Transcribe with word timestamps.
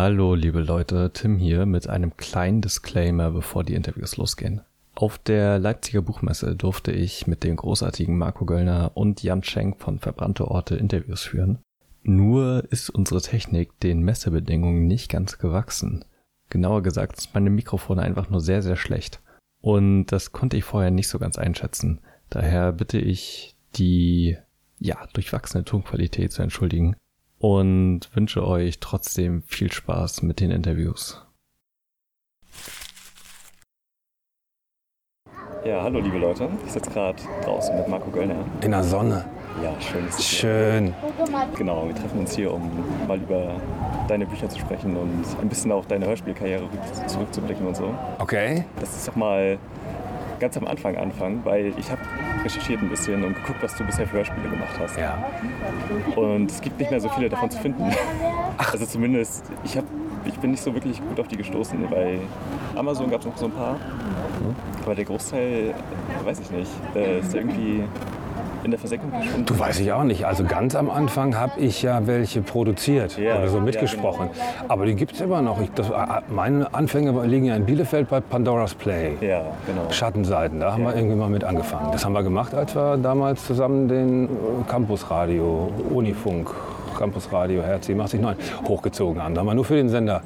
Hallo, 0.00 0.36
liebe 0.36 0.60
Leute, 0.60 1.10
Tim 1.12 1.38
hier 1.38 1.66
mit 1.66 1.88
einem 1.88 2.16
kleinen 2.16 2.60
Disclaimer, 2.60 3.32
bevor 3.32 3.64
die 3.64 3.74
Interviews 3.74 4.16
losgehen. 4.16 4.60
Auf 4.94 5.18
der 5.18 5.58
Leipziger 5.58 6.02
Buchmesse 6.02 6.54
durfte 6.54 6.92
ich 6.92 7.26
mit 7.26 7.42
dem 7.42 7.56
großartigen 7.56 8.16
Marco 8.16 8.44
Göllner 8.44 8.92
und 8.94 9.24
Jan 9.24 9.42
Schenk 9.42 9.80
von 9.80 9.98
Verbrannte 9.98 10.46
Orte 10.46 10.76
Interviews 10.76 11.24
führen. 11.24 11.58
Nur 12.04 12.62
ist 12.70 12.90
unsere 12.90 13.20
Technik 13.20 13.80
den 13.80 14.02
Messebedingungen 14.02 14.86
nicht 14.86 15.10
ganz 15.10 15.38
gewachsen. 15.38 16.04
Genauer 16.48 16.82
gesagt 16.82 17.18
ist 17.18 17.34
meine 17.34 17.50
Mikrofone 17.50 18.00
einfach 18.00 18.30
nur 18.30 18.40
sehr, 18.40 18.62
sehr 18.62 18.76
schlecht. 18.76 19.20
Und 19.60 20.06
das 20.06 20.30
konnte 20.30 20.56
ich 20.56 20.62
vorher 20.62 20.92
nicht 20.92 21.08
so 21.08 21.18
ganz 21.18 21.38
einschätzen. 21.38 21.98
Daher 22.30 22.70
bitte 22.70 22.98
ich, 22.98 23.56
die, 23.74 24.36
ja, 24.78 25.08
durchwachsene 25.12 25.64
Tonqualität 25.64 26.30
zu 26.30 26.42
entschuldigen 26.42 26.94
und 27.38 28.00
wünsche 28.14 28.46
euch 28.46 28.80
trotzdem 28.80 29.42
viel 29.42 29.72
Spaß 29.72 30.22
mit 30.22 30.40
den 30.40 30.50
Interviews. 30.50 31.24
Ja, 35.64 35.82
hallo 35.82 36.00
liebe 36.00 36.18
Leute. 36.18 36.48
Ich 36.64 36.72
sitze 36.72 36.90
gerade 36.90 37.18
draußen 37.44 37.76
mit 37.76 37.88
Marco 37.88 38.10
Göllner. 38.10 38.44
In 38.62 38.70
der 38.70 38.84
Sonne. 38.84 39.24
Ja, 39.62 39.78
schön. 39.80 40.06
Ist 40.06 40.22
Schön. 40.22 40.94
Genau, 41.56 41.86
wir 41.86 41.94
treffen 41.94 42.20
uns 42.20 42.36
hier, 42.36 42.52
um 42.54 42.70
mal 43.08 43.18
über 43.18 43.60
deine 44.06 44.24
Bücher 44.24 44.48
zu 44.48 44.58
sprechen 44.58 44.96
und 44.96 45.24
ein 45.40 45.48
bisschen 45.48 45.72
auf 45.72 45.86
deine 45.86 46.06
Hörspielkarriere 46.06 46.68
zurückzublicken 47.06 47.66
und 47.66 47.76
so. 47.76 47.92
Okay. 48.18 48.64
Das 48.78 48.96
ist 48.96 49.08
doch 49.08 49.16
mal 49.16 49.58
ganz 50.38 50.56
am 50.56 50.66
Anfang 50.66 50.96
anfangen, 50.96 51.40
weil 51.44 51.72
ich 51.78 51.90
habe 51.90 52.00
recherchiert 52.44 52.82
ein 52.82 52.88
bisschen 52.88 53.24
und 53.24 53.34
geguckt, 53.34 53.62
was 53.62 53.76
du 53.76 53.84
bisher 53.84 54.06
für 54.06 54.18
Hörspiele 54.18 54.48
gemacht 54.48 54.78
hast. 54.78 54.98
Ja. 54.98 55.24
Und 56.16 56.50
es 56.50 56.60
gibt 56.60 56.78
nicht 56.78 56.90
mehr 56.90 57.00
so 57.00 57.08
viele 57.10 57.28
davon 57.28 57.50
zu 57.50 57.58
finden. 57.58 57.84
Also 58.56 58.86
zumindest, 58.86 59.44
ich, 59.64 59.76
hab, 59.76 59.84
ich 60.24 60.34
bin 60.38 60.50
nicht 60.50 60.62
so 60.62 60.74
wirklich 60.74 61.00
gut 61.00 61.20
auf 61.20 61.28
die 61.28 61.36
gestoßen. 61.36 61.78
Bei 61.90 62.18
Amazon 62.74 63.10
gab 63.10 63.20
es 63.20 63.26
noch 63.26 63.36
so 63.36 63.46
ein 63.46 63.52
paar. 63.52 63.76
Aber 64.84 64.94
der 64.94 65.04
Großteil, 65.04 65.74
weiß 66.24 66.40
ich 66.40 66.50
nicht, 66.50 66.70
ist 66.94 67.34
irgendwie 67.34 67.84
in 68.64 68.70
der 68.70 68.80
Versenkung 68.80 69.10
verschwunden. 69.10 69.46
Du 69.46 69.58
weiß 69.58 69.80
ich 69.80 69.92
auch 69.92 70.04
nicht. 70.04 70.26
Also 70.26 70.44
ganz 70.44 70.74
am 70.74 70.90
Anfang 70.90 71.36
habe 71.38 71.58
ich 71.60 71.82
ja 71.82 72.06
welche 72.06 72.42
produziert 72.42 73.18
Ja, 73.18 73.36
oder 73.38 73.48
so 73.48 73.58
ja, 73.58 73.62
mitgesprochen. 73.64 74.30
Aber 74.68 74.86
die 74.86 74.94
gibt 74.94 75.12
es 75.12 75.20
immer 75.20 75.42
noch. 75.42 75.60
Ich, 75.60 75.70
das, 75.72 75.90
äh, 75.90 75.94
meine 76.28 76.72
Anfänge 76.74 77.12
liegen 77.26 77.46
ja 77.46 77.56
in 77.56 77.64
Bielefeld 77.66 78.08
bei 78.08 78.20
Pandora's 78.20 78.74
Play. 78.74 79.12
Ja, 79.20 79.42
genau. 79.66 79.90
Schattenseiten, 79.90 80.60
da 80.60 80.72
haben 80.72 80.82
Ja. 80.82 80.90
wir 80.90 80.96
irgendwie 80.96 81.16
mal 81.16 81.28
mit 81.30 81.44
angefangen. 81.44 81.90
Das 81.92 82.04
haben 82.04 82.12
wir 82.12 82.22
gemacht, 82.22 82.54
als 82.54 82.74
wir 82.74 82.96
damals 82.96 83.46
zusammen 83.46 83.88
den 83.88 84.24
äh, 84.24 84.28
Campusradio, 84.68 85.70
Unifunk, 85.90 86.50
Campusradio 86.98 87.62
Herz 87.62 87.86
789 87.86 88.68
hochgezogen 88.68 89.22
haben. 89.22 89.34
Da 89.34 89.40
haben 89.40 89.46
wir 89.46 89.54
nur 89.54 89.64
für 89.64 89.76
den 89.76 89.88
Sender 89.88 90.22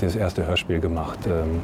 das 0.00 0.16
erste 0.16 0.46
Hörspiel 0.46 0.80
gemacht. 0.80 1.18
Ähm, 1.26 1.60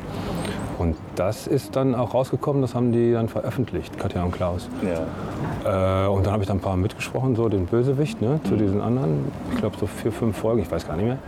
Und 0.80 0.96
das 1.14 1.46
ist 1.46 1.76
dann 1.76 1.94
auch 1.94 2.14
rausgekommen, 2.14 2.62
das 2.62 2.74
haben 2.74 2.90
die 2.90 3.12
dann 3.12 3.28
veröffentlicht, 3.28 3.98
Katja 3.98 4.24
und 4.24 4.32
Klaus. 4.32 4.66
Ja. 4.82 6.06
Äh, 6.06 6.08
und 6.08 6.24
dann 6.24 6.32
habe 6.32 6.42
ich 6.42 6.48
dann 6.48 6.56
ein 6.56 6.62
paar 6.62 6.78
mitgesprochen, 6.78 7.36
so 7.36 7.50
den 7.50 7.66
Bösewicht, 7.66 8.22
ne, 8.22 8.40
zu 8.44 8.56
diesen 8.56 8.80
anderen. 8.80 9.30
Ich 9.52 9.58
glaube 9.58 9.76
so 9.78 9.86
vier, 9.86 10.10
fünf 10.10 10.38
Folgen, 10.38 10.62
ich 10.62 10.70
weiß 10.70 10.86
gar 10.88 10.96
nicht 10.96 11.04
mehr. 11.04 11.18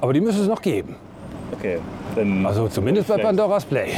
Aber 0.00 0.12
die 0.12 0.20
müsste 0.20 0.42
es 0.42 0.48
noch 0.48 0.60
geben. 0.60 0.96
Okay. 1.52 1.78
Also 2.42 2.66
zumindest 2.66 3.06
bei 3.06 3.18
Pandora's 3.18 3.64
Play. 3.64 3.90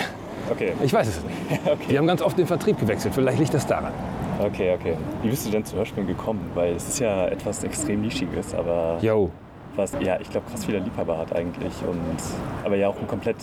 Okay. 0.50 0.74
Ich 0.84 0.92
weiß 0.92 1.08
es 1.08 1.24
nicht. 1.24 1.38
Die 1.90 1.96
haben 1.96 2.06
ganz 2.06 2.20
oft 2.20 2.36
den 2.36 2.46
Vertrieb 2.46 2.78
gewechselt. 2.78 3.14
Vielleicht 3.14 3.38
liegt 3.38 3.54
das 3.54 3.66
daran. 3.66 3.92
Okay, 4.38 4.76
okay. 4.78 4.94
Wie 5.22 5.30
bist 5.30 5.46
du 5.46 5.50
denn 5.50 5.64
zu 5.64 5.76
Hörspielen 5.76 6.06
gekommen? 6.06 6.50
Weil 6.54 6.74
es 6.74 6.86
ist 6.86 6.98
ja 6.98 7.28
etwas 7.28 7.64
extrem 7.64 8.02
Nischiges, 8.02 8.54
aber 8.54 8.98
Yo. 9.00 9.30
was, 9.74 9.92
ja, 10.00 10.20
ich 10.20 10.28
glaube, 10.28 10.50
krass 10.50 10.66
viele 10.66 10.80
Liebhaber 10.80 11.16
hat 11.16 11.34
eigentlich. 11.34 11.72
Und, 11.88 12.22
aber 12.62 12.76
ja 12.76 12.88
auch 12.88 12.98
ein 12.98 13.08
komplett 13.08 13.36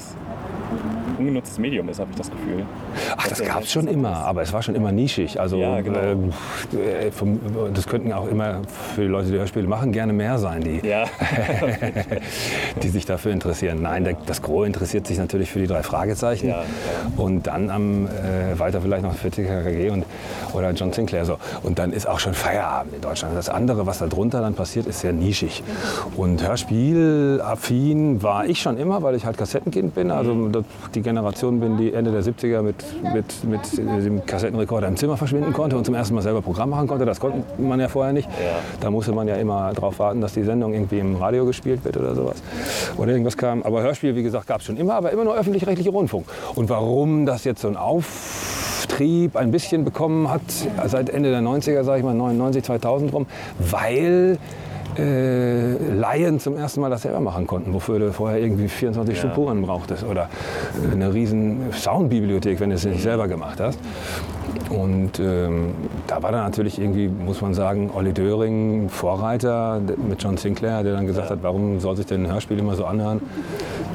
ungenutztes 1.18 1.58
Medium 1.60 1.90
ist, 1.90 2.00
habe 2.00 2.12
ich 2.12 2.18
das 2.18 2.30
Gefühl. 2.30 2.66
Ach, 3.18 3.28
das 3.28 3.44
gab 3.44 3.64
es 3.64 3.72
schon 3.72 3.88
immer, 3.88 4.12
ist. 4.12 4.18
aber 4.18 4.42
es 4.42 4.54
war 4.54 4.62
schon 4.62 4.76
immer 4.76 4.92
nischig. 4.92 5.40
Also 5.40 5.58
Ja, 5.58 5.82
genau. 5.82 6.00
ähm, 6.00 6.34
äh, 6.74 7.12
vom, 7.12 7.40
das 7.74 7.88
könnten 7.88 8.14
auch 8.14 8.28
immer 8.28 8.62
für 8.96 9.02
die 9.02 9.08
Leute, 9.08 9.32
die 9.32 9.38
Hörspiele 9.38 9.68
machen, 9.68 9.92
gerne 9.92 10.14
mehr 10.14 10.38
sein, 10.38 10.62
die, 10.62 10.88
Ja, 10.88 11.06
die 12.84 12.90
sich 12.90 13.06
dafür 13.06 13.32
interessieren. 13.32 13.82
Nein, 13.82 14.04
der, 14.04 14.18
das 14.26 14.42
Gros 14.42 14.66
interessiert 14.66 15.08
sich 15.08 15.18
natürlich 15.18 15.52
für 15.52 15.60
die 15.60 15.68
drei 15.68 15.84
Fragezeichen 15.84 16.50
ja. 16.50 16.64
und 17.18 17.48
dann 17.48 17.70
am 17.70 18.08
äh, 18.08 18.58
weiter 18.58 18.82
vielleicht 18.82 19.04
noch 19.04 19.14
für 19.14 19.32
TKKG 19.32 19.90
und 19.90 20.06
oder 20.56 20.72
John 20.72 20.92
Sinclair 20.94 21.26
so. 21.26 21.38
Und 21.64 21.78
dann 21.80 21.92
ist 21.92 22.08
auch 22.08 22.20
schon 22.20 22.34
Feierabend 22.34 22.94
in 22.96 23.02
Deutschland. 23.02 23.36
Das 23.38 23.50
andere, 23.50 23.86
was 23.86 24.00
da 24.00 24.08
drunter 24.08 24.42
dann 24.42 24.54
passiert, 24.54 24.88
ist 24.88 25.00
sehr 25.02 25.14
nischig. 25.14 25.64
Und 26.16 26.46
Hörspielaffin 26.48 28.22
war 28.24 28.46
ich 28.46 28.62
schon 28.62 28.78
immer, 28.78 29.04
weil 29.04 29.16
ich 29.16 29.26
halt 29.26 29.38
Kassettenkind 29.38 29.96
bin. 29.96 30.12
Also 30.12 30.48
das- 30.50 30.64
die 30.94 31.02
Generation 31.02 31.60
bin, 31.60 31.78
die 31.78 31.94
Ende 31.94 32.12
der 32.12 32.24
70er 32.24 32.62
mit, 32.62 32.76
mit, 33.14 33.44
mit 33.44 33.78
dem 33.78 34.26
Kassettenrekorder 34.26 34.88
im 34.88 34.96
Zimmer 34.98 35.18
verschwinden 35.18 35.54
konnte 35.54 35.78
und 35.78 35.86
zum 35.86 35.96
ersten 35.96 36.16
Mal 36.16 36.22
selber 36.22 36.42
Programm 36.42 36.70
machen 36.70 36.88
konnte. 36.88 37.06
Das 37.06 37.20
konnte 37.20 37.44
man 37.62 37.80
ja 37.80 37.88
vorher 37.88 38.14
nicht. 38.14 38.30
Ja. 38.30 38.58
Da 38.80 38.90
musste 38.92 39.12
man 39.12 39.28
ja 39.28 39.36
immer 39.36 39.74
darauf 39.74 40.00
warten, 40.00 40.22
dass 40.22 40.34
die 40.34 40.44
Sendung 40.44 40.74
irgendwie 40.74 41.00
im 41.00 41.16
Radio 41.18 41.46
gespielt 41.46 41.84
wird 41.84 41.98
oder 41.98 42.16
sowas. 42.16 42.38
Oder 42.98 43.12
irgendwas 43.12 43.38
kam. 43.38 43.64
Aber 43.64 43.82
Hörspiel, 43.82 44.16
wie 44.16 44.24
gesagt, 44.24 44.48
gab 44.48 44.60
es 44.60 44.66
schon 44.66 44.78
immer, 44.78 44.96
aber 44.96 45.12
immer 45.12 45.24
nur 45.24 45.36
öffentlich-rechtlicher 45.36 45.92
Rundfunk. 45.92 46.26
Und 46.56 46.70
warum 46.70 47.26
das 47.26 47.44
jetzt 47.44 47.62
so 47.62 47.68
ein 47.68 47.78
Auftrieb 48.86 49.36
ein 49.36 49.50
bisschen 49.50 49.84
bekommen 49.84 50.30
hat, 50.30 50.42
seit 50.86 51.10
Ende 51.10 51.32
der 51.32 51.42
90er, 51.42 51.84
sage 51.84 52.00
ich 52.00 52.06
mal, 52.06 52.14
99, 52.14 52.64
2000 52.64 53.14
rum, 53.14 53.26
weil 53.58 54.38
äh, 54.98 55.74
Laien 55.92 56.40
zum 56.40 56.56
ersten 56.56 56.82
Mal 56.82 56.92
das 56.92 57.02
selber 57.02 57.20
machen 57.20 57.48
konnten, 57.48 57.74
wofür 57.74 57.98
du 57.98 58.14
vorher 58.14 58.40
irgendwie 58.40 58.68
24 58.68 59.24
Ja. 59.24 59.32
Spuren 59.32 59.64
brauchtest 59.64 60.04
oder 60.04 60.30
eine 60.92 61.14
riesen 61.14 61.62
Soundbibliothek, 61.72 62.60
wenn 62.60 62.70
du 62.70 62.76
es 62.76 62.86
nicht 62.86 63.02
selber 63.02 63.28
gemacht 63.28 63.60
hast. 63.60 63.80
Und 64.70 65.20
ähm, 65.20 65.72
da 66.08 66.22
war 66.22 66.32
dann 66.32 66.44
natürlich 66.46 66.80
irgendwie, 66.80 67.08
muss 67.08 67.42
man 67.42 67.54
sagen, 67.54 67.90
Olli 67.94 68.14
Döring 68.14 68.90
Vorreiter 68.90 69.82
mit 70.08 70.22
John 70.24 70.38
Sinclair, 70.38 70.84
der 70.84 70.94
dann 70.94 71.08
gesagt 71.08 71.30
hat, 71.32 71.40
warum 71.42 71.80
soll 71.80 71.98
sich 71.98 72.06
denn 72.06 72.26
ein 72.26 72.32
Hörspiel 72.32 72.60
immer 72.60 72.76
so 72.76 72.86
anhören? 72.86 73.20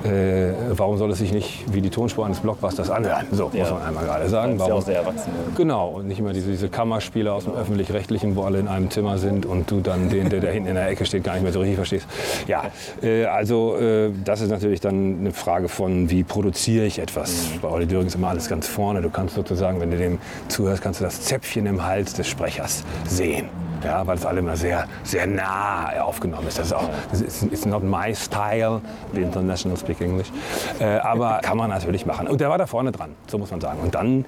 Äh, 0.04 0.52
warum 0.70 0.96
soll 0.96 1.10
es 1.10 1.18
sich 1.18 1.32
nicht 1.32 1.64
wie 1.72 1.80
die 1.80 1.90
Tonspur 1.90 2.24
eines 2.24 2.40
Blockbusters 2.40 2.90
anhören? 2.90 3.26
So, 3.32 3.44
muss 3.46 3.54
Ja. 3.54 3.70
man 3.74 3.82
einmal 3.82 4.04
gerade 4.04 4.28
sagen. 4.28 4.56
ist 4.56 4.66
ja 4.66 4.74
auch 4.74 4.82
sehr 4.82 4.96
erwachsen. 5.00 5.30
Genau, 5.56 5.88
und 5.90 6.08
nicht 6.08 6.18
immer 6.18 6.32
diese, 6.32 6.50
diese 6.50 6.68
Kammerspiele 6.68 7.32
aus 7.32 7.44
dem 7.44 7.54
Öffentlich-Rechtlichen, 7.54 8.36
wo 8.36 8.42
alle 8.44 8.58
in 8.58 8.68
einem 8.68 8.90
Zimmer 8.90 9.18
sind 9.18 9.46
und 9.46 9.70
du 9.70 9.80
dann 9.80 10.08
den, 10.08 10.28
der 10.30 10.40
da 10.40 10.48
hinten 10.48 10.68
in 10.70 10.74
der 10.74 10.88
Ecke 10.88 11.04
steht, 11.04 11.24
gar 11.24 11.34
nicht 11.34 11.42
mehr 11.42 11.52
so 11.52 11.60
richtig 11.60 11.76
verstehst. 11.76 12.06
Ja, 12.46 12.64
äh, 13.02 13.24
also 13.26 13.76
äh, 13.76 14.10
das 14.24 14.40
ist 14.40 14.50
natürlich 14.50 14.80
dann 14.80 15.18
eine 15.20 15.32
Frage 15.32 15.68
von, 15.68 16.10
wie 16.10 16.22
produziere 16.22 16.86
ich 16.86 16.98
etwas. 16.98 17.46
Bei 17.60 17.68
Olli 17.68 17.86
Döring 17.86 18.06
ist 18.06 18.14
immer 18.14 18.28
alles 18.28 18.48
ganz 18.48 18.66
vorne. 18.66 19.02
Du 19.02 19.10
kannst 19.10 19.34
sozusagen, 19.34 19.80
wenn 19.80 19.90
du 19.90 19.96
dem 19.98 20.18
zuhörst, 20.48 20.82
kannst 20.82 21.00
du 21.00 21.04
das 21.04 21.22
Zäpfchen 21.22 21.66
im 21.66 21.84
Hals 21.84 22.14
des 22.14 22.28
Sprechers 22.28 22.84
sehen. 23.06 23.48
Ja, 23.84 24.06
weil 24.06 24.16
es 24.16 24.26
alle 24.26 24.40
immer 24.40 24.56
sehr, 24.56 24.86
sehr 25.02 25.26
nah 25.26 25.90
aufgenommen 26.02 26.46
ist. 26.46 26.58
Das 26.58 26.66
ist 26.66 26.72
auch, 26.72 26.88
das 27.10 27.20
ist 27.20 27.42
it's 27.44 27.64
not 27.64 27.82
my 27.82 28.14
style, 28.14 28.80
the 29.14 29.22
international 29.22 29.76
speak 29.76 30.00
English. 30.00 30.30
Äh, 30.78 30.98
aber 30.98 31.38
kann 31.42 31.56
man 31.56 31.70
natürlich 31.70 32.04
machen. 32.06 32.28
Und 32.28 32.40
der 32.40 32.50
war 32.50 32.58
da 32.58 32.66
vorne 32.66 32.92
dran, 32.92 33.10
so 33.26 33.38
muss 33.38 33.50
man 33.50 33.60
sagen. 33.60 33.80
Und 33.82 33.94
dann 33.94 34.24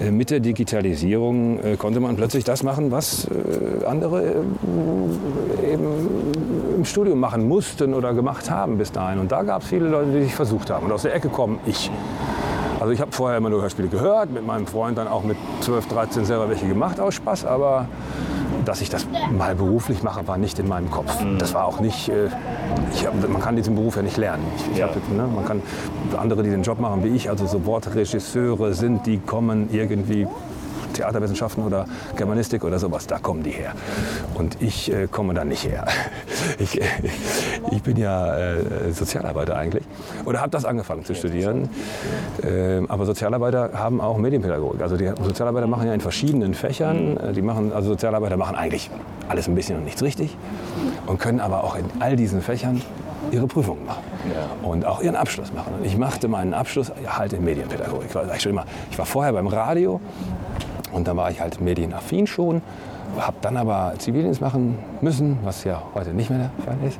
äh, 0.00 0.10
mit 0.10 0.30
der 0.30 0.40
Digitalisierung 0.40 1.60
äh, 1.60 1.76
konnte 1.76 2.00
man 2.00 2.16
plötzlich 2.16 2.44
das 2.44 2.62
machen, 2.62 2.90
was 2.90 3.26
äh, 3.26 3.84
andere 3.86 4.22
äh, 4.24 5.72
eben 5.72 5.86
im 6.76 6.84
Studium 6.84 7.20
machen 7.20 7.46
mussten 7.48 7.94
oder 7.94 8.12
gemacht 8.12 8.50
haben 8.50 8.78
bis 8.78 8.92
dahin. 8.92 9.18
Und 9.18 9.32
da 9.32 9.42
gab 9.42 9.62
es 9.62 9.68
viele 9.68 9.88
Leute, 9.88 10.12
die 10.12 10.22
sich 10.24 10.34
versucht 10.34 10.70
haben. 10.70 10.86
Und 10.86 10.92
aus 10.92 11.02
der 11.02 11.14
Ecke 11.14 11.28
kommen 11.28 11.58
ich. 11.66 11.90
Also 12.78 12.92
ich 12.92 13.00
habe 13.00 13.10
vorher 13.12 13.38
immer 13.38 13.48
nur 13.48 13.62
Hörspiele 13.62 13.88
gehört, 13.88 14.30
mit 14.30 14.46
meinem 14.46 14.66
Freund 14.66 14.98
dann 14.98 15.08
auch 15.08 15.24
mit 15.24 15.36
12, 15.60 15.88
13 15.88 16.24
selber 16.26 16.48
welche 16.48 16.68
gemacht 16.68 17.00
aus 17.00 17.14
Spaß, 17.14 17.46
aber 17.46 17.88
dass 18.66 18.80
ich 18.80 18.90
das 18.90 19.06
mal 19.32 19.54
beruflich 19.54 20.02
mache, 20.02 20.26
war 20.26 20.36
nicht 20.38 20.58
in 20.58 20.68
meinem 20.68 20.90
Kopf. 20.90 21.12
Das 21.38 21.54
war 21.54 21.64
auch 21.64 21.80
nicht, 21.80 22.08
äh, 22.08 22.26
ich 22.92 23.06
man 23.28 23.40
kann 23.40 23.56
diesen 23.56 23.74
Beruf 23.74 23.96
ja 23.96 24.02
nicht 24.02 24.16
lernen. 24.16 24.44
Ich, 24.56 24.72
ich 24.72 24.78
Ja. 24.78 24.86
hab, 24.88 24.94
ne, 25.10 25.26
man 25.32 25.44
kann 25.44 25.62
andere, 26.16 26.42
die 26.42 26.50
den 26.50 26.62
Job 26.62 26.80
machen 26.80 27.04
wie 27.04 27.08
ich, 27.08 27.30
also 27.30 27.46
so 27.46 27.64
Wortregisseure 27.64 28.74
sind, 28.74 29.06
die 29.06 29.18
kommen 29.18 29.68
irgendwie 29.72 30.26
Theaterwissenschaften 30.94 31.62
oder 31.62 31.86
Germanistik 32.16 32.64
oder 32.64 32.78
sowas, 32.78 33.06
da 33.06 33.18
kommen 33.18 33.42
die 33.42 33.50
her. 33.50 33.72
Und 34.34 34.60
ich 34.62 34.92
äh, 34.92 35.06
komme 35.10 35.34
da 35.34 35.44
nicht 35.44 35.64
her. 35.64 35.86
Ich, 36.58 36.80
ich 37.70 37.82
bin 37.82 37.96
ja 37.96 38.36
äh, 38.36 38.92
Sozialarbeiter 38.92 39.56
eigentlich 39.56 39.84
oder 40.24 40.40
habe 40.40 40.50
das 40.50 40.64
angefangen 40.64 41.04
zu 41.04 41.14
studieren. 41.14 41.68
Ähm, 42.42 42.90
aber 42.90 43.06
Sozialarbeiter 43.06 43.70
haben 43.74 44.00
auch 44.00 44.16
Medienpädagogik. 44.18 44.80
Also 44.82 44.96
die 44.96 45.10
Sozialarbeiter 45.22 45.66
machen 45.66 45.86
ja 45.86 45.94
in 45.94 46.00
verschiedenen 46.00 46.54
Fächern. 46.54 47.16
äh, 47.16 47.32
Die 47.32 47.42
machen, 47.42 47.72
also 47.72 47.90
Sozialarbeiter 47.90 48.36
machen 48.36 48.56
eigentlich 48.56 48.90
alles 49.28 49.48
ein 49.48 49.54
bisschen 49.54 49.76
und 49.78 49.84
nichts 49.84 50.02
richtig 50.02 50.36
und 51.06 51.18
können 51.18 51.40
aber 51.40 51.64
auch 51.64 51.76
in 51.76 51.84
all 52.00 52.16
diesen 52.16 52.42
Fächern 52.42 52.80
ihre 53.32 53.46
Prüfungen 53.46 53.84
machen 53.86 54.02
Ja. 54.32 54.68
und 54.68 54.84
auch 54.86 55.02
ihren 55.02 55.16
Abschluss 55.16 55.52
machen. 55.52 55.74
Und 55.78 55.84
ich 55.84 55.96
machte 55.98 56.28
meinen 56.28 56.54
Abschluss 56.54 56.92
halt 57.08 57.32
in 57.32 57.44
Medienpädagogik. 57.44 58.14
War 58.14 58.32
ich, 58.34 58.40
schon 58.42 58.52
immer, 58.52 58.64
ich 58.90 58.98
war 58.98 59.06
vorher 59.06 59.32
beim 59.32 59.48
Radio 59.48 60.00
und 60.92 61.08
da 61.08 61.16
war 61.16 61.30
ich 61.30 61.40
halt 61.40 61.60
medienaffin 61.60 62.26
schon. 62.28 62.62
Habe 63.18 63.36
dann 63.40 63.56
aber 63.56 63.94
Zivildienst 63.98 64.40
machen 64.40 64.78
müssen, 65.00 65.38
was 65.42 65.64
ja 65.64 65.82
heute 65.94 66.10
nicht 66.10 66.30
mehr 66.30 66.38
der 66.38 66.64
Fall 66.64 66.76
ist. 66.86 66.98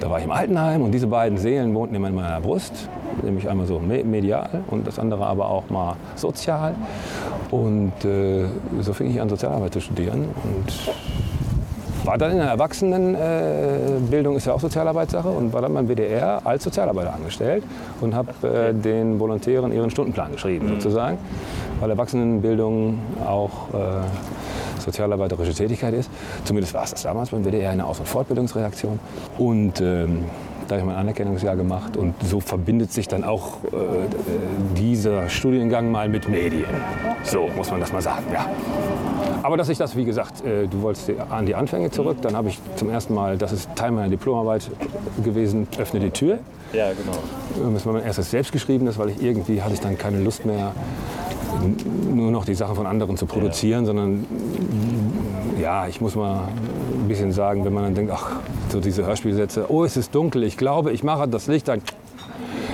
Da 0.00 0.10
war 0.10 0.18
ich 0.18 0.24
im 0.24 0.30
Altenheim 0.30 0.82
und 0.82 0.92
diese 0.92 1.06
beiden 1.06 1.38
Seelen 1.38 1.74
wohnten 1.74 1.94
immer 1.94 2.08
in 2.08 2.14
meiner 2.14 2.40
Brust, 2.40 2.88
nämlich 3.22 3.48
einmal 3.48 3.66
so 3.66 3.78
medial 3.78 4.64
und 4.68 4.86
das 4.86 4.98
andere 4.98 5.26
aber 5.26 5.48
auch 5.48 5.70
mal 5.70 5.96
sozial. 6.16 6.74
Und 7.50 7.92
äh, 8.04 8.46
so 8.80 8.92
fing 8.92 9.10
ich 9.10 9.20
an, 9.20 9.28
Sozialarbeit 9.28 9.72
zu 9.72 9.80
studieren 9.80 10.28
und 10.44 10.92
war 12.04 12.18
dann 12.18 12.32
in 12.32 12.38
der 12.38 12.48
Erwachsenenbildung, 12.48 14.36
ist 14.36 14.46
ja 14.46 14.54
auch 14.54 14.60
Sozialarbeitssache, 14.60 15.28
und 15.28 15.52
war 15.52 15.62
dann 15.62 15.74
beim 15.74 15.86
WDR 15.86 16.40
als 16.44 16.64
Sozialarbeiter 16.64 17.14
angestellt 17.14 17.62
und 18.00 18.14
habe 18.14 18.32
äh, 18.46 18.74
den 18.74 19.20
Volontären 19.20 19.72
ihren 19.72 19.90
Stundenplan 19.90 20.32
geschrieben, 20.32 20.68
sozusagen, 20.68 21.18
weil 21.80 21.90
Erwachsenenbildung 21.90 22.98
auch 23.24 23.68
äh, 23.72 23.78
sozialarbeiterische 24.82 25.54
Tätigkeit 25.54 25.94
ist. 25.94 26.10
Zumindest 26.44 26.74
war 26.74 26.84
es 26.84 26.90
das 26.90 27.02
damals 27.02 27.30
beim 27.30 27.44
WDR, 27.44 27.70
eine 27.70 27.86
Aus- 27.86 28.00
und 28.00 28.08
Fortbildungsreaktion. 28.08 28.98
Und 29.38 29.80
ähm, 29.80 30.24
da 30.68 30.76
habe 30.76 30.80
ich 30.80 30.86
mein 30.86 30.96
Anerkennungsjahr 30.96 31.56
gemacht 31.56 31.96
und 31.96 32.14
so 32.22 32.40
verbindet 32.40 32.92
sich 32.92 33.08
dann 33.08 33.24
auch 33.24 33.64
äh, 33.64 34.78
dieser 34.78 35.28
Studiengang 35.28 35.90
mal 35.90 36.08
mit 36.08 36.28
Medien. 36.28 36.70
So 37.24 37.48
muss 37.56 37.70
man 37.70 37.80
das 37.80 37.92
mal 37.92 38.02
sagen, 38.02 38.26
ja. 38.32 38.46
Aber 39.42 39.56
dass 39.56 39.68
ich 39.68 39.78
das, 39.78 39.96
wie 39.96 40.04
gesagt, 40.04 40.44
äh, 40.44 40.68
du 40.68 40.82
wolltest 40.82 41.10
an 41.30 41.46
die 41.46 41.54
Anfänge 41.54 41.90
zurück, 41.90 42.18
dann 42.22 42.36
habe 42.36 42.48
ich 42.48 42.60
zum 42.76 42.90
ersten 42.90 43.12
Mal, 43.12 43.38
das 43.38 43.52
ist 43.52 43.68
Teil 43.74 43.90
meiner 43.90 44.08
Diplomarbeit 44.08 44.70
gewesen, 45.24 45.66
öffne 45.78 46.00
die 46.00 46.10
Tür. 46.10 46.38
Ja, 46.72 46.90
genau. 46.92 47.72
Das 47.74 47.84
war 47.84 47.92
mein 47.92 48.04
erstes 48.04 48.30
selbstgeschriebenes, 48.30 48.98
weil 48.98 49.10
ich 49.10 49.22
irgendwie 49.22 49.60
hatte 49.62 49.74
ich 49.74 49.80
dann 49.80 49.98
keine 49.98 50.20
Lust 50.20 50.46
mehr, 50.46 50.72
nur 52.14 52.30
noch 52.30 52.44
die 52.44 52.54
Sachen 52.54 52.76
von 52.76 52.86
anderen 52.86 53.16
zu 53.16 53.26
produzieren, 53.26 53.82
ja. 53.82 53.86
sondern 53.86 54.26
ja, 55.60 55.86
ich 55.86 56.00
muss 56.00 56.14
mal 56.14 56.48
ein 56.48 57.08
bisschen 57.08 57.32
sagen, 57.32 57.64
wenn 57.64 57.72
man 57.72 57.84
dann 57.84 57.94
denkt, 57.94 58.12
ach, 58.14 58.36
so 58.70 58.80
diese 58.80 59.06
Hörspielsätze, 59.06 59.66
oh, 59.68 59.84
es 59.84 59.96
ist 59.96 60.14
dunkel, 60.14 60.42
ich 60.44 60.56
glaube, 60.56 60.92
ich 60.92 61.02
mache 61.04 61.28
das 61.28 61.46
Licht 61.46 61.68
an. 61.68 61.82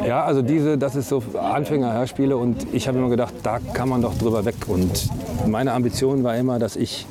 Ja, 0.07 0.25
also 0.25 0.43
diese, 0.43 0.79
das 0.79 0.97
ist 0.97 1.09
so 1.09 1.23
Anfänger-Hörspiele 1.35 2.37
und 2.37 2.67
ich 2.73 2.89
habe 2.89 2.99
immer 2.99 3.09
gedacht, 3.09 3.35
da 3.43 3.59
kann 3.73 3.89
man 3.89 4.01
doch 4.01 4.17
drüber 4.17 4.45
weg. 4.45 4.55
Und 4.69 5.09
meine 5.47 5.73
Ambition 5.73 6.23
war 6.23 6.37
immer, 6.37 6.59
dass 6.59 6.77
ich, 6.77 7.07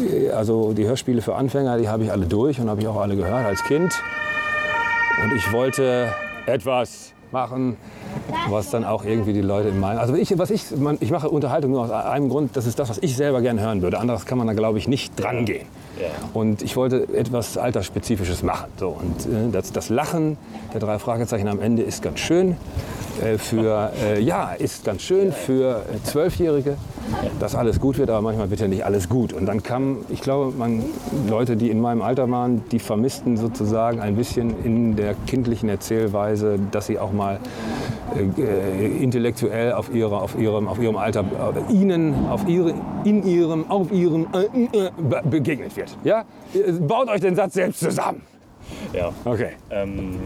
äh, 0.00 0.30
also 0.30 0.72
die 0.72 0.84
Hörspiele 0.84 1.22
für 1.22 1.36
Anfänger, 1.36 1.78
die 1.78 1.88
habe 1.88 2.04
ich 2.04 2.10
alle 2.10 2.26
durch 2.26 2.60
und 2.60 2.68
habe 2.68 2.80
ich 2.80 2.88
auch 2.88 3.00
alle 3.00 3.16
gehört 3.16 3.46
als 3.46 3.62
Kind. 3.64 3.92
Und 5.22 5.32
ich 5.36 5.52
wollte 5.52 6.08
etwas 6.46 7.14
machen, 7.32 7.76
was 8.48 8.70
dann 8.70 8.84
auch 8.84 9.04
irgendwie 9.04 9.32
die 9.32 9.40
Leute 9.40 9.68
in 9.68 9.80
meinen. 9.80 9.98
Also 9.98 10.14
ich, 10.14 10.38
was 10.38 10.50
ich, 10.50 10.64
ich 11.00 11.10
mache 11.10 11.28
Unterhaltung 11.28 11.72
nur 11.72 11.82
aus 11.82 11.90
einem 11.90 12.28
Grund, 12.28 12.56
das 12.56 12.66
ist 12.66 12.78
das, 12.78 12.88
was 12.88 12.98
ich 12.98 13.16
selber 13.16 13.40
gerne 13.40 13.60
hören 13.60 13.82
würde. 13.82 13.98
Anderes 13.98 14.26
kann 14.26 14.38
man 14.38 14.46
da, 14.46 14.52
glaube 14.52 14.78
ich, 14.78 14.88
nicht 14.88 15.18
dran 15.20 15.44
gehen. 15.44 15.66
Ja. 16.00 16.08
Und 16.34 16.62
ich 16.62 16.76
wollte 16.76 17.08
etwas 17.14 17.56
Altersspezifisches 17.56 18.42
machen. 18.42 18.66
So, 18.78 18.88
und 18.88 19.26
äh, 19.26 19.50
das, 19.50 19.72
das 19.72 19.88
Lachen 19.88 20.36
der 20.72 20.80
drei 20.80 20.98
Fragezeichen 20.98 21.48
am 21.48 21.60
Ende 21.60 21.82
ist 21.82 22.02
ganz 22.02 22.20
schön. 22.20 22.56
Äh, 23.22 23.38
für, 23.38 23.92
äh, 24.02 24.20
ja, 24.20 24.52
ist 24.52 24.84
ganz 24.84 25.02
schön 25.02 25.32
für 25.32 25.82
äh, 25.82 26.02
Zwölfjährige, 26.04 26.76
dass 27.40 27.54
alles 27.54 27.80
gut 27.80 27.98
wird, 27.98 28.10
aber 28.10 28.20
manchmal 28.20 28.50
wird 28.50 28.60
ja 28.60 28.68
nicht 28.68 28.84
alles 28.84 29.08
gut. 29.08 29.32
Und 29.32 29.46
dann 29.46 29.62
kam, 29.62 29.98
ich 30.08 30.20
glaube, 30.20 30.52
man, 30.56 30.84
Leute, 31.28 31.56
die 31.56 31.70
in 31.70 31.80
meinem 31.80 32.02
Alter 32.02 32.30
waren, 32.30 32.62
die 32.70 32.78
vermissten 32.78 33.36
sozusagen 33.36 34.00
ein 34.00 34.16
bisschen 34.16 34.62
in 34.64 34.96
der 34.96 35.14
kindlichen 35.26 35.68
Erzählweise, 35.68 36.58
dass 36.70 36.86
sie 36.86 36.98
auch 36.98 37.12
mal 37.12 37.38
äh, 38.38 39.02
intellektuell 39.02 39.72
auf, 39.72 39.94
ihre, 39.94 40.20
auf, 40.20 40.38
ihrem, 40.38 40.68
auf 40.68 40.78
ihrem 40.78 40.96
Alter, 40.96 41.24
äh, 41.68 41.72
ihnen, 41.72 42.28
auf 42.28 42.46
ihre, 42.46 42.74
in 43.04 43.26
ihrem, 43.26 43.70
auf 43.70 43.90
ihrem 43.92 44.26
äh, 44.32 44.90
begegnet 45.28 45.76
wird. 45.76 45.96
Ja? 46.04 46.24
Baut 46.80 47.08
euch 47.08 47.20
den 47.20 47.34
Satz 47.34 47.54
selbst 47.54 47.80
zusammen. 47.80 48.20
Ja. 48.92 49.12
Okay. 49.24 49.50
Ähm, 49.70 50.16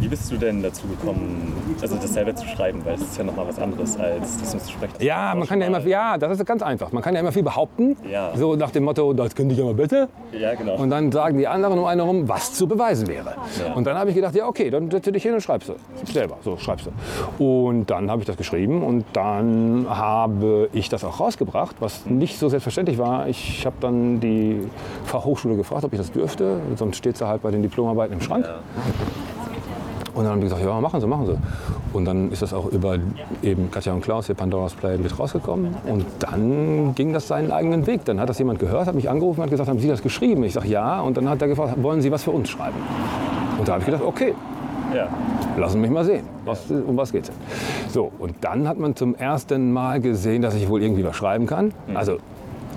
wie 0.00 0.08
bist 0.08 0.30
du 0.32 0.36
denn 0.36 0.62
dazu 0.62 0.86
gekommen, 0.86 1.52
also 1.80 1.96
das 1.96 2.14
selber 2.14 2.34
zu 2.34 2.46
schreiben? 2.48 2.82
Weil 2.84 2.94
es 2.94 3.02
ist 3.02 3.18
ja 3.18 3.24
nochmal 3.24 3.46
was 3.46 3.58
anderes, 3.58 3.98
als 3.98 4.38
das 4.38 4.64
zu 4.64 4.72
sprechen. 4.72 4.94
Ja, 5.00 5.34
man 5.34 5.46
kann 5.46 5.60
ja 5.60 5.66
immer, 5.66 5.80
ja, 5.80 6.16
das 6.16 6.38
ist 6.38 6.46
ganz 6.46 6.62
einfach. 6.62 6.90
Man 6.92 7.02
kann 7.02 7.14
ja 7.14 7.20
immer 7.20 7.32
viel 7.32 7.42
behaupten. 7.42 7.96
Ja. 8.10 8.32
So 8.34 8.56
nach 8.56 8.70
dem 8.70 8.84
Motto, 8.84 9.12
das 9.12 9.34
könnte 9.34 9.54
ich 9.54 9.60
aber 9.60 9.74
bitte. 9.74 10.08
Ja, 10.32 10.54
genau. 10.54 10.76
Und 10.76 10.90
dann 10.90 11.12
sagen 11.12 11.36
die 11.36 11.46
anderen 11.46 11.78
um 11.78 11.84
einen 11.84 12.00
herum, 12.00 12.28
was 12.28 12.54
zu 12.54 12.66
beweisen 12.66 13.08
wäre. 13.08 13.34
Ja. 13.58 13.74
Und 13.74 13.86
dann 13.86 13.96
habe 13.96 14.10
ich 14.10 14.16
gedacht, 14.16 14.34
ja, 14.34 14.46
okay, 14.46 14.70
dann 14.70 14.90
setze 14.90 15.12
dich 15.12 15.22
hin 15.22 15.34
und 15.34 15.42
schreibst 15.42 15.68
du. 15.68 15.74
Selber, 16.10 16.38
so 16.42 16.56
schreibst 16.56 16.86
du. 16.86 17.44
Und 17.44 17.90
dann 17.90 18.10
habe 18.10 18.22
ich 18.22 18.26
das 18.26 18.38
geschrieben 18.38 18.82
und 18.82 19.04
dann 19.12 19.86
habe 19.88 20.70
ich 20.72 20.88
das 20.88 21.04
auch 21.04 21.20
rausgebracht, 21.20 21.76
was 21.80 22.06
nicht 22.06 22.38
so 22.38 22.48
selbstverständlich 22.48 22.98
war. 22.98 23.28
Ich 23.28 23.66
habe 23.66 23.76
dann 23.80 24.20
die 24.20 24.60
Fachhochschule 25.04 25.56
gefragt, 25.56 25.84
ob 25.84 25.92
ich 25.92 25.98
das 25.98 26.10
dürfte. 26.10 26.60
Sonst 26.76 26.96
steht 26.96 27.16
es 27.16 27.20
halt 27.20 27.42
bei 27.42 27.50
den 27.50 27.62
Diplomarbeiten 27.62 28.14
im 28.14 28.20
Schrank. 28.22 28.46
Ja. 28.46 28.60
Und 30.20 30.26
dann 30.26 30.34
haben 30.34 30.40
die 30.40 30.48
gesagt, 30.48 30.62
ja, 30.62 30.78
machen 30.78 31.00
Sie, 31.00 31.06
machen 31.06 31.24
Sie. 31.24 31.36
Und 31.94 32.04
dann 32.04 32.30
ist 32.30 32.42
das 32.42 32.52
auch 32.52 32.66
über 32.66 32.98
eben 33.42 33.70
Katja 33.70 33.94
und 33.94 34.02
Klaus, 34.02 34.26
hier 34.26 34.34
Pandora's 34.34 34.74
Play, 34.74 34.98
mit 34.98 35.18
rausgekommen. 35.18 35.74
Und 35.86 36.04
dann 36.18 36.94
ging 36.94 37.14
das 37.14 37.26
seinen 37.26 37.50
eigenen 37.50 37.86
Weg. 37.86 38.04
Dann 38.04 38.20
hat 38.20 38.28
das 38.28 38.38
jemand 38.38 38.58
gehört, 38.58 38.86
hat 38.86 38.94
mich 38.94 39.08
angerufen 39.08 39.40
und 39.40 39.44
hat 39.44 39.50
gesagt, 39.50 39.70
haben 39.70 39.78
Sie 39.78 39.88
das 39.88 40.02
geschrieben? 40.02 40.44
Ich 40.44 40.52
sage, 40.52 40.68
ja. 40.68 41.00
Und 41.00 41.16
dann 41.16 41.26
hat 41.26 41.40
er 41.40 41.48
gefragt, 41.48 41.82
wollen 41.82 42.02
Sie 42.02 42.12
was 42.12 42.24
für 42.24 42.32
uns 42.32 42.50
schreiben? 42.50 42.76
Und 43.58 43.66
da 43.66 43.72
habe 43.72 43.80
ich 43.80 43.86
gedacht, 43.86 44.02
okay, 44.04 44.34
ja. 44.94 45.08
Lassen 45.56 45.74
Sie 45.74 45.78
mich 45.78 45.90
mal 45.90 46.04
sehen, 46.04 46.24
was, 46.44 46.70
um 46.70 46.98
was 46.98 47.12
geht 47.12 47.24
es. 47.24 47.32
So, 47.90 48.12
und 48.18 48.34
dann 48.42 48.68
hat 48.68 48.78
man 48.78 48.94
zum 48.96 49.14
ersten 49.14 49.72
Mal 49.72 50.02
gesehen, 50.02 50.42
dass 50.42 50.54
ich 50.54 50.68
wohl 50.68 50.82
irgendwie 50.82 51.04
was 51.04 51.16
schreiben 51.16 51.46
kann. 51.46 51.72
Mhm. 51.86 51.96
Also 51.96 52.18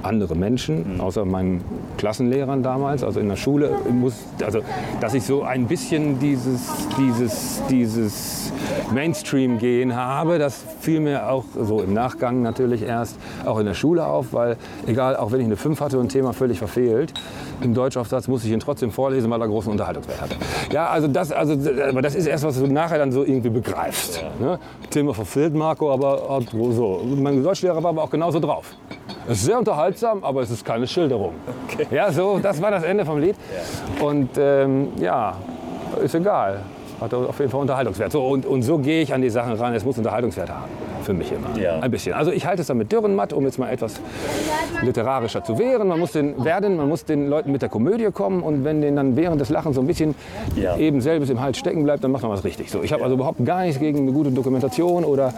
andere 0.03 0.35
Menschen, 0.35 0.95
mhm. 0.95 1.01
außer 1.01 1.25
meinen 1.25 1.63
Klassenlehrern 1.97 2.63
damals, 2.63 3.03
also 3.03 3.19
in 3.19 3.29
der 3.29 3.35
Schule, 3.35 3.71
muss, 3.89 4.15
also, 4.43 4.59
dass 4.99 5.13
ich 5.13 5.23
so 5.23 5.43
ein 5.43 5.67
bisschen 5.67 6.19
dieses, 6.19 6.87
dieses, 6.97 7.61
dieses 7.69 8.51
Mainstream-Gehen 8.93 9.95
habe, 9.95 10.39
das 10.39 10.63
fiel 10.79 10.99
mir 10.99 11.29
auch 11.29 11.45
so 11.59 11.81
im 11.81 11.93
Nachgang 11.93 12.41
natürlich 12.41 12.83
erst 12.83 13.17
auch 13.45 13.59
in 13.59 13.65
der 13.65 13.73
Schule 13.73 14.05
auf, 14.05 14.33
weil 14.33 14.57
egal, 14.87 15.15
auch 15.15 15.31
wenn 15.31 15.39
ich 15.39 15.45
eine 15.45 15.57
5 15.57 15.79
hatte 15.79 15.97
und 15.97 16.05
ein 16.05 16.09
Thema 16.09 16.33
völlig 16.33 16.59
verfehlt, 16.59 17.13
im 17.61 17.73
Deutschaufsatz 17.73 18.27
muss 18.27 18.43
ich 18.43 18.51
ihn 18.51 18.59
trotzdem 18.59 18.91
vorlesen, 18.91 19.29
weil 19.31 19.41
er 19.41 19.47
großen 19.47 19.71
Unterhaltungswert 19.71 20.21
hatte. 20.21 20.35
Ja, 20.71 20.87
also 20.87 21.07
das, 21.07 21.31
also, 21.31 21.53
aber 21.89 22.01
das 22.01 22.15
ist 22.15 22.27
erst, 22.27 22.43
was 22.43 22.59
du 22.59 22.67
nachher 22.67 22.97
dann 22.97 23.11
so 23.11 23.23
irgendwie 23.23 23.49
begreifst. 23.49 24.23
Ne? 24.39 24.59
Thema 24.89 25.13
verfehlt 25.13 25.53
Marco, 25.53 25.91
aber 25.91 26.41
so. 26.51 27.01
Mein 27.15 27.43
Deutschlehrer 27.43 27.81
war 27.81 27.89
aber 27.89 28.03
auch 28.03 28.09
genauso 28.09 28.39
drauf. 28.39 28.75
Es 29.27 29.39
ist 29.39 29.45
sehr 29.45 29.57
unterhaltsam, 29.57 30.23
aber 30.23 30.41
es 30.41 30.49
ist 30.49 30.65
keine 30.65 30.87
Schilderung. 30.87 31.33
Okay. 31.67 31.87
Ja, 31.91 32.11
so, 32.11 32.39
das 32.39 32.61
war 32.61 32.71
das 32.71 32.83
Ende 32.83 33.05
vom 33.05 33.19
Lied. 33.19 33.35
Ja. 33.99 34.05
Und 34.05 34.29
ähm, 34.37 34.89
ja, 34.99 35.35
ist 36.03 36.15
egal. 36.15 36.61
Hat 37.01 37.13
auf 37.13 37.37
jeden 37.39 37.51
Fall 37.51 37.61
Unterhaltungswert. 37.61 38.11
So, 38.11 38.25
und, 38.25 38.45
und 38.45 38.63
so 38.63 38.77
gehe 38.77 39.01
ich 39.01 39.13
an 39.13 39.21
die 39.21 39.29
Sachen 39.29 39.53
ran. 39.53 39.73
Es 39.73 39.83
muss 39.83 39.97
Unterhaltungswert 39.97 40.49
haben 40.49 40.92
für 41.03 41.13
mich 41.13 41.31
immer. 41.31 41.57
Ja. 41.59 41.79
Ein 41.79 41.91
bisschen. 41.91 42.13
Also 42.13 42.31
ich 42.31 42.45
halte 42.45 42.61
es 42.61 42.67
dann 42.67 42.77
mit 42.77 42.91
Dürrenmatt, 42.91 43.33
um 43.33 43.43
jetzt 43.45 43.59
mal 43.59 43.69
etwas 43.69 43.99
literarischer 44.81 45.43
zu 45.43 45.57
wehren. 45.59 45.87
Man 45.87 45.99
muss 45.99 46.11
den 46.11 46.43
werden, 46.43 46.77
man 46.77 46.89
muss 46.89 47.05
den 47.05 47.29
Leuten 47.29 47.51
mit 47.51 47.61
der 47.61 47.69
Komödie 47.69 48.09
kommen 48.11 48.41
und 48.43 48.63
wenn 48.63 48.81
denen 48.81 48.95
dann 48.95 49.15
während 49.15 49.41
des 49.41 49.49
Lachens 49.49 49.75
so 49.75 49.81
ein 49.81 49.87
bisschen 49.87 50.15
ja. 50.55 50.77
eben 50.77 51.01
selbes 51.01 51.29
im 51.29 51.41
Hals 51.41 51.57
stecken 51.57 51.83
bleibt, 51.83 52.03
dann 52.03 52.11
macht 52.11 52.23
man 52.23 52.31
was 52.31 52.43
richtig. 52.43 52.71
So, 52.71 52.81
ich 52.81 52.93
habe 52.93 53.03
also 53.03 53.15
überhaupt 53.15 53.43
gar 53.45 53.61
nichts 53.61 53.79
gegen 53.79 53.99
eine 53.99 54.11
gute 54.11 54.31
Dokumentation 54.31 55.03
oder 55.03 55.33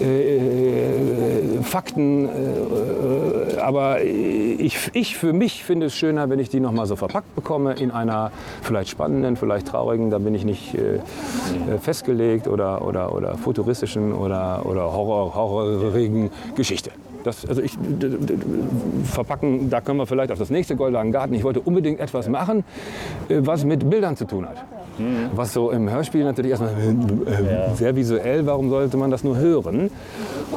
äh, 0.00 0.36
äh, 0.36 1.62
Fakten, 1.62 2.26
äh, 2.26 3.60
aber 3.60 4.02
ich, 4.02 4.90
ich 4.92 5.16
für 5.16 5.32
mich 5.32 5.64
finde 5.64 5.86
es 5.86 5.94
schöner, 5.94 6.28
wenn 6.30 6.38
ich 6.38 6.48
die 6.48 6.60
noch 6.60 6.72
mal 6.72 6.86
so 6.86 6.96
verpackt 6.96 7.34
bekomme 7.34 7.74
in 7.74 7.90
einer 7.90 8.30
vielleicht 8.62 8.90
spannenden, 8.90 9.36
vielleicht 9.36 9.68
traurigen, 9.68 10.10
da 10.10 10.18
bin 10.18 10.34
ich 10.34 10.44
nicht 10.44 10.74
äh, 10.74 10.96
äh, 10.96 11.78
festgelegt 11.80 12.48
oder, 12.48 12.86
oder, 12.86 13.14
oder 13.14 13.36
futuristischen 13.36 14.12
oder, 14.12 14.62
oder 14.64 14.92
Horror 14.92 15.05
Horror, 15.06 15.34
horrorigen 15.34 16.30
Geschichte. 16.54 16.90
Das, 17.26 17.44
also 17.44 17.60
ich, 17.60 17.72
verpacken, 19.04 19.68
da 19.68 19.80
können 19.80 19.98
wir 19.98 20.06
vielleicht 20.06 20.30
auf 20.30 20.38
das 20.38 20.48
nächste 20.48 20.76
Goldenen 20.76 21.10
Garten. 21.10 21.34
Ich 21.34 21.42
wollte 21.42 21.58
unbedingt 21.60 21.98
etwas 21.98 22.28
machen, 22.28 22.62
äh, 23.28 23.38
was 23.40 23.64
mit 23.64 23.90
Bildern 23.90 24.16
zu 24.16 24.26
tun 24.26 24.46
hat. 24.46 24.64
Mhm. 24.98 25.30
Was 25.34 25.52
so 25.52 25.72
im 25.72 25.90
Hörspiel 25.90 26.22
natürlich 26.22 26.52
erstmal 26.52 26.70
äh, 26.70 27.74
sehr 27.74 27.96
visuell, 27.96 28.46
warum 28.46 28.70
sollte 28.70 28.96
man 28.96 29.10
das 29.10 29.24
nur 29.24 29.36
hören? 29.36 29.90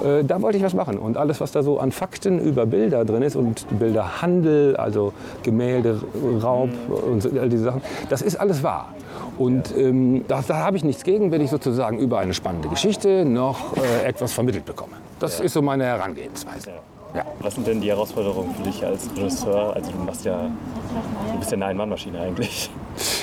Äh, 0.03 0.23
da 0.23 0.41
wollte 0.43 0.59
ich 0.59 0.63
was 0.63 0.75
machen. 0.75 0.99
Und 0.99 1.17
alles, 1.17 1.41
was 1.41 1.51
da 1.51 1.63
so 1.63 1.79
an 1.79 1.91
Fakten 1.91 2.39
über 2.39 2.67
Bilder 2.67 3.03
drin 3.03 3.23
ist 3.23 3.35
und 3.35 3.65
Bilderhandel, 3.79 4.75
also 4.77 5.13
Gemälde, 5.41 5.99
Raub 6.41 6.69
mhm. 6.69 7.13
und 7.13 7.39
all 7.39 7.49
diese 7.49 7.63
Sachen, 7.63 7.81
das 8.09 8.21
ist 8.21 8.39
alles 8.39 8.61
wahr. 8.61 8.93
Und 9.39 9.75
ähm, 9.75 10.25
da, 10.27 10.43
da 10.45 10.57
habe 10.57 10.77
ich 10.77 10.83
nichts 10.83 11.03
gegen, 11.03 11.31
wenn 11.31 11.41
ich 11.41 11.49
sozusagen 11.49 11.97
über 11.97 12.19
eine 12.19 12.33
spannende 12.33 12.67
Geschichte 12.67 13.25
noch 13.25 13.75
äh, 13.77 14.05
etwas 14.05 14.33
vermittelt 14.33 14.65
bekomme. 14.65 14.93
Das 15.19 15.39
ist 15.39 15.53
so 15.53 15.61
meine 15.61 15.85
Herangehensweise. 15.85 16.71
Ja. 17.15 17.25
Was 17.39 17.55
sind 17.55 17.65
denn 17.65 17.81
die 17.81 17.89
Herausforderungen 17.89 18.53
für 18.53 18.63
dich 18.63 18.85
als 18.85 19.09
Regisseur? 19.17 19.73
Also 19.75 19.91
du 19.91 19.97
machst 20.03 20.25
ja 20.25 20.51
Du 21.31 21.39
bist 21.39 21.51
ja 21.51 21.55
eine 21.55 21.65
Ein-Mann-Maschine 21.67 22.19
eigentlich. 22.19 22.69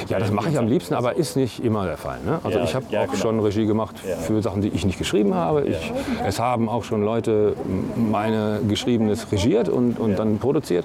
Ja, 0.09 0.19
das 0.19 0.31
mache 0.31 0.49
ich 0.49 0.59
am 0.59 0.67
liebsten, 0.67 0.95
aber 0.95 1.17
ist 1.17 1.37
nicht 1.37 1.63
immer 1.63 1.85
der 1.85 1.97
Fall. 1.97 2.19
Ne? 2.25 2.41
Also 2.43 2.59
Ja, 2.59 2.65
ich 2.65 2.75
habe 2.75 2.87
ja, 2.91 3.03
auch 3.03 3.07
genau. 3.07 3.19
schon 3.19 3.41
Regie 3.41 3.67
gemacht 3.67 3.97
für 3.99 4.41
Sachen, 4.43 4.63
die 4.63 4.69
ich 4.69 4.85
nicht 4.87 4.99
geschrieben 4.99 5.35
habe. 5.35 5.65
Ich, 5.65 5.93
Es 6.25 6.41
haben 6.41 6.69
auch 6.69 6.83
schon 6.85 7.03
Leute 7.05 7.55
meine 7.97 8.61
Geschriebenes 8.67 9.31
regiert 9.31 9.69
und, 9.69 9.99
und 9.99 10.19
dann 10.19 10.39
produziert. 10.39 10.85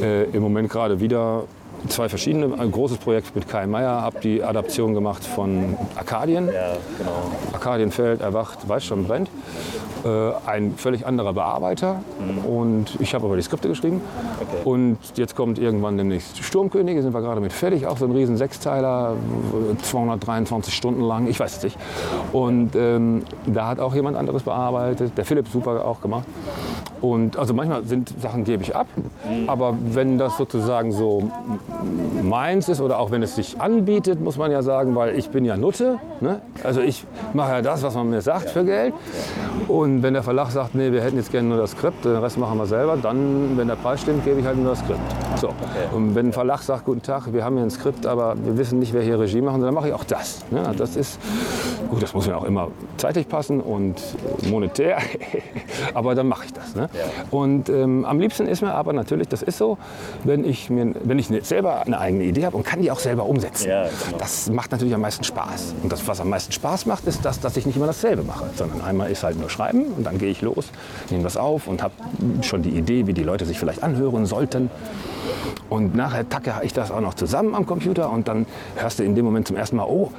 Äh, 0.00 0.24
Im 0.30 0.42
Moment 0.42 0.70
gerade 0.70 1.00
wieder 1.00 1.44
zwei 1.88 2.08
verschiedene. 2.08 2.58
Ein 2.58 2.70
großes 2.70 2.98
Projekt 2.98 3.34
mit 3.34 3.48
Kai 3.48 3.66
Meier, 3.66 4.02
habe 4.02 4.20
die 4.20 4.42
Adaption 4.42 4.94
gemacht 4.94 5.24
von 5.24 5.76
Arkadien. 5.96 6.46
Ja, 6.46 6.76
genau. 6.98 7.12
Arkadienfeld 7.52 8.20
erwacht, 8.20 8.68
weiß 8.68 8.84
schon, 8.84 9.06
brennt. 9.06 9.28
Äh, 10.04 10.32
ein 10.46 10.74
völlig 10.76 11.06
anderer 11.06 11.32
Bearbeiter. 11.32 12.02
Und 12.48 13.00
ich 13.00 13.14
habe 13.14 13.26
aber 13.26 13.36
die 13.36 13.42
Skripte 13.42 13.68
geschrieben. 13.68 14.00
Okay. 14.40 14.68
Und 14.68 14.98
jetzt 15.14 15.36
kommt 15.36 15.58
irgendwann 15.58 15.96
demnächst 15.96 16.42
Sturmkönige, 16.42 17.02
sind 17.02 17.14
wir 17.14 17.20
gerade 17.20 17.40
mit 17.40 17.52
fertig. 17.52 17.86
Auch 17.86 17.98
so 17.98 18.06
ein 18.06 18.10
riesen 18.10 18.36
Sechsteiler, 18.36 19.16
223 19.82 20.74
Stunden 20.74 21.02
lang, 21.02 21.28
ich 21.28 21.38
weiß 21.38 21.58
es 21.58 21.62
nicht. 21.62 21.78
Und 22.32 22.74
ähm, 22.74 23.22
da 23.46 23.68
hat 23.68 23.78
auch 23.78 23.94
jemand 23.94 24.16
anderes 24.16 24.42
bearbeitet. 24.42 25.16
Der 25.16 25.24
Philipp 25.24 25.46
super 25.48 25.84
auch 25.84 26.00
gemacht. 26.00 26.24
Und 27.00 27.36
also 27.36 27.52
manchmal 27.52 27.84
sind 27.84 28.14
Sachen 28.20 28.44
gebe 28.44 28.62
ich 28.62 28.76
ab, 28.76 28.86
aber 29.48 29.76
wenn 29.90 30.18
das 30.18 30.36
sozusagen 30.36 30.92
so 30.92 31.30
meins 32.22 32.68
ist 32.68 32.80
oder 32.80 32.98
auch 32.98 33.10
wenn 33.10 33.22
es 33.22 33.34
sich 33.34 33.60
anbietet, 33.60 34.20
muss 34.20 34.36
man 34.36 34.50
ja 34.50 34.62
sagen, 34.62 34.94
weil 34.94 35.18
ich 35.18 35.30
bin 35.30 35.44
ja 35.44 35.56
Nutte. 35.56 35.98
Ne? 36.20 36.40
Also 36.62 36.80
ich 36.80 37.04
mache 37.32 37.52
ja 37.52 37.62
das, 37.62 37.82
was 37.82 37.94
man 37.94 38.10
mir 38.10 38.22
sagt 38.22 38.50
für 38.50 38.64
Geld. 38.64 38.94
Und 39.68 40.02
wenn 40.02 40.14
der 40.14 40.22
Verlag 40.22 40.50
sagt, 40.50 40.74
nee, 40.74 40.92
wir 40.92 41.02
hätten 41.02 41.16
jetzt 41.16 41.32
gerne 41.32 41.48
nur 41.48 41.58
das 41.58 41.72
Skript, 41.72 42.04
den 42.04 42.16
Rest 42.16 42.38
machen 42.38 42.58
wir 42.58 42.66
selber, 42.66 42.96
dann, 42.96 43.56
wenn 43.56 43.68
der 43.68 43.76
Preis 43.76 44.00
stimmt, 44.00 44.24
gebe 44.24 44.40
ich 44.40 44.46
halt 44.46 44.56
nur 44.56 44.70
das 44.70 44.80
Skript. 44.80 45.00
So. 45.36 45.52
Und 45.92 46.14
wenn 46.14 46.28
ein 46.28 46.32
Verlag 46.32 46.62
sagt, 46.62 46.84
guten 46.84 47.02
Tag, 47.02 47.32
wir 47.32 47.44
haben 47.44 47.56
hier 47.56 47.64
ein 47.64 47.70
Skript, 47.70 48.06
aber 48.06 48.34
wir 48.42 48.56
wissen 48.56 48.78
nicht, 48.78 48.92
wer 48.92 49.02
hier 49.02 49.18
Regie 49.18 49.40
machen 49.40 49.60
soll, 49.60 49.66
dann 49.66 49.74
mache 49.74 49.88
ich 49.88 49.94
auch 49.94 50.04
das. 50.04 50.44
Ne? 50.50 50.72
Das 50.76 50.96
ist, 50.96 51.18
gut, 51.90 52.02
das 52.02 52.14
muss 52.14 52.26
mir 52.26 52.36
auch 52.36 52.44
immer 52.44 52.68
zeitlich 52.96 53.28
passen 53.28 53.60
und 53.60 54.00
monetär, 54.48 54.98
aber 55.94 56.14
dann 56.14 56.28
mache 56.28 56.46
ich 56.46 56.52
das. 56.52 56.74
Ne? 56.74 56.88
Und 57.30 57.68
ähm, 57.68 58.04
am 58.04 58.20
liebsten 58.20 58.46
ist 58.46 58.62
mir 58.62 58.72
aber 58.72 58.92
natürlich, 58.92 59.28
das 59.28 59.42
ist 59.42 59.58
so, 59.58 59.78
wenn 60.24 60.44
ich, 60.44 60.70
mir, 60.70 60.94
wenn 61.02 61.18
ich 61.18 61.28
selber 61.42 61.82
eine 61.82 61.98
eigene 61.98 62.24
Idee 62.24 62.46
habe 62.46 62.56
und 62.56 62.64
kann 62.64 62.80
die 62.80 62.90
auch 62.90 62.98
selber 62.98 63.26
umsetzen. 63.26 63.68
Ja, 63.68 63.82
genau. 63.82 64.18
Das 64.18 64.50
macht 64.50 64.70
natürlich 64.72 64.94
am 64.94 65.00
meisten 65.00 65.24
Spaß. 65.24 65.74
Und 65.82 65.92
das, 65.92 66.06
was 66.06 66.20
am 66.20 66.28
meisten 66.28 66.52
Spaß 66.52 66.86
macht, 66.86 67.06
ist 67.06 67.24
das, 67.24 67.40
dass 67.40 67.56
ich 67.56 67.66
nicht 67.66 67.76
immer 67.76 67.86
dasselbe 67.86 68.22
mache, 68.22 68.46
sondern 68.54 68.80
einmal 68.82 69.10
ist 69.10 69.22
halt 69.22 69.38
nur 69.38 69.50
Schreiben 69.50 69.86
und 69.96 70.04
dann 70.04 70.18
gehe 70.18 70.30
ich 70.30 70.42
los, 70.42 70.70
nehme 71.10 71.24
das 71.24 71.36
auf 71.36 71.66
und 71.66 71.82
habe 71.82 71.94
schon 72.42 72.62
die 72.62 72.70
Idee, 72.70 73.06
wie 73.06 73.12
die 73.12 73.24
Leute 73.24 73.44
sich 73.44 73.58
vielleicht 73.58 73.82
anhören 73.82 74.26
sollten. 74.26 74.70
Und 75.68 75.94
nachher 75.94 76.28
tacke 76.28 76.52
ich 76.62 76.72
das 76.72 76.90
auch 76.90 77.00
noch 77.00 77.14
zusammen 77.14 77.54
am 77.54 77.66
Computer 77.66 78.10
und 78.10 78.28
dann 78.28 78.46
hörst 78.76 78.98
du 78.98 79.04
in 79.04 79.14
dem 79.14 79.24
Moment 79.24 79.46
zum 79.48 79.56
ersten 79.56 79.76
Mal, 79.76 79.86
oh, 79.88 80.10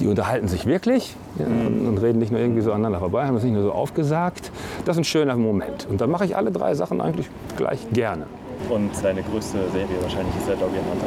die 0.00 0.06
unterhalten 0.06 0.48
sich 0.48 0.66
wirklich 0.66 1.14
ja, 1.38 1.46
und, 1.46 1.98
reden 1.98 2.18
nicht 2.18 2.30
nur 2.32 2.40
irgendwie 2.40 2.60
so 2.60 2.72
aneinander 2.72 2.98
vorbei, 2.98 3.26
haben 3.26 3.34
das 3.34 3.44
nicht 3.44 3.54
nur 3.54 3.62
so 3.62 3.72
aufgesagt. 3.72 4.50
Das 4.84 4.96
ist 4.96 5.00
ein 5.00 5.04
schöner 5.04 5.36
Moment. 5.36 5.86
Und 5.88 6.00
dann 6.00 6.10
mache 6.10 6.24
ich 6.24 6.36
alle 6.36 6.50
drei 6.50 6.74
Sachen 6.74 7.00
eigentlich 7.00 7.28
gleich 7.56 7.80
gerne. 7.92 8.26
Und 8.68 8.90
deine 9.02 9.22
größte 9.22 9.58
Serie 9.72 10.02
wahrscheinlich 10.02 10.34
ist 10.36 10.48
ja 10.48 10.54
Doggy 10.54 10.76
Hunter. 10.76 11.06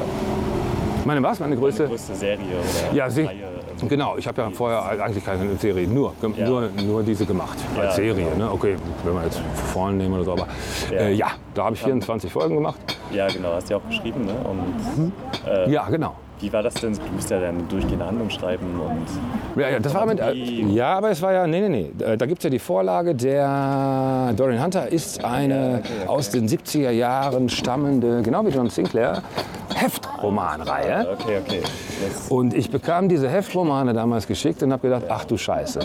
Meine 1.06 1.22
was? 1.24 1.40
Meine 1.40 1.56
größte? 1.58 1.84
Deine 1.84 1.96
größte 1.96 2.16
Serie 2.16 2.46
oder 2.46 2.96
Ja, 2.96 3.10
sie, 3.10 3.24
Reihe. 3.24 3.38
ähm, 3.82 3.90
genau. 3.90 4.18
Ich 4.18 4.28
habe 4.28 4.42
ja 4.42 4.50
vorher 4.52 5.04
eigentlich 5.04 5.26
keine 5.26 5.56
Serie, 5.58 5.88
nur, 5.88 6.14
Ja. 6.38 6.48
nur, 6.48 6.70
nur 6.86 7.04
diese 7.04 7.26
gemacht. 7.26 7.58
Ja, 7.76 7.84
als 7.84 7.96
Serie. 7.96 8.26
genau. 8.34 8.46
Ne? 8.46 8.52
Okay, 8.52 8.76
wenn 9.04 9.14
wir 9.14 9.24
jetzt 9.24 9.42
vorne 9.74 9.98
nehmen 9.98 10.14
oder 10.14 10.24
so. 10.24 10.32
Aber 10.34 10.48
Ja. 10.92 10.96
ja, 10.96 11.02
äh, 11.08 11.14
ja 11.14 11.28
da 11.56 11.66
habe 11.66 11.76
ich 11.76 11.82
24 11.84 12.32
Folgen 12.32 12.56
gemacht. 12.56 12.78
Ja, 13.14 13.28
genau, 13.28 13.54
hast 13.54 13.70
du 13.70 13.74
ja 13.74 13.78
auch 13.80 13.84
beschrieben. 13.84 14.26
Ne? 14.26 14.34
Und 14.44 15.12
Ja, 15.72 15.90
genau. 15.90 16.16
Wie 16.42 16.52
war 16.52 16.64
das 16.64 16.74
denn? 16.76 16.94
Du 16.94 17.00
musst 17.14 17.30
ja 17.30 17.40
dann 17.40 17.68
durchgehende 17.70 18.06
Handlung 18.06 18.30
schreiben 18.30 18.66
und 18.80 19.60
Ja, 19.62 19.70
ja, 19.70 19.80
das 19.80 19.94
war 19.94 20.06
mit, 20.06 20.20
ja, 20.72 20.94
aber 20.98 21.12
es 21.12 21.22
war 21.22 21.34
ja, 21.34 21.48
nee, 21.48 21.62
nee, 21.68 21.70
nee. 21.98 22.16
Da 22.18 22.26
gibt 22.26 22.40
es 22.40 22.44
ja 22.46 22.50
die 22.50 22.60
Vorlage, 22.60 23.14
der 23.16 24.34
Dorian 24.36 24.64
Hunter 24.64 24.88
ist 24.92 25.24
eine 25.24 25.82
aus 26.08 26.30
den 26.30 26.48
70er 26.48 26.92
Jahren 26.92 27.50
stammende, 27.50 28.22
genau 28.24 28.46
wie 28.46 28.50
John 28.50 28.70
Sinclair, 28.70 29.22
Heftromanreihe. 29.76 31.08
okay, 31.14 31.38
okay. 31.46 31.62
Das, 31.62 32.30
Und 32.30 32.54
ich 32.54 32.70
bekam 32.72 33.08
diese 33.10 33.30
Heftromane 33.30 33.94
damals 33.94 34.28
geschickt 34.28 34.62
und 34.64 34.72
habe 34.72 34.88
gedacht, 34.88 35.04
ach 35.10 35.26
du 35.26 35.38
Scheiße. 35.38 35.80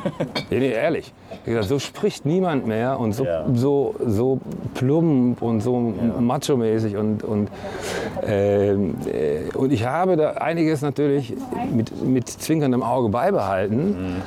nee, 0.50 0.58
nee, 0.58 0.70
ehrlich. 0.72 1.12
Ich 1.44 1.52
gedacht, 1.52 1.68
so 1.68 1.78
spricht 1.78 2.24
niemand 2.26 2.66
mehr 2.66 2.98
und 3.00 3.12
so, 3.12 3.24
Ja. 3.24 3.44
so, 3.54 3.94
so 4.06 4.38
plump 4.74 5.42
und 5.42 5.60
so 5.60 5.92
macho-mäßig. 6.20 6.96
Und, 6.96 7.24
und, 7.24 7.48
ähm, 8.26 8.94
äh, 9.06 9.54
und 9.56 9.72
ich 9.72 9.84
habe 9.86 10.01
da 10.16 10.32
einiges 10.32 10.82
natürlich 10.82 11.34
mit, 11.72 12.02
mit 12.04 12.28
zwinkerndem 12.28 12.82
Auge 12.82 13.08
beibehalten 13.08 14.22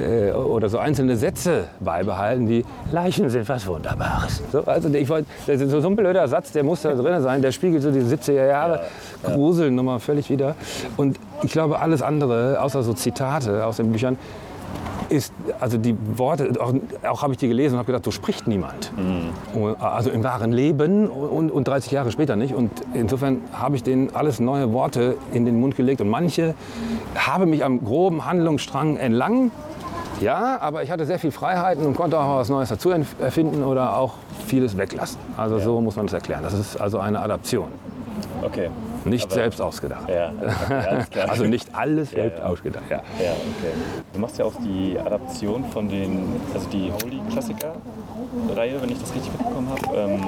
äh, 0.00 0.32
oder 0.32 0.68
so 0.68 0.78
einzelne 0.78 1.16
Sätze 1.16 1.64
beibehalten, 1.80 2.48
wie 2.48 2.64
Leichen 2.92 3.28
sind 3.30 3.48
was 3.48 3.66
Wunderbares. 3.66 4.42
So, 4.52 4.64
also 4.64 4.88
ich 4.88 5.08
wollte, 5.08 5.28
das 5.46 5.60
ist 5.60 5.70
so 5.70 5.86
ein 5.86 5.96
blöder 5.96 6.26
Satz, 6.28 6.52
der 6.52 6.64
muss 6.64 6.82
da 6.82 6.94
drin 6.94 7.22
sein, 7.22 7.42
der 7.42 7.52
spiegelt 7.52 7.82
so 7.82 7.90
diese 7.90 8.14
70er 8.14 8.46
Jahre 8.46 8.80
Gruseln 9.22 9.74
nochmal 9.74 10.00
völlig 10.00 10.30
wieder. 10.30 10.54
Und 10.96 11.18
ich 11.42 11.52
glaube, 11.52 11.80
alles 11.80 12.02
andere, 12.02 12.60
außer 12.60 12.82
so 12.82 12.92
Zitate 12.94 13.64
aus 13.64 13.76
den 13.76 13.92
Büchern, 13.92 14.18
ist, 15.08 15.32
also 15.60 15.78
die 15.78 15.96
Worte, 16.16 16.52
auch, 16.60 16.74
auch 17.08 17.22
habe 17.22 17.32
ich 17.32 17.38
die 17.38 17.48
gelesen 17.48 17.74
und 17.74 17.78
habe 17.78 17.86
gedacht, 17.86 18.04
so 18.04 18.10
spricht 18.10 18.46
niemand. 18.46 18.92
Und, 19.54 19.80
Also 19.80 20.10
im 20.10 20.24
wahren 20.24 20.52
Leben 20.52 21.08
und, 21.08 21.50
und 21.50 21.68
30 21.68 21.92
Jahre 21.92 22.10
später 22.10 22.36
nicht. 22.36 22.54
Und 22.54 22.70
insofern 22.94 23.42
habe 23.52 23.76
ich 23.76 23.82
denen 23.82 24.14
alles 24.14 24.40
neue 24.40 24.72
Worte 24.72 25.16
in 25.32 25.44
den 25.44 25.60
Mund 25.60 25.76
gelegt. 25.76 26.00
Und 26.00 26.08
manche 26.08 26.54
haben 27.14 27.50
mich 27.50 27.64
am 27.64 27.84
groben 27.84 28.24
Handlungsstrang 28.24 28.96
entlang. 28.96 29.50
Ja, 30.20 30.58
aber 30.60 30.82
ich 30.82 30.90
hatte 30.90 31.04
sehr 31.04 31.18
viel 31.18 31.30
Freiheiten 31.30 31.84
und 31.84 31.94
konnte 31.94 32.18
auch 32.18 32.36
was 32.36 32.48
Neues 32.48 32.70
dazu 32.70 32.90
erfinden 32.90 33.62
oder 33.62 33.98
auch 33.98 34.14
vieles 34.46 34.76
weglassen. 34.76 35.18
Also 35.36 35.58
so 35.58 35.80
muss 35.80 35.96
man 35.96 36.06
das 36.06 36.14
erklären. 36.14 36.42
Das 36.42 36.54
ist 36.54 36.80
also 36.80 36.98
eine 36.98 37.20
Adaption. 37.20 37.68
okay. 38.42 38.70
Nicht 39.06 39.30
selbst 39.32 39.60
ausgedacht. 39.60 40.08
Ja. 40.08 40.32
Also 41.28 41.44
nicht 41.44 41.74
alles 41.74 42.10
selbst 42.10 42.40
ausgedacht. 42.42 42.84
Ja. 42.90 42.98
Okay. 42.98 43.72
Du 44.12 44.20
machst 44.20 44.38
ja 44.38 44.44
auch 44.44 44.54
die 44.64 44.98
Adaption 44.98 45.64
von 45.64 45.88
den, 45.88 46.40
also 46.54 46.68
die 46.68 46.90
Holy 46.92 47.20
Klassiker 47.30 47.74
Reihe, 48.54 48.80
wenn 48.80 48.90
ich 48.90 49.00
das 49.00 49.14
richtig 49.14 49.32
mitbekommen 49.32 49.68
habe. 49.68 49.96
Ähm, 49.96 50.20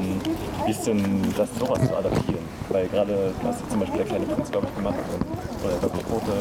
wie 0.64 0.70
ist 0.70 0.86
denn 0.86 1.02
das 1.36 1.48
sowas 1.58 1.86
zu 1.86 1.96
adaptieren? 1.96 2.44
Weil 2.68 2.86
gerade, 2.88 3.32
du 3.40 3.48
hast 3.48 3.60
jetzt 3.60 3.70
zum 3.70 3.80
Beispiel 3.80 3.98
der 3.98 4.06
kleine 4.06 4.24
Prinz, 4.26 4.50
glaube 4.50 4.66
ich, 4.68 4.76
gemacht 4.76 4.96
und, 5.14 5.64
oder 5.64 5.74
Dr. 5.80 6.02
Quote. 6.04 6.32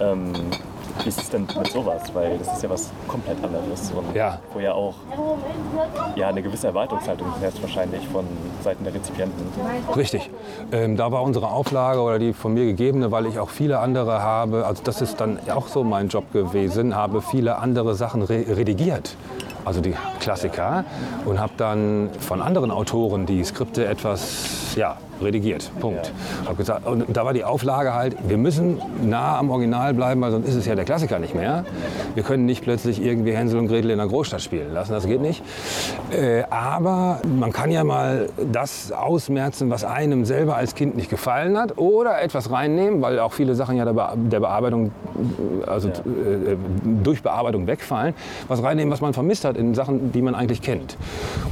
Ähm, 0.00 0.32
wie 1.04 1.08
ist 1.08 1.20
es 1.20 1.30
denn 1.30 1.46
mit 1.58 1.68
sowas? 1.68 2.02
Weil 2.14 2.38
das 2.38 2.54
ist 2.56 2.62
ja 2.62 2.70
was 2.70 2.90
komplett 3.06 3.42
anderes 3.42 3.90
und 3.92 4.14
Ja. 4.14 4.38
wo 4.52 4.60
ja 4.60 4.72
auch 4.72 4.94
ja, 6.16 6.28
eine 6.28 6.42
gewisse 6.42 6.68
Erwartungshaltung 6.68 7.26
herrscht 7.40 7.62
wahrscheinlich 7.62 8.06
von 8.08 8.24
Seiten 8.62 8.84
der 8.84 8.94
Rezipienten. 8.94 9.46
Richtig. 9.96 10.30
Ähm, 10.72 10.96
da 10.96 11.10
war 11.12 11.22
unsere 11.22 11.48
Auflage 11.48 12.00
oder 12.00 12.18
die 12.18 12.32
von 12.32 12.54
mir 12.54 12.64
gegebene, 12.64 13.10
weil 13.10 13.26
ich 13.26 13.38
auch 13.38 13.50
viele 13.50 13.78
andere 13.78 14.22
habe, 14.22 14.66
also 14.66 14.82
das 14.82 15.00
ist 15.00 15.20
dann 15.20 15.38
auch 15.54 15.68
so 15.68 15.84
mein 15.84 16.08
Job 16.08 16.32
gewesen, 16.32 16.94
habe 16.94 17.22
viele 17.22 17.56
andere 17.58 17.94
Sachen 17.94 18.22
re 18.22 18.44
redigiert. 18.48 19.16
Also 19.64 19.80
die 19.80 19.94
Klassiker 20.20 20.84
und 21.26 21.38
habe 21.38 21.52
dann 21.58 22.10
von 22.20 22.40
anderen 22.40 22.70
Autoren 22.70 23.26
die 23.26 23.44
Skripte 23.44 23.84
etwas 23.86 24.74
ja, 24.76 24.96
redigiert. 25.22 25.70
Punkt. 25.80 26.12
Hab 26.46 26.56
gesagt, 26.56 26.86
und 26.86 27.04
da 27.08 27.24
war 27.24 27.32
die 27.32 27.44
Auflage 27.44 27.94
halt, 27.94 28.16
wir 28.26 28.36
müssen 28.36 28.80
nah 29.02 29.38
am 29.38 29.50
Original 29.50 29.94
bleiben, 29.94 30.20
weil 30.20 30.30
sonst 30.30 30.48
ist 30.48 30.54
es 30.54 30.66
ja 30.66 30.74
der 30.74 30.84
Klassiker 30.84 31.18
nicht 31.18 31.34
mehr. 31.34 31.64
Wir 32.14 32.22
können 32.22 32.46
nicht 32.46 32.62
plötzlich 32.62 33.02
irgendwie 33.02 33.32
Hänsel 33.32 33.58
und 33.58 33.68
Gretel 33.68 33.90
in 33.90 33.98
der 33.98 34.06
Großstadt 34.06 34.42
spielen 34.42 34.72
lassen, 34.72 34.92
das 34.92 35.06
geht 35.06 35.20
nicht. 35.20 35.42
Äh, 36.10 36.44
aber 36.50 37.20
man 37.38 37.52
kann 37.52 37.70
ja 37.70 37.84
mal 37.84 38.28
das 38.52 38.92
ausmerzen, 38.92 39.70
was 39.70 39.84
einem 39.84 40.24
selber 40.24 40.56
als 40.56 40.74
Kind 40.74 40.96
nicht 40.96 41.10
gefallen 41.10 41.58
hat 41.58 41.78
oder 41.78 42.20
etwas 42.20 42.50
reinnehmen, 42.50 43.02
weil 43.02 43.18
auch 43.18 43.32
viele 43.32 43.54
Sachen 43.54 43.76
ja 43.76 43.84
der, 43.84 43.92
Be 43.92 44.08
der 44.16 44.40
Bearbeitung, 44.40 44.92
also 45.66 45.88
äh, 45.88 45.92
durch 47.02 47.22
Bearbeitung 47.22 47.66
wegfallen, 47.66 48.14
was 48.48 48.62
reinnehmen, 48.62 48.92
was 48.92 49.00
man 49.00 49.12
vermisst 49.12 49.44
hat 49.44 49.56
in 49.56 49.74
Sachen, 49.74 50.12
die 50.12 50.22
man 50.22 50.34
eigentlich 50.34 50.62
kennt. 50.62 50.96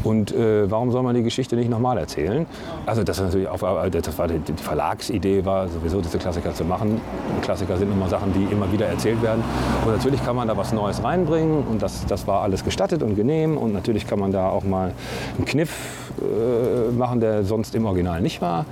Und 0.04 0.34
äh, 0.34 0.70
warum 0.70 0.92
soll 0.92 1.02
man 1.02 1.14
die 1.14 1.22
Geschichte 1.22 1.56
nicht 1.56 1.70
nochmal 1.70 1.98
erzählen? 1.98 2.46
Also 2.86 3.02
das 3.02 3.18
ist 3.18 3.24
natürlich 3.24 3.48
auch, 3.48 3.55
das 3.56 4.18
war 4.18 4.28
die, 4.28 4.38
die 4.38 4.52
Verlagsidee 4.54 5.44
war 5.44 5.68
sowieso 5.68 6.00
diese 6.00 6.18
Klassiker 6.18 6.54
zu 6.54 6.64
machen. 6.64 7.00
Klassiker 7.42 7.76
sind 7.76 7.92
immer 7.92 8.08
Sachen, 8.08 8.32
die 8.32 8.52
immer 8.52 8.70
wieder 8.72 8.86
erzählt 8.86 9.22
werden. 9.22 9.42
Und 9.84 9.92
natürlich 9.92 10.24
kann 10.24 10.36
man 10.36 10.48
da 10.48 10.56
was 10.56 10.72
Neues 10.72 11.02
reinbringen 11.02 11.64
und 11.64 11.82
das, 11.82 12.06
das 12.06 12.26
war 12.26 12.42
alles 12.42 12.64
gestattet 12.64 13.02
und 13.02 13.16
genehm 13.16 13.56
und 13.56 13.72
natürlich 13.72 14.06
kann 14.06 14.18
man 14.18 14.32
da 14.32 14.48
auch 14.48 14.64
mal 14.64 14.92
einen 15.36 15.44
Kniff 15.44 16.06
äh, 16.20 16.92
machen, 16.92 17.20
der 17.20 17.44
sonst 17.44 17.74
im 17.74 17.86
Original 17.86 18.20
nicht 18.20 18.40
war. 18.40 18.64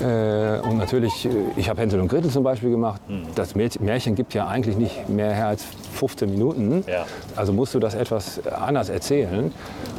Äh, 0.00 0.60
und 0.60 0.78
natürlich, 0.78 1.26
äh, 1.26 1.30
ich 1.56 1.68
habe 1.68 1.80
Hänsel 1.80 2.00
und 2.00 2.08
Gretel 2.08 2.30
zum 2.30 2.42
Beispiel 2.44 2.70
gemacht. 2.70 3.00
Das 3.34 3.54
Märchen 3.54 4.14
gibt 4.14 4.34
ja 4.34 4.46
eigentlich 4.46 4.76
nicht 4.76 5.08
mehr 5.08 5.46
als 5.46 5.64
15 5.94 6.30
Minuten. 6.30 6.84
Ja. 6.86 7.06
Also 7.34 7.52
musst 7.52 7.74
du 7.74 7.78
das 7.78 7.94
etwas 7.94 8.40
anders 8.46 8.88
erzählen. 8.88 9.52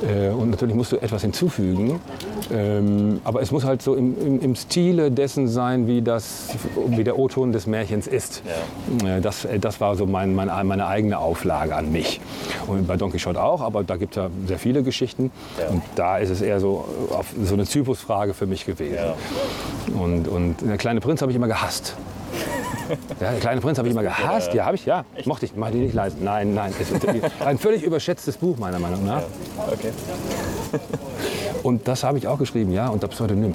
Äh, 0.07 0.29
und 0.29 0.51
natürlich 0.51 0.75
musst 0.75 0.91
du 0.91 0.97
etwas 0.97 1.21
hinzufügen. 1.23 1.99
Ähm, 2.53 3.19
aber 3.23 3.41
es 3.41 3.51
muss 3.51 3.65
halt 3.65 3.81
so 3.81 3.95
im, 3.95 4.15
im, 4.21 4.39
im 4.41 4.55
Stile 4.55 5.11
dessen 5.11 5.47
sein, 5.47 5.87
wie, 5.87 6.01
das, 6.01 6.49
wie 6.87 7.03
der 7.03 7.17
O-Ton 7.17 7.51
des 7.51 7.67
Märchens 7.67 8.07
ist. 8.07 8.43
Äh, 9.03 9.21
Das, 9.21 9.45
äh, 9.45 9.59
das 9.59 9.81
war 9.81 9.95
so 9.95 10.05
mein, 10.05 10.35
mein, 10.35 10.49
meine 10.67 10.87
eigene 10.87 11.17
Auflage 11.17 11.75
an 11.75 11.91
mich. 11.91 12.21
Und 12.67 12.87
bei 12.87 12.95
Don 12.97 13.11
Quixote 13.11 13.41
auch, 13.41 13.61
aber 13.61 13.83
da 13.83 13.97
gibt 13.97 14.15
es 14.15 14.23
ja 14.23 14.29
sehr 14.45 14.59
viele 14.59 14.83
Geschichten. 14.83 15.31
Ja. 15.59 15.69
Und 15.69 15.81
da 15.95 16.17
ist 16.17 16.29
es 16.29 16.41
eher 16.41 16.59
so, 16.59 16.85
so 17.43 17.53
eine 17.55 17.65
Typusfrage 17.65 18.33
für 18.33 18.45
mich 18.45 18.65
gewesen. 18.65 18.97
Und, 19.89 20.27
und 20.27 20.55
der 20.61 20.77
kleine 20.77 20.99
Prinz 20.99 21.21
habe 21.21 21.31
ich 21.31 21.35
immer 21.35 21.47
gehasst. 21.47 21.95
Ja, 23.19 23.31
der 23.31 23.39
kleine 23.39 23.61
Prinz 23.61 23.77
habe 23.77 23.87
ich 23.87 23.93
immer 23.93 24.03
gehasst. 24.03 24.53
Ja, 24.53 24.65
habe 24.65 24.75
ich, 24.75 24.85
ja. 24.85 25.03
Mochte 25.25 25.45
ich, 25.45 25.55
mach 25.55 25.71
die 25.71 25.79
nicht 25.79 25.93
leisten. 25.93 26.23
Nein, 26.23 26.53
nein. 26.53 26.73
Ein 27.45 27.57
völlig 27.57 27.83
überschätztes 27.83 28.37
Buch, 28.37 28.57
meiner 28.57 28.79
Meinung 28.79 29.05
nach. 29.05 29.23
Okay. 29.71 29.91
Und 31.63 31.87
das 31.87 32.03
habe 32.03 32.17
ich 32.17 32.27
auch 32.27 32.37
geschrieben, 32.39 32.71
ja, 32.71 32.87
unter 32.89 33.07
Pseudonym. 33.07 33.53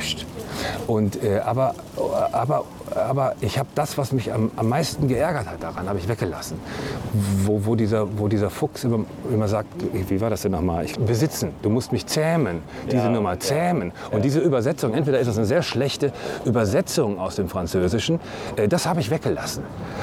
Und, 0.86 1.22
äh, 1.22 1.38
aber, 1.38 1.74
aber, 2.32 2.64
aber 2.94 3.34
ich 3.40 3.58
habe 3.58 3.68
das, 3.74 3.96
was 3.96 4.12
mich 4.12 4.32
am, 4.32 4.50
am 4.56 4.68
meisten 4.68 5.08
geärgert 5.08 5.46
hat 5.46 5.62
daran, 5.62 5.88
habe 5.88 5.98
ich 5.98 6.08
weggelassen. 6.08 6.58
Wo, 7.44 7.60
wo, 7.64 7.74
dieser, 7.74 8.18
wo 8.18 8.28
dieser 8.28 8.50
Fuchs 8.50 8.84
immer, 8.84 9.04
immer 9.32 9.48
sagt, 9.48 9.68
wie 10.08 10.20
war 10.20 10.30
das 10.30 10.42
denn 10.42 10.52
nochmal? 10.52 10.84
Ich, 10.84 10.98
besitzen, 10.98 11.50
du 11.62 11.70
musst 11.70 11.92
mich 11.92 12.06
zähmen, 12.06 12.62
diese 12.86 13.04
Ja, 13.04 13.08
Nummer, 13.08 13.32
ja. 13.34 13.40
zähmen. 13.40 13.92
Und 14.10 14.24
diese 14.24 14.40
Übersetzung, 14.40 14.92
entweder 14.94 15.18
ist 15.20 15.26
das 15.28 15.36
eine 15.36 15.46
sehr 15.46 15.62
schlechte 15.62 16.12
Übersetzung 16.44 17.18
aus 17.18 17.36
dem 17.36 17.48
Französischen, 17.48 18.20
äh, 18.56 18.68
das 18.68 18.86
habe 18.86 19.00
ich 19.00 19.10
weggelassen. 19.10 19.62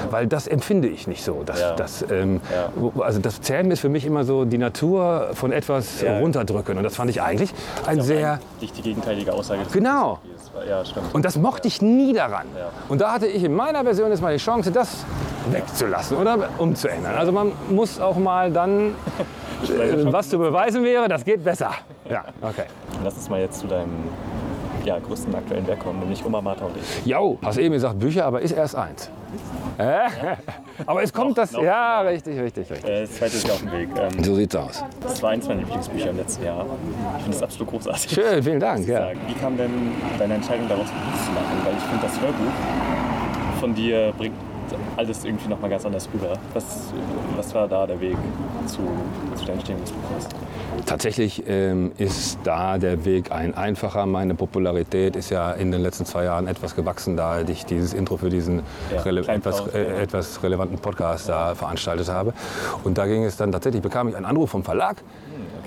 Weil 0.10 0.28
das 0.28 0.48
empfinde 0.48 0.88
ich 0.88 1.08
nicht 1.08 1.24
so. 1.24 1.44
Das, 1.46 1.60
Ja. 1.60 1.75
das, 1.75 2.06
ähm, 2.10 2.42
Ja. 2.54 2.72
also 3.04 3.20
das 3.20 3.42
Zähmen 3.42 3.72
ist 3.72 3.82
für 3.82 3.89
mich 3.89 4.06
immer 4.06 4.24
so 4.24 4.46
die 4.46 4.58
Natur 4.58 5.30
von 5.34 5.51
etwas 5.51 6.01
Ja. 6.01 6.18
runterdrücken. 6.20 6.78
Und 6.78 6.84
das 6.84 6.96
fand 7.00 7.10
ich 7.12 7.22
eigentlich 7.22 7.53
ein 7.88 8.01
sehr... 8.01 8.41
Nicht 8.60 8.77
die 8.77 8.82
gegenteilige 8.82 9.32
Aussage. 9.32 9.62
Genau. 9.72 10.20
Ja, 10.68 10.84
stimmt. 10.84 11.15
Und 11.15 11.24
das 11.24 11.38
mochte 11.38 11.70
ich 11.70 11.82
nie 11.82 12.12
daran. 12.12 12.46
Ja. 12.58 12.72
Und 12.89 13.00
da 13.00 13.13
hatte 13.13 13.25
ich 13.25 13.41
in 13.41 13.53
meiner 13.56 13.84
Version 13.84 14.10
jetzt 14.10 14.22
mal 14.22 14.34
die 14.34 14.44
Chance, 14.44 14.70
das 14.70 15.06
wegzulassen 15.50 16.18
oder 16.18 16.50
umzuändern. 16.58 17.15
Also 17.15 17.32
man 17.32 17.53
muss 17.70 18.01
auch 18.01 18.18
mal 18.18 18.51
dann, 18.51 18.89
äh, 19.63 20.12
was 20.12 20.27
zu 20.29 20.39
beweisen 20.39 20.84
wäre, 20.84 21.08
das 21.08 21.24
geht 21.24 21.44
besser. 21.44 21.72
Ja, 22.10 22.24
okay. 22.41 22.63
Lass 23.03 23.13
uns 23.13 23.29
mal 23.29 23.39
jetzt 23.39 23.60
zu 23.60 23.68
deinem 23.68 23.91
ja, 24.89 24.98
größten 24.98 25.34
aktuellen 25.36 25.67
Werk 25.67 25.79
kommen, 25.81 26.00
nämlich 26.00 26.25
Oma, 26.25 26.41
Martha 26.41 26.65
und 26.65 26.75
ich. 26.75 27.05
Jo, 27.05 27.38
hast 27.43 27.58
eben 27.60 27.74
gesagt 27.75 28.00
Bücher, 28.00 28.25
aber 28.25 28.41
ist 28.41 28.51
erst 28.53 28.75
eins. 28.75 29.10
Äh? 29.77 30.00
Aber 30.88 31.03
es 31.03 31.13
kommt 31.13 31.38
das. 31.38 31.51
noch, 31.51 31.62
Ja, 31.62 32.00
genau. 32.00 32.12
richtig, 32.12 32.39
richtig, 32.39 32.72
richtig. 32.72 32.89
Äh, 32.89 33.01
Das 33.01 33.12
zweite 33.17 33.36
ist 33.38 33.48
ja 33.48 33.53
auf 33.53 33.60
dem 33.60 33.72
Weg. 33.72 33.89
Ähm, 33.96 34.24
So 34.24 34.34
sieht's 34.36 34.55
aus. 34.55 34.84
Das 35.01 35.22
war 35.22 35.29
eins 35.29 35.48
meiner 35.48 35.60
Lieblingsbücher 35.62 36.10
im 36.10 36.17
letzten 36.17 36.43
Jahr. 36.43 36.65
Ich 37.17 37.24
finde 37.24 37.38
es 37.38 37.43
absolut 37.43 37.69
großartig. 37.69 38.10
Schön, 38.12 38.41
vielen 38.43 38.60
Dank. 38.60 38.88
Ja. 38.88 39.10
Wie 39.27 39.34
kam 39.36 39.55
denn 39.58 39.91
deine 40.17 40.34
Entscheidung 40.34 40.67
daraus, 40.67 40.88
ein 40.88 41.12
Buch 41.12 41.24
zu 41.24 41.31
machen? 41.31 41.58
Weil 41.63 41.74
ich 41.77 41.84
finde, 41.84 42.05
das 42.08 42.19
Hörbuch 42.19 43.60
von 43.60 43.75
dir 43.75 44.12
bringt 44.17 44.36
alles 44.98 45.24
irgendwie 45.24 45.50
noch 45.50 45.60
mal 45.62 45.69
ganz 45.69 45.86
anders 45.86 46.10
rüber. 46.13 46.34
Was, 46.55 46.63
was 47.38 47.53
war 47.53 47.67
da 47.67 47.86
der 47.86 48.00
Weg 48.01 48.17
zu, 48.65 48.79
zu 49.36 49.46
der 49.46 49.53
Entstehung 49.53 49.81
des 49.81 49.91
Buches? 49.91 50.27
Tatsächlich 50.85 51.43
ähm, 51.47 51.91
ist 51.97 52.39
da 52.43 52.77
der 52.77 53.05
Weg 53.05 53.31
ein 53.31 53.55
einfacher. 53.55 54.05
Meine 54.05 54.33
Popularität 54.35 55.15
ist 55.15 55.29
ja 55.29 55.51
in 55.51 55.71
den 55.71 55.81
letzten 55.81 56.05
zwei 56.05 56.23
Jahren 56.23 56.47
etwas 56.47 56.75
gewachsen, 56.75 57.15
da 57.17 57.41
ich 57.41 57.65
dieses 57.65 57.93
Intro 57.93 58.17
für 58.17 58.29
diesen 58.29 58.61
Ja, 58.93 59.01
rele 59.01 59.21
etwas, 59.27 59.63
äh, 59.73 60.01
etwas 60.01 60.41
relevanten 60.41 60.77
Podcast 60.79 61.29
da 61.29 61.53
veranstaltet 61.55 62.09
habe. 62.09 62.33
Und 62.83 62.97
da 62.97 63.05
ging 63.05 63.23
es 63.23 63.38
dann 63.38 63.51
tatsächlich, 63.51 63.81
bekam 63.81 64.07
ich 64.09 64.15
einen 64.15 64.25
Anruf 64.25 64.49
vom 64.49 64.63
Verlag, 64.63 64.97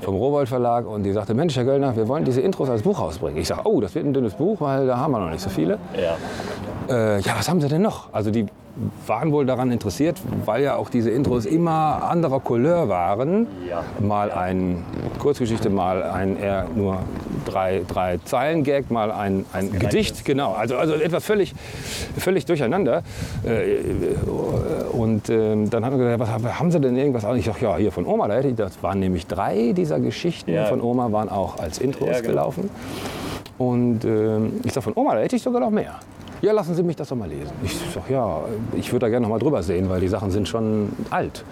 vom 0.02 0.14
Rowold 0.16 0.48
Verlag, 0.48 0.86
und 0.86 1.04
die 1.04 1.12
sagte, 1.12 1.34
Mensch, 1.34 1.56
Herr 1.56 1.64
Göllner, 1.64 1.94
wir 1.96 2.08
wollen 2.08 2.24
diese 2.24 2.40
Intros 2.40 2.68
als 2.68 2.82
Buch 2.82 2.98
rausbringen. 2.98 3.40
Ich 3.40 3.48
sage, 3.48 3.62
oh, 3.64 3.80
das 3.80 3.94
wird 3.94 4.04
ein 4.06 4.12
dünnes 4.14 4.34
Buch, 4.34 4.60
weil 4.60 4.86
da 4.86 4.96
haben 4.96 5.12
wir 5.12 5.20
noch 5.20 5.30
nicht 5.30 5.42
so 5.42 5.50
viele. 5.50 5.78
Ja, 5.96 6.16
Äh, 6.88 7.20
ja, 7.20 7.34
was 7.38 7.48
haben 7.48 7.60
Sie 7.60 7.68
denn 7.68 7.82
noch? 7.82 8.12
Also 8.12 8.30
die 8.32 8.46
waren 9.06 9.32
wohl 9.32 9.44
daran 9.46 9.70
interessiert, 9.70 10.20
weil 10.46 10.62
ja 10.62 10.76
auch 10.76 10.88
diese 10.88 11.10
Intros 11.10 11.44
immer 11.44 12.02
anderer 12.08 12.40
Couleur 12.40 12.88
waren. 12.88 13.46
Ja. 13.68 13.82
Mal 14.00 14.30
ein 14.32 14.84
Kurzgeschichte, 15.18 15.68
mal 15.70 16.02
ein 16.02 16.38
eher 16.38 16.66
nur 16.74 16.98
drei, 17.44 17.82
drei 17.86 18.18
Zeilen 18.24 18.64
Gag, 18.64 18.90
mal 18.90 19.10
ein, 19.12 19.44
ein 19.52 19.70
Gedicht. 19.78 20.24
Genau, 20.24 20.52
also, 20.52 20.76
also 20.76 20.94
etwas 20.94 21.24
völlig, 21.24 21.54
völlig 22.16 22.46
durcheinander. 22.46 23.02
Äh, 23.44 23.76
und 24.96 25.28
ähm, 25.28 25.68
dann 25.70 25.84
haben 25.84 25.98
wir 25.98 26.04
gesagt, 26.16 26.42
was 26.42 26.58
haben- 26.58 26.70
Sie 26.72 26.80
denn 26.80 26.96
irgendwas? 26.96 27.24
Ich 27.36 27.44
sag, 27.44 27.60
ja, 27.60 27.76
hier 27.76 27.92
von 27.92 28.06
Oma, 28.06 28.28
da 28.28 28.34
hätte 28.34 28.48
ich, 28.48 28.54
das 28.54 28.82
waren 28.82 28.98
nämlich 29.00 29.26
drei 29.26 29.72
dieser 29.72 30.00
Geschichten 30.00 30.52
Ja. 30.52 30.64
von 30.66 30.80
Oma 30.80 31.12
waren 31.12 31.28
auch 31.28 31.58
als 31.58 31.78
Intros 31.78 32.08
Ja, 32.08 32.14
genau. 32.20 32.28
gelaufen. 32.28 32.70
Und 33.58 34.04
ähm, 34.04 34.60
ich 34.64 34.72
sag 34.72 34.82
von 34.82 34.94
Oma, 34.96 35.14
da 35.14 35.20
hätte 35.20 35.36
ich 35.36 35.42
sogar 35.42 35.60
noch 35.60 35.70
mehr. 35.70 35.96
Ja, 36.42 36.50
lassen 36.50 36.74
Sie 36.74 36.82
mich 36.82 36.96
das 36.96 37.08
doch 37.08 37.16
mal 37.16 37.28
lesen. 37.28 37.52
Ich 37.62 37.72
sag, 37.94 38.10
ja, 38.10 38.40
ich 38.74 38.90
würde 38.90 39.06
da 39.06 39.08
gerne 39.08 39.22
noch 39.22 39.30
mal 39.32 39.38
drüber 39.38 39.62
sehen, 39.62 39.88
weil 39.88 40.00
die 40.00 40.08
Sachen 40.08 40.32
sind 40.32 40.48
schon 40.48 40.88
alt. 41.10 41.44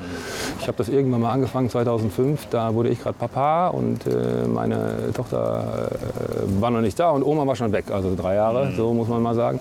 Ich 0.60 0.66
habe 0.66 0.76
das 0.76 0.88
irgendwann 0.88 1.20
mal 1.20 1.30
angefangen, 1.30 1.70
2005, 1.70 2.48
da 2.50 2.74
wurde 2.74 2.88
ich 2.88 3.00
gerade 3.00 3.16
Papa 3.16 3.68
und 3.68 4.04
äh, 4.08 4.48
meine 4.48 5.12
Tochter 5.14 5.92
äh, 5.92 6.60
war 6.60 6.72
noch 6.72 6.80
nicht 6.80 6.98
da 6.98 7.10
und 7.10 7.22
Oma 7.22 7.46
war 7.46 7.54
schon 7.54 7.70
weg, 7.70 7.84
also 7.92 8.16
drei 8.16 8.34
Jahre, 8.34 8.72
so 8.76 8.92
muss 8.92 9.06
man 9.06 9.22
mal 9.22 9.36
sagen. 9.36 9.60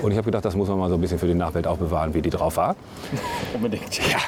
Und 0.00 0.12
ich 0.12 0.16
habe 0.16 0.24
gedacht, 0.24 0.46
das 0.46 0.56
muss 0.56 0.68
man 0.70 0.78
mal 0.78 0.88
so 0.88 0.94
ein 0.94 1.00
bisschen 1.02 1.18
für 1.18 1.26
die 1.26 1.34
Nachwelt 1.34 1.66
auch 1.66 1.76
bewahren, 1.76 2.14
wie 2.14 2.22
die 2.22 2.30
drauf 2.30 2.56
war. 2.56 2.74
unbedingt. 3.54 3.98
Ja. 4.10 4.18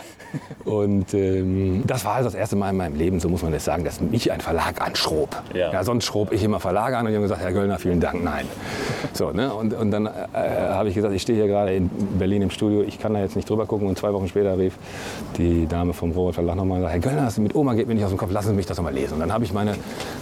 Und 0.64 1.14
ähm, 1.14 1.82
das 1.86 2.04
war 2.04 2.14
also 2.14 2.28
das 2.28 2.34
erste 2.34 2.56
Mal 2.56 2.70
in 2.70 2.76
meinem 2.76 2.96
Leben, 2.96 3.20
so 3.20 3.28
muss 3.28 3.42
man 3.42 3.52
jetzt 3.52 3.64
sagen, 3.64 3.84
dass 3.84 4.00
mich 4.00 4.30
ein 4.30 4.40
Verlag 4.40 4.80
anschrob. 4.80 5.42
Ja. 5.54 5.82
sonst 5.84 6.04
schrob 6.04 6.32
ich 6.32 6.42
immer 6.42 6.60
Verlage 6.60 6.96
an 6.96 7.06
und 7.06 7.10
die 7.10 7.16
haben 7.16 7.22
gesagt, 7.22 7.40
Herr 7.40 7.52
Göllner, 7.52 7.78
vielen 7.78 8.00
Dank, 8.00 8.22
nein. 8.22 8.46
So, 9.12 9.30
ne? 9.30 9.52
und, 9.52 9.74
und 9.74 9.90
dann 9.90 10.06
äh, 10.06 10.10
habe 10.32 10.88
ich 10.88 10.94
gesagt, 10.94 11.14
ich 11.14 11.22
stehe 11.22 11.38
hier 11.38 11.48
gerade 11.48 11.74
in 11.74 11.90
Berlin 12.18 12.42
im 12.42 12.50
Studio, 12.50 12.82
ich 12.82 12.98
kann 12.98 13.14
da 13.14 13.20
jetzt 13.20 13.36
nicht 13.36 13.48
drüber 13.48 13.66
gucken. 13.66 13.88
Und 13.88 13.98
zwei 13.98 14.12
Wochen 14.12 14.28
später 14.28 14.56
rief 14.58 14.74
die 15.36 15.66
Dame 15.66 15.92
vom 15.92 16.12
Robert 16.12 16.34
Verlag 16.34 16.56
nochmal 16.56 16.78
und 16.78 16.82
sagte, 16.82 16.94
Herr 16.94 17.00
Göllner, 17.00 17.24
das 17.26 17.38
mit 17.38 17.54
Oma 17.54 17.74
geht 17.74 17.88
mir 17.88 17.94
nicht 17.94 18.04
aus 18.04 18.10
dem 18.10 18.18
Kopf, 18.18 18.30
lassen 18.30 18.48
Sie 18.48 18.54
mich 18.54 18.66
das 18.66 18.76
doch 18.76 18.84
mal 18.84 18.94
lesen. 18.94 19.14
Und 19.14 19.20
dann 19.20 19.32
habe 19.32 19.44
ich 19.44 19.52
meine, 19.52 19.74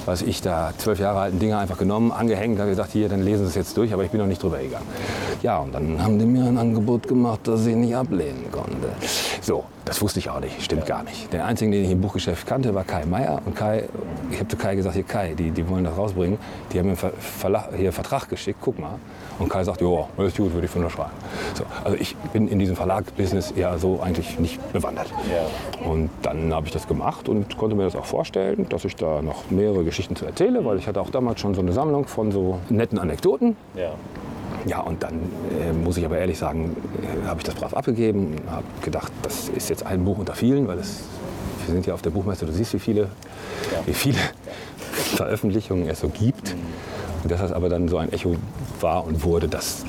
was 0.07 0.23
ich 0.23 0.43
da, 0.43 0.73
zwölf 0.79 0.99
Jahre 0.99 1.21
alten 1.21 1.39
Dinger 1.39 1.59
einfach 1.59 1.79
genommen, 1.79 2.13
angehängt, 2.13 2.59
habe 2.59 2.71
gesagt, 2.71 2.93
hier, 2.93 3.09
dann 3.09 3.23
lesen 3.23 3.45
Sie 3.45 3.51
es 3.51 3.55
jetzt 3.55 3.77
durch, 3.77 3.93
aber 3.93 4.05
ich 4.05 4.11
bin 4.11 4.21
noch 4.21 4.27
nicht 4.27 4.43
drüber 4.43 4.59
gegangen. 4.59 4.87
Ja, 5.43 5.59
und 5.59 5.75
dann 5.75 6.03
haben 6.03 6.19
die 6.19 6.27
mir 6.27 6.45
ein 6.45 6.59
Angebot 6.59 7.07
gemacht, 7.07 7.41
das 7.45 7.67
ich 7.67 7.77
nicht 7.77 7.95
ablehnen 7.95 8.45
konnte. 8.51 8.89
So, 9.51 9.65
das 9.85 10.01
wusste 10.01 10.21
ich 10.21 10.31
auch 10.31 10.39
nicht, 10.39 10.63
stimmt 10.63 10.87
gar 10.87 11.03
nicht. 11.03 11.33
Der 11.33 11.45
Einzige, 11.45 11.73
den 11.73 11.85
ich 11.85 11.91
im 11.91 12.01
Buchgeschäft 12.01 12.47
kannte, 12.47 12.73
war 12.73 12.85
Kai 12.85 13.05
Meier. 13.05 13.43
Und 13.45 13.57
Kai, 13.57 13.83
ich 14.31 14.39
habe 14.39 14.47
zu 14.47 14.57
Kai 14.57 14.77
gesagt, 14.77 14.95
hier 14.95 15.03
Kai, 15.03 15.35
die, 15.37 15.51
die 15.51 15.69
wollen 15.69 15.83
das 15.83 15.99
rausbringen. 15.99 16.39
Die 16.73 16.79
haben 16.79 16.87
mir 16.87 16.93
einen 16.93 17.13
Ver 17.19 17.69
hier 17.77 17.93
Vertrag 17.93 18.29
geschickt, 18.29 18.61
guck 18.61 18.79
mal. 18.79 19.01
Und 19.41 19.49
Kai 19.49 19.65
sagt, 19.65 19.81
ja, 19.81 20.07
alles 20.17 20.37
gut, 20.37 20.55
würde 20.55 20.69
ich 20.69 20.77
unterschreiben. 20.77 21.11
So, 21.55 21.65
also 21.83 21.97
ich 21.97 22.15
bin 22.33 22.47
in 22.47 22.61
diesem 22.61 22.77
Verlag-Business 22.77 23.51
eher 23.51 23.77
so 23.81 23.99
eigentlich 24.01 24.39
nicht 24.39 24.73
bewandert. 24.73 25.09
Ja. 25.29 25.85
Und 25.85 26.11
dann 26.23 26.55
habe 26.55 26.67
ich 26.69 26.73
das 26.73 26.87
gemacht 26.87 27.29
und 27.29 27.59
konnte 27.59 27.75
mir 27.75 27.83
das 27.83 27.97
auch 27.97 28.05
vorstellen, 28.05 28.69
dass 28.69 28.85
ich 28.85 28.95
da 28.95 29.21
noch 29.21 29.51
mehrere 29.51 29.83
Geschichten 29.83 30.15
zu 30.15 30.27
erzähle, 30.27 30.65
weil 30.65 30.79
ich 30.79 30.87
hatte 30.87 31.01
auch 31.01 31.11
damals 31.11 31.41
schon 31.41 31.55
so 31.55 31.61
eine 31.61 31.73
Sammlung 31.73 32.07
von 32.07 32.31
so 32.31 32.61
netten 32.69 33.01
Anekdoten. 33.01 33.57
Ja. 33.75 33.95
Ja, 34.67 34.81
und 34.81 35.03
dann 35.03 35.15
äh, 35.61 35.73
muss 35.73 35.97
ich 35.97 36.05
aber 36.05 36.19
ehrlich 36.19 36.39
sagen, 36.39 36.77
äh, 37.03 37.27
habe 37.27 37.41
ich 37.41 37.45
das 37.45 37.55
brav 37.55 37.75
abgegeben, 37.75 38.37
habe 38.51 38.65
gedacht, 38.83 39.13
das 39.23 39.49
ist 39.49 39.71
jetzt 39.71 39.87
ein 39.87 40.05
Buch 40.05 40.19
unter 40.19 40.35
vielen, 40.35 40.69
weil 40.69 40.79
es, 40.79 41.01
wir 41.67 41.75
sind 41.75 41.87
ja 41.87 41.95
auf 41.95 42.03
der 42.03 42.11
Buchmesse, 42.11 42.47
du 42.47 42.53
siehst, 42.53 42.75
wie 42.75 42.79
viele, 42.79 43.09
wie 43.87 43.95
viele 43.95 44.19
Veröffentlichungen 45.17 45.89
es 45.89 46.01
so 46.01 46.09
gibt. 46.09 46.55
Und 47.23 47.31
dass 47.31 47.41
das 47.41 47.53
aber 47.53 47.69
dann 47.69 47.89
so 47.89 47.99
ein 47.99 48.13
Echo 48.13 48.37
war 48.81 49.05
und 49.07 49.25
wurde, 49.25 49.49
das 49.49 49.85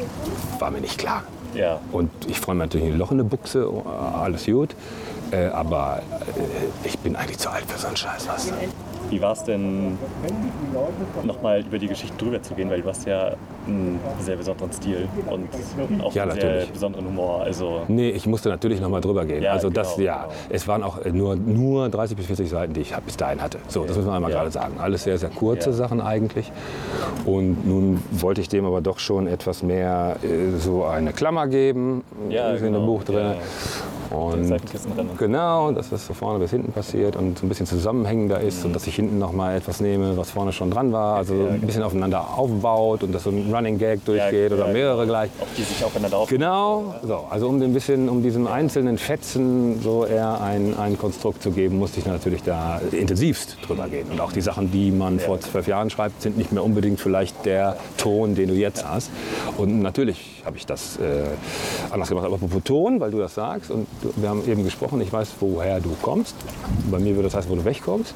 war 0.59 0.71
mir 0.71 0.81
nicht 0.81 0.97
klar. 0.97 1.23
Ja. 1.53 1.79
Und 1.91 2.09
ich 2.27 2.39
freue 2.39 2.55
mich 2.55 2.65
natürlich 2.65 2.87
ein 2.87 2.97
Loch 2.97 3.11
in 3.11 3.17
der 3.17 3.25
Buchse, 3.25 3.71
oh, 3.71 3.83
alles 3.87 4.45
gut. 4.45 4.75
Äh, 5.31 5.47
aber 5.47 6.01
äh, 6.37 6.87
ich 6.87 6.97
bin 6.99 7.15
eigentlich 7.15 7.39
zu 7.39 7.49
alt 7.49 7.63
für 7.67 7.79
so 7.79 7.87
einen 7.87 7.95
Scheiß. 7.95 8.27
Was? 8.27 8.51
Wie 9.09 9.21
war 9.21 9.33
es 9.33 9.43
denn, 9.43 9.97
nochmal 11.23 11.61
über 11.61 11.77
die 11.77 11.87
Geschichte 11.87 12.15
drüber 12.17 12.41
zu 12.41 12.53
gehen? 12.53 12.69
Weil 12.69 12.81
du 12.81 12.87
hast 12.87 13.05
ja 13.05 13.31
einen 13.67 13.99
sehr 14.19 14.37
besonderen 14.37 14.71
Stil 14.71 15.07
und 15.29 15.49
auch 16.01 16.13
Ja, 16.13 16.23
einen 16.23 16.31
sehr 16.33 16.43
natürlich. 16.49 16.71
besonderen 16.71 17.07
Humor. 17.07 17.41
Also, 17.41 17.81
Nee, 17.87 18.09
ich 18.11 18.25
musste 18.25 18.49
natürlich 18.49 18.79
noch 18.79 18.89
mal 18.89 19.01
drüber 19.01 19.25
gehen. 19.25 19.43
Ja, 19.43 19.51
also 19.51 19.69
das, 19.69 19.95
genau, 19.95 20.05
ja, 20.07 20.21
genau. 20.23 20.33
es 20.49 20.67
waren 20.67 20.83
auch 20.83 21.03
nur, 21.05 21.35
nur 21.35 21.89
30 21.89 22.15
bis 22.17 22.25
40 22.27 22.49
Seiten, 22.49 22.73
die 22.73 22.81
ich 22.81 22.95
bis 23.05 23.17
dahin 23.17 23.41
hatte. 23.41 23.59
So, 23.67 23.83
das 23.85 23.97
muss 23.97 24.05
man 24.05 24.15
einmal 24.15 24.31
Ja. 24.31 24.37
gerade 24.39 24.51
sagen. 24.51 24.75
Alles 24.79 25.03
sehr, 25.03 25.17
sehr 25.17 25.29
kurze. 25.29 25.73
Sachen 25.73 26.01
eigentlich. 26.01 26.51
Und 27.25 27.65
nun 27.67 28.01
wollte 28.11 28.41
ich 28.41 28.49
dem 28.49 28.65
aber 28.65 28.81
doch 28.81 28.99
schon 28.99 29.27
etwas 29.27 29.63
mehr 29.63 30.17
äh, 30.23 30.57
so 30.57 30.85
eine 30.85 31.11
Klammer 31.13 31.47
geben, 31.47 32.03
Ja, 32.29 32.51
ist 32.51 32.59
in 32.61 32.67
dem 32.67 32.73
genau. 32.75 32.85
Buch 32.85 33.03
drin. 33.03 33.33
Und 34.11 34.45
Seifenkistenrennen. 34.45 35.17
genau, 35.17 35.71
dass 35.71 35.89
das 35.89 36.05
so 36.05 36.13
vorne 36.13 36.39
bis 36.39 36.51
hinten 36.51 36.71
passiert 36.71 37.15
und 37.15 37.39
so 37.39 37.45
ein 37.45 37.49
bisschen 37.49 37.65
zusammenhängender 37.65 38.41
ist 38.41 38.65
und 38.65 38.73
dass 38.75 38.85
ich 38.87 38.95
hinten 38.95 39.19
noch 39.19 39.31
mal 39.31 39.55
etwas 39.55 39.79
nehme, 39.79 40.17
was 40.17 40.31
vorne 40.31 40.51
schon 40.51 40.69
dran 40.71 40.91
war. 40.91 41.15
Also 41.17 41.35
Ja, 41.35 41.49
ein 41.51 41.61
bisschen 41.61 41.83
aufeinander 41.83 42.37
aufbaut 42.37 43.03
und 43.03 43.13
dass 43.13 43.23
so 43.23 43.29
ein 43.29 43.53
Running 43.53 43.77
Gag 43.77 44.03
durchgeht 44.05 44.51
Ja, 44.51 44.57
oder 44.57 44.67
ja, 44.67 44.73
mehrere 44.73 45.05
gleich. 45.05 45.29
Auch 45.39 45.47
die 45.57 45.63
sich 45.63 45.83
aufeinander 45.83 46.17
auf. 46.17 46.29
Genau, 46.29 46.95
so, 47.03 47.25
also 47.29 47.47
um 47.47 47.61
ein 47.61 47.73
bisschen, 47.73 48.09
um 48.09 48.21
diesen 48.21 48.47
einzelnen 48.47 48.97
Fetzen 48.97 49.81
so 49.81 50.05
eher 50.05 50.41
ein, 50.41 50.77
ein 50.77 50.97
Konstrukt 50.97 51.41
zu 51.41 51.51
geben, 51.51 51.77
musste 51.79 51.99
ich 51.99 52.05
natürlich 52.05 52.43
da 52.43 52.81
intensivst 52.91 53.57
drüber 53.65 53.87
gehen. 53.87 54.07
Und 54.11 54.19
auch 54.19 54.31
die 54.31 54.41
Sachen, 54.41 54.71
die 54.71 54.91
man 54.91 55.19
vor 55.19 55.39
zwölf 55.39 55.67
Jahren 55.67 55.89
schreibt, 55.89 56.21
sind 56.21 56.37
nicht 56.37 56.51
mehr 56.51 56.63
unbedingt 56.63 56.99
vielleicht 56.99 57.45
der 57.45 57.77
Ton, 57.97 58.35
den 58.35 58.49
du 58.49 58.55
jetzt 58.55 58.87
hast. 58.87 59.09
Und 59.57 59.81
natürlich 59.81 60.41
habe 60.45 60.57
ich 60.57 60.65
das 60.65 60.97
äh, 60.97 61.23
anders 61.91 62.09
gemacht. 62.09 62.25
Aber 62.25 62.35
apropos 62.35 62.63
Ton, 62.63 62.99
weil 62.99 63.11
du 63.11 63.19
das 63.19 63.35
sagst, 63.35 63.71
und 63.71 63.87
wir 64.15 64.29
haben 64.29 64.47
eben 64.47 64.63
gesprochen, 64.63 65.01
ich 65.01 65.11
weiß, 65.11 65.29
woher 65.39 65.79
du 65.79 65.95
kommst. 66.01 66.35
Bei 66.89 66.99
mir 66.99 67.15
würde 67.15 67.23
das 67.23 67.35
heißen, 67.35 67.49
wo 67.49 67.55
du 67.55 67.65
wegkommst. 67.65 68.13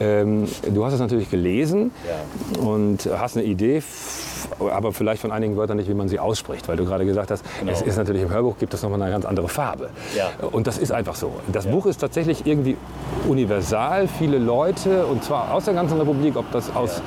Ähm, 0.00 0.46
du 0.72 0.84
hast 0.84 0.94
es 0.94 1.00
natürlich 1.00 1.30
gelesen 1.30 1.90
und 2.60 3.08
hast 3.16 3.36
eine 3.36 3.46
Idee, 3.46 3.82
aber 4.60 4.92
vielleicht 4.92 5.22
von 5.22 5.32
einigen 5.32 5.56
Wörtern 5.56 5.76
nicht, 5.76 5.88
wie 5.88 5.94
man 5.94 6.08
sie 6.08 6.18
ausspricht, 6.18 6.68
weil 6.68 6.76
du 6.76 6.84
gerade 6.84 7.04
gesagt 7.04 7.30
hast, 7.30 7.44
es 7.66 7.82
ist 7.82 7.96
natürlich 7.96 8.22
im 8.22 8.30
Hörbuch 8.30 8.58
gibt 8.58 8.74
es 8.74 8.82
nochmal 8.82 9.00
eine 9.02 9.10
ganz 9.10 9.24
andere 9.24 9.48
Farbe. 9.48 9.90
Ja. 10.16 10.30
Und 10.50 10.66
das 10.66 10.78
ist 10.78 10.92
einfach 10.92 11.14
so. 11.14 11.32
Das 11.52 11.66
Buch 11.66 11.86
ist 11.86 11.98
tatsächlich 11.98 12.46
irgendwie 12.46 12.76
universal. 13.28 14.08
Viele 14.08 14.38
Leute, 14.38 15.06
und 15.06 15.24
zwar 15.24 15.52
aus 15.52 15.64
der 15.64 15.74
ganzen 15.74 15.98
Republik, 15.98 16.36
ob 16.36 16.50
das 16.52 16.74
aus 16.74 17.02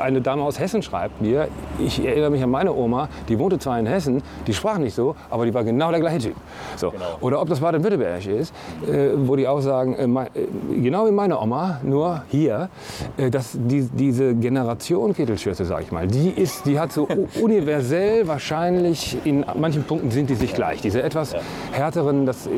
eine 0.00 0.20
Dame 0.20 0.42
aus 0.42 0.58
Hessen 0.58 0.82
schreibt 0.82 1.20
mir, 1.20 1.48
ich 1.78 2.04
erinnere 2.04 2.30
mich 2.30 2.42
an 2.42 2.50
meine 2.50 2.72
Oma, 2.74 3.08
die 3.28 3.38
wohnte 3.38 3.58
zwar 3.58 3.78
in 3.78 3.86
Hessen, 3.86 4.22
die 4.46 4.54
sprach 4.54 4.78
nicht 4.78 4.94
so, 4.94 5.14
aber 5.30 5.44
die 5.44 5.54
war 5.54 5.64
genau 5.64 5.90
der 5.90 6.00
gleiche 6.00 6.18
Typ. 6.18 6.34
So. 6.76 6.92
Oder 7.20 7.40
ob 7.40 7.48
das 7.48 7.60
Baden-Württemberg 7.60 8.26
ist, 8.26 8.54
äh, 8.86 9.10
wo 9.16 9.36
die 9.36 9.46
auch 9.48 9.60
sagen, 9.60 9.94
äh, 9.94 10.06
mei- 10.06 10.26
äh, 10.34 10.80
genau 10.80 11.06
wie 11.06 11.10
meine 11.12 11.40
Oma, 11.40 11.80
nur 11.82 12.22
hier, 12.28 12.68
äh, 13.16 13.30
dass 13.30 13.52
die, 13.54 13.88
diese 13.92 14.34
Generation 14.34 15.12
Kittelschürze, 15.14 15.64
sag 15.64 15.82
ich 15.82 15.92
mal, 15.92 16.06
die, 16.06 16.30
ist, 16.30 16.66
die 16.66 16.78
hat 16.78 16.92
so 16.92 17.06
universell 17.42 18.26
wahrscheinlich, 18.28 19.16
in 19.24 19.44
manchen 19.58 19.84
Punkten 19.84 20.10
sind 20.10 20.30
die 20.30 20.34
sich 20.34 20.54
gleich. 20.54 20.80
Diese 20.80 21.02
etwas 21.02 21.34
härteren, 21.72 22.26
das 22.26 22.46
äh, 22.46 22.50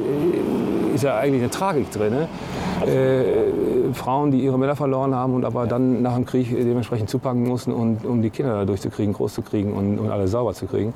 ist 0.95 1.05
ja 1.05 1.17
eigentlich 1.17 1.43
eine 1.43 1.51
Tragik 1.51 1.91
drin. 1.91 2.13
Ne? 2.15 2.29
Äh, 2.87 3.93
Frauen, 3.95 4.31
die 4.31 4.41
ihre 4.41 4.59
Männer 4.59 4.77
verloren 4.77 5.15
haben 5.15 5.35
und 5.35 5.45
aber 5.45 5.67
dann 5.67 6.03
nach 6.03 6.15
dem 6.15 6.25
Krieg 6.25 6.49
dementsprechend 6.51 6.86
zupacken 7.07 7.45
mussten, 7.45 7.73
und, 7.73 8.05
um 8.05 8.23
die 8.23 8.31
Kinder 8.31 8.55
da 8.55 8.65
durchzukriegen, 8.65 9.13
groß 9.13 9.35
zu 9.35 9.43
kriegen 9.43 9.73
und, 9.73 9.99
und 9.99 10.11
alle 10.11 10.29
sauber 10.29 10.55
zu 10.55 10.67
kriegen 10.67 10.95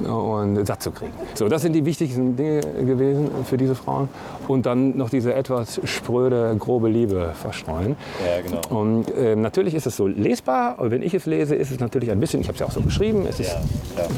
und 0.00 0.66
satt 0.66 0.82
zu 0.82 0.90
kriegen. 0.90 1.12
So, 1.34 1.48
das 1.48 1.62
sind 1.62 1.72
die 1.72 1.84
wichtigsten 1.84 2.36
Dinge 2.36 2.60
gewesen 2.60 3.30
für 3.44 3.56
diese 3.56 3.74
Frauen. 3.74 4.08
Und 4.48 4.66
dann 4.66 4.96
noch 4.96 5.10
diese 5.10 5.34
etwas 5.34 5.80
spröde, 5.84 6.56
grobe 6.58 6.88
Liebe 6.88 7.32
verstreuen. 7.34 7.96
Ja, 8.24 8.42
genau. 8.42 8.80
Und 8.80 9.06
ähm, 9.16 9.42
natürlich 9.42 9.74
ist 9.74 9.86
es 9.86 9.96
so 9.96 10.06
lesbar, 10.06 10.74
aber 10.78 10.90
wenn 10.90 11.02
ich 11.02 11.14
es 11.14 11.26
lese, 11.26 11.54
ist 11.54 11.70
es 11.70 11.78
natürlich 11.78 12.10
ein 12.10 12.20
bisschen, 12.20 12.40
ich 12.40 12.48
habe 12.48 12.54
es 12.54 12.60
ja 12.60 12.66
auch 12.66 12.72
so 12.72 12.80
geschrieben, 12.80 13.26
es 13.28 13.40
ist 13.40 13.52
Ja, 13.96 14.02
ja. 14.02 14.08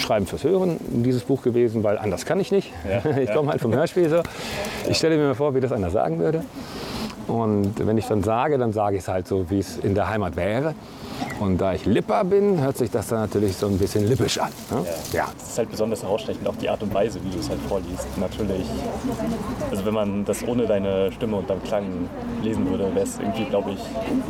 Schreiben 0.00 0.26
fürs 0.26 0.44
Hören 0.44 0.78
dieses 0.88 1.22
Buch 1.22 1.42
gewesen, 1.42 1.84
weil 1.84 1.98
anders 1.98 2.24
kann 2.24 2.40
ich 2.40 2.50
nicht. 2.50 2.72
Ja, 2.88 3.10
ich 3.18 3.32
komme 3.32 3.50
halt 3.50 3.60
vom 3.60 3.74
Hörspiel 3.74 4.08
so. 4.08 4.22
Ich 4.88 4.96
stelle 4.96 5.16
mir 5.16 5.28
mal 5.28 5.34
vor, 5.34 5.54
wie 5.54 5.60
das 5.60 5.72
einer 5.72 5.90
sagen 5.90 6.18
würde. 6.18 6.44
Und 7.28 7.74
wenn 7.84 7.98
ich 7.98 8.06
dann 8.06 8.22
sage, 8.22 8.56
dann 8.56 8.72
sage 8.72 8.96
ich 8.96 9.02
es 9.02 9.08
halt 9.08 9.26
so, 9.26 9.50
wie 9.50 9.58
es 9.58 9.78
in 9.78 9.94
der 9.94 10.08
Heimat 10.08 10.36
wäre. 10.36 10.74
Und 11.40 11.58
da 11.60 11.72
ich 11.72 11.86
Lipper 11.86 12.24
bin, 12.24 12.60
hört 12.60 12.76
sich 12.76 12.90
das 12.90 13.08
dann 13.08 13.20
natürlich 13.20 13.56
so 13.56 13.66
ein 13.66 13.78
bisschen 13.78 14.06
lippisch 14.06 14.38
an. 14.38 14.50
Ne? 14.70 14.84
Ja. 15.12 15.24
Es 15.36 15.50
ist 15.50 15.58
halt 15.58 15.70
besonders 15.70 16.02
herausstechend, 16.02 16.46
auch 16.46 16.56
die 16.56 16.68
Art 16.68 16.82
und 16.82 16.92
Weise, 16.94 17.18
wie 17.24 17.30
du 17.30 17.38
es 17.38 17.48
halt 17.48 17.58
vorliest. 17.68 18.06
Natürlich, 18.18 18.66
also 19.70 19.84
wenn 19.84 19.94
man 19.94 20.24
das 20.24 20.46
ohne 20.46 20.66
deine 20.66 21.10
Stimme 21.12 21.36
und 21.36 21.48
deinem 21.48 21.62
Klang 21.62 21.84
lesen 22.42 22.68
würde, 22.70 22.94
wäre 22.94 23.04
es 23.04 23.18
irgendwie, 23.18 23.44
glaube 23.44 23.70
ich, 23.72 23.80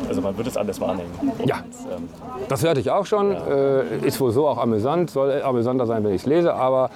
also 0.09 0.21
man 0.21 0.37
würde 0.37 0.49
es 0.51 0.57
anders 0.57 0.81
wahrnehmen. 0.81 1.11
Und, 1.21 1.47
Ja. 1.47 1.57
Ähm, 1.91 2.09
Das 2.49 2.63
hörte 2.63 2.81
ich 2.81 2.91
auch 2.91 3.05
schon. 3.07 3.33
Äh, 3.33 3.99
ist 4.07 4.21
wohl 4.21 4.31
so 4.31 4.47
auch 4.47 4.59
amüsant. 4.59 5.11
Soll 5.11 5.43
amüsanter 5.43 5.87
sein, 5.87 6.05
wenn 6.05 6.15
ich 6.15 6.23
es 6.23 6.27
lese. 6.27 6.55
Aber 6.55 6.91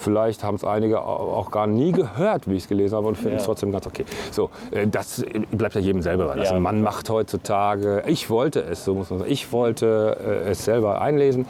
vielleicht 0.00 0.42
haben 0.42 0.54
es 0.56 0.64
einige 0.64 1.00
au- 1.02 1.34
auch 1.34 1.50
gar 1.50 1.66
nie 1.66 1.92
gehört, 1.92 2.48
wie 2.48 2.54
ich 2.56 2.64
es 2.64 2.68
gelesen 2.68 2.96
habe 2.96 3.06
und 3.06 3.16
finden 3.16 3.36
es 3.36 3.42
Ja. 3.42 3.46
trotzdem 3.46 3.70
ganz 3.72 3.86
okay. 3.86 4.04
So, 4.32 4.50
äh, 4.70 4.86
das 4.86 5.20
äh, 5.22 5.40
bleibt 5.52 5.74
ja 5.74 5.80
jedem 5.80 6.02
selber 6.02 6.24
überlassen. 6.24 6.54
Ja. 6.54 6.60
Man 6.60 6.82
macht 6.82 7.08
heutzutage, 7.10 8.02
ich 8.06 8.30
wollte 8.30 8.60
es, 8.60 8.84
so 8.84 8.94
muss 8.94 9.10
man 9.10 9.20
sagen, 9.20 9.30
ich 9.30 9.52
wollte 9.52 10.16
äh, 10.46 10.50
es 10.50 10.64
selber 10.64 11.00
einlesen. 11.00 11.46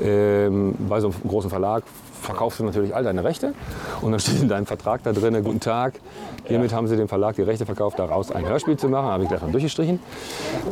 Ähm, 0.00 0.74
bei 0.88 1.00
so 1.00 1.08
einem 1.08 1.16
großen 1.28 1.50
Verlag 1.50 1.84
verkaufst 2.20 2.60
du 2.60 2.64
natürlich 2.64 2.94
all 2.94 3.02
deine 3.02 3.24
Rechte 3.24 3.52
und 4.00 4.12
dann 4.12 4.20
steht 4.20 4.40
in 4.42 4.48
deinem 4.48 4.66
Vertrag 4.66 5.02
da 5.02 5.12
drin, 5.12 5.42
guten 5.42 5.58
Tag, 5.58 5.94
hiermit 6.44 6.72
haben 6.72 6.86
sie 6.86 6.96
dem 6.96 7.08
Verlag 7.08 7.34
die 7.34 7.42
Rechte 7.42 7.66
verkauft, 7.66 7.98
daraus 7.98 8.30
ein 8.30 8.48
Hörspiel 8.48 8.76
zu 8.76 8.88
machen, 8.88 9.06
habe 9.06 9.24
ich 9.24 9.28
gleich 9.28 9.42
mal 9.42 9.50
durchgestrichen. 9.50 9.98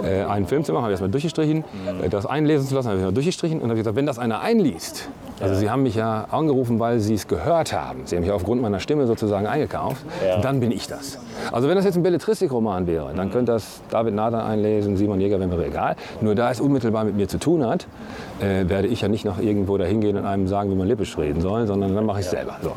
Äh, 0.04 0.22
einen 0.24 0.46
Film 0.46 0.62
zu 0.64 0.72
machen, 0.72 0.82
habe 0.84 0.92
ich 0.92 0.94
erstmal 0.94 1.10
durchgestrichen. 1.10 1.64
Äh, 2.04 2.08
das 2.08 2.24
einlesen 2.26 2.68
zu 2.68 2.74
lassen, 2.76 2.88
habe 2.88 2.98
ich 2.98 3.04
mal 3.04 3.12
durchgestrichen 3.12 3.60
und 3.60 3.68
habe 3.68 3.78
gesagt, 3.78 3.96
wenn 3.96 4.06
das 4.06 4.18
einer 4.20 4.40
einliest, 4.40 5.08
also 5.40 5.54
sie 5.54 5.70
haben 5.70 5.82
mich 5.82 5.94
ja 5.94 6.26
angerufen, 6.30 6.78
weil 6.78 7.00
sie 7.00 7.14
es 7.14 7.26
gehört 7.28 7.72
haben, 7.72 8.00
sie 8.04 8.16
haben 8.16 8.22
mich 8.22 8.32
aufgrund 8.32 8.60
meiner 8.62 8.80
Stimme 8.80 9.06
sozusagen 9.06 9.46
eingekauft, 9.46 10.04
Ja. 10.26 10.40
dann 10.40 10.60
bin 10.60 10.70
ich 10.70 10.86
das. 10.86 11.18
Also 11.52 11.68
wenn 11.68 11.76
das 11.76 11.84
jetzt 11.84 11.96
ein 11.96 12.02
Belletristikroman 12.02 12.86
wäre, 12.86 13.12
dann 13.14 13.30
könnte 13.30 13.52
das 13.52 13.80
David 13.90 14.14
Nathan 14.14 14.40
einlesen, 14.40 14.96
Simon 14.96 15.20
Jäger, 15.20 15.38
wäre 15.40 15.48
mir 15.48 15.64
egal. 15.66 15.96
Nur 16.20 16.34
da 16.34 16.50
es 16.50 16.60
unmittelbar 16.60 17.04
mit 17.04 17.16
mir 17.16 17.28
zu 17.28 17.38
tun 17.38 17.66
hat, 17.66 17.86
äh, 18.40 18.68
werde 18.68 18.88
ich 18.88 19.00
ja 19.00 19.08
nicht 19.08 19.24
noch 19.24 19.38
irgendwo 19.40 19.76
dahin 19.78 20.00
gehen 20.00 20.16
und 20.16 20.26
einem 20.26 20.46
sagen, 20.48 20.70
wie 20.70 20.74
man 20.74 20.86
lippisch 20.86 21.16
reden 21.16 21.40
soll, 21.40 21.66
sondern 21.66 21.94
dann 21.94 22.04
mache 22.06 22.20
ich 22.20 22.26
es 22.26 22.30
selber. 22.30 22.56
So. 22.62 22.72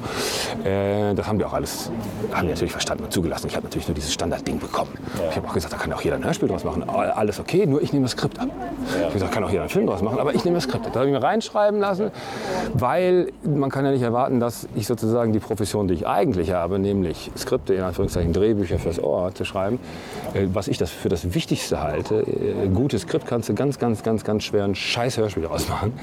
Äh, 0.67 1.13
das 1.13 1.27
haben 1.27 1.39
wir 1.39 1.47
auch 1.47 1.53
alles, 1.53 1.91
haben 2.31 2.47
wir 2.47 2.53
natürlich 2.53 2.71
verstanden 2.71 3.03
und 3.05 3.11
zugelassen. 3.13 3.47
Ich 3.47 3.55
habe 3.55 3.65
natürlich 3.65 3.87
nur 3.87 3.95
dieses 3.95 4.13
Standardding 4.13 4.59
bekommen. 4.59 4.91
Ich 5.29 5.35
habe 5.35 5.47
auch 5.47 5.53
gesagt, 5.53 5.73
da 5.73 5.77
kann 5.77 5.91
auch 5.93 6.01
jeder 6.01 6.15
ein 6.15 6.23
Hörspiel 6.23 6.47
draus 6.47 6.63
machen. 6.63 6.83
Alles 6.89 7.39
okay, 7.39 7.65
nur 7.65 7.81
ich 7.81 7.91
nehme 7.93 8.03
das 8.05 8.11
Skript 8.13 8.39
ab. 8.39 8.47
Ich 8.97 9.03
habe 9.03 9.13
gesagt, 9.13 9.31
kann 9.33 9.43
auch 9.43 9.49
jeder 9.49 9.61
einen 9.63 9.69
Film 9.69 9.87
draus 9.87 10.01
machen, 10.01 10.19
aber 10.19 10.33
ich 10.35 10.43
nehme 10.45 10.55
das 10.55 10.63
Skript. 10.65 10.85
ab. 10.85 10.93
Da 10.93 10.99
habe 11.01 11.09
ich 11.09 11.13
mir 11.15 11.21
reinschreiben 11.23 11.79
lassen, 11.79 12.11
weil 12.73 13.31
man 13.43 13.69
kann 13.69 13.85
ja 13.85 13.91
nicht 13.91 14.01
erwarten, 14.01 14.39
dass 14.39 14.67
ich 14.75 14.87
sozusagen 14.87 15.33
die 15.33 15.39
Profession, 15.39 15.87
die 15.87 15.93
ich 15.93 16.07
eigentlich 16.07 16.51
habe, 16.51 16.79
nämlich 16.79 17.31
Skripte, 17.37 17.73
in 17.73 17.81
Anführungszeichen 17.81 18.33
Drehbücher 18.33 18.79
fürs 18.79 19.01
Ohr 19.01 19.33
zu 19.33 19.45
schreiben, 19.45 19.79
äh, 20.33 20.47
was 20.53 20.67
ich 20.67 20.77
das 20.77 20.91
für 20.91 21.09
das 21.09 21.33
Wichtigste 21.33 21.81
halte. 21.81 22.21
Äh, 22.21 22.67
Gutes 22.73 23.03
Skript 23.03 23.27
kannst 23.27 23.49
du 23.49 23.53
ganz, 23.53 23.79
ganz, 23.79 24.03
ganz, 24.03 24.23
ganz 24.23 24.43
schwer 24.43 24.63
ein 24.63 24.75
scheiß 24.75 25.17
Hörspiel 25.17 25.43
draus 25.43 25.67
machen. 25.69 25.93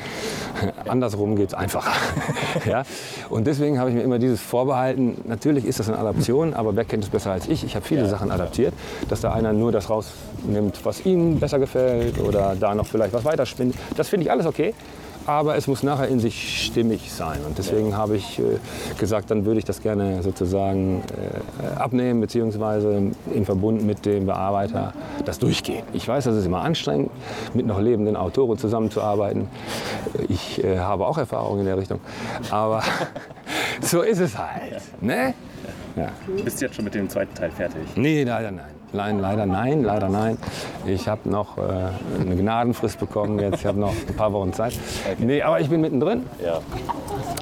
Andersrum 0.88 1.36
geht 1.36 1.48
es 1.48 1.54
einfacher. 1.54 1.92
ja? 2.66 2.84
Und 3.28 3.46
deswegen 3.46 3.78
habe 3.78 3.90
ich 3.90 3.96
mir 3.96 4.02
immer 4.02 4.18
dieses 4.18 4.40
vorbehalten. 4.40 5.18
Natürlich 5.24 5.64
ist 5.64 5.80
das 5.80 5.88
eine 5.88 5.98
Adaption, 5.98 6.54
aber 6.54 6.76
wer 6.76 6.84
kennt 6.84 7.04
es 7.04 7.10
besser 7.10 7.32
als 7.32 7.48
ich? 7.48 7.64
Ich 7.64 7.74
habe 7.74 7.84
viele 7.84 8.08
Sachen 8.08 8.30
adaptiert, 8.30 8.74
dass 9.08 9.20
da 9.20 9.32
einer 9.32 9.52
nur 9.52 9.72
das 9.72 9.90
rausnimmt, 9.90 10.84
was 10.84 11.04
ihm 11.04 11.40
besser 11.40 11.58
gefällt 11.58 12.18
oder 12.20 12.56
da 12.58 12.74
noch 12.74 12.86
vielleicht 12.86 13.12
was 13.12 13.24
weiterspinnt. 13.24 13.74
Das 13.96 14.08
finde 14.08 14.26
ich 14.26 14.30
alles 14.30 14.46
okay. 14.46 14.74
Aber 15.30 15.56
es 15.56 15.68
muss 15.68 15.84
nachher 15.84 16.08
in 16.08 16.18
sich 16.18 16.64
stimmig 16.66 17.12
sein. 17.12 17.38
Und 17.46 17.56
deswegen 17.56 17.96
habe 17.96 18.16
ich 18.16 18.40
äh, 18.40 18.42
gesagt, 18.98 19.30
dann 19.30 19.44
würde 19.44 19.60
ich 19.60 19.64
das 19.64 19.80
gerne 19.80 20.24
sozusagen 20.24 21.04
äh, 21.62 21.78
abnehmen, 21.78 22.20
beziehungsweise 22.20 23.12
im 23.32 23.44
Verbund 23.44 23.84
mit 23.84 24.04
dem 24.06 24.26
Bearbeiter 24.26 24.92
das 25.24 25.38
durchgehen. 25.38 25.84
Ich 25.92 26.08
weiß, 26.08 26.24
das 26.24 26.34
ist 26.34 26.46
immer 26.46 26.62
anstrengend, 26.62 27.12
mit 27.54 27.64
noch 27.64 27.80
lebenden 27.80 28.16
Autoren 28.16 28.58
zusammenzuarbeiten. 28.58 29.46
Ich 30.28 30.64
äh, 30.64 30.78
habe 30.78 31.06
auch 31.06 31.16
Erfahrung 31.16 31.60
in 31.60 31.64
der 31.64 31.78
Richtung. 31.78 32.00
Aber 32.50 32.82
so 33.82 34.02
ist 34.02 34.18
es 34.18 34.36
halt. 34.36 34.82
Ne? 35.00 35.34
Ja. 35.94 36.08
du 36.26 36.42
bist 36.42 36.60
jetzt 36.60 36.74
schon 36.74 36.84
mit 36.84 36.94
dem 36.96 37.08
zweiten 37.08 37.34
Teil 37.36 37.52
fertig. 37.52 37.82
Nee, 37.94 38.24
leider 38.24 38.50
nein. 38.50 38.79
Nein, 38.92 39.20
leider 39.20 39.46
nein, 39.46 39.84
leider 39.84 40.08
nein. 40.08 40.36
Ich 40.84 41.08
habe 41.08 41.28
noch 41.28 41.58
äh, 41.58 41.60
eine 42.20 42.34
Gnadenfrist 42.36 42.98
bekommen 42.98 43.38
jetzt. 43.38 43.60
Ich 43.60 43.66
habe 43.66 43.78
noch 43.78 43.92
ein 43.92 44.16
paar 44.16 44.32
Wochen 44.32 44.52
Zeit. 44.52 44.72
Nee, 45.18 45.42
aber 45.42 45.60
ich 45.60 45.68
bin 45.68 45.80
mittendrin. 45.80 46.24
Ja. 46.44 46.60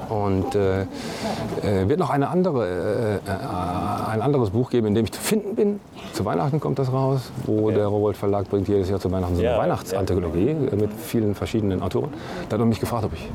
Und 0.09 0.55
äh, 0.55 0.81
äh, 0.81 1.87
wird 1.87 1.99
noch 1.99 2.09
eine 2.09 2.29
andere, 2.29 2.67
äh, 2.67 3.29
äh, 3.29 4.11
ein 4.11 4.21
anderes 4.21 4.49
Buch 4.49 4.69
geben, 4.69 4.87
in 4.87 4.95
dem 4.95 5.05
ich 5.05 5.11
zu 5.11 5.21
finden 5.21 5.55
bin. 5.55 5.79
Zu 6.13 6.25
Weihnachten 6.25 6.59
kommt 6.59 6.79
das 6.79 6.91
raus, 6.91 7.31
wo 7.45 7.69
der 7.71 7.87
Rowold 7.87 8.17
Verlag 8.17 8.49
bringt 8.49 8.67
jedes 8.67 8.89
Jahr 8.89 8.99
zu 8.99 9.11
Weihnachten 9.11 9.35
so 9.35 9.41
eine 9.41 9.51
Ja, 9.51 9.57
Weihnachtsanthologie 9.57 10.49
äh, 10.49 10.75
mit 10.75 10.91
vielen 10.93 11.35
verschiedenen 11.35 11.81
Autoren. 11.81 12.09
Da 12.49 12.55
hat 12.55 12.61
er 12.61 12.65
mich 12.65 12.79
gefragt, 12.79 13.05
ob 13.05 13.13
ich 13.13 13.29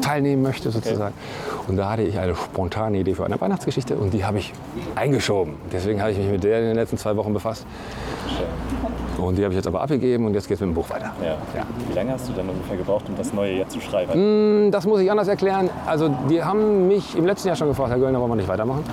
teilnehmen 0.00 0.42
möchte 0.42 0.70
sozusagen. 0.70 1.14
Und 1.66 1.76
da 1.76 1.90
hatte 1.90 2.02
ich 2.02 2.18
eine 2.18 2.34
spontane 2.34 2.98
Idee 2.98 3.14
für 3.14 3.24
eine 3.24 3.40
Weihnachtsgeschichte 3.40 3.96
und 3.96 4.12
die 4.12 4.24
habe 4.24 4.38
ich 4.38 4.52
eingeschoben. 4.94 5.54
Deswegen 5.72 6.00
habe 6.00 6.12
ich 6.12 6.18
mich 6.18 6.28
mit 6.28 6.44
der 6.44 6.60
in 6.60 6.66
den 6.66 6.76
letzten 6.76 6.96
zwei 6.96 7.16
Wochen 7.16 7.32
befasst. 7.32 7.66
Und 9.20 9.36
die 9.36 9.44
habe 9.44 9.52
ich 9.52 9.56
jetzt 9.56 9.66
aber 9.66 9.82
abgegeben 9.82 10.26
und 10.26 10.34
jetzt 10.34 10.48
geht 10.48 10.56
es 10.56 10.60
mit 10.60 10.70
dem 10.70 10.74
Buch 10.74 10.88
weiter. 10.90 11.12
Ja. 11.22 11.36
Ja. 11.56 11.66
Wie 11.88 11.94
lange 11.94 12.12
hast 12.12 12.28
du 12.28 12.32
dann 12.32 12.48
ungefähr 12.48 12.76
gebraucht, 12.76 13.04
um 13.08 13.16
das 13.16 13.32
Neue 13.32 13.52
jetzt 13.52 13.72
zu 13.72 13.80
schreiben? 13.80 14.70
Das 14.70 14.86
muss 14.86 15.00
ich 15.00 15.10
anders 15.10 15.28
erklären. 15.28 15.70
Also 15.86 16.08
die 16.28 16.42
haben 16.42 16.88
mich 16.88 17.16
im 17.16 17.26
letzten 17.26 17.48
Jahr 17.48 17.56
schon 17.56 17.68
gefragt, 17.68 17.90
Herr 17.90 17.98
Göllner, 17.98 18.20
wollen 18.20 18.30
wir 18.30 18.36
nicht 18.36 18.48
weitermachen? 18.48 18.84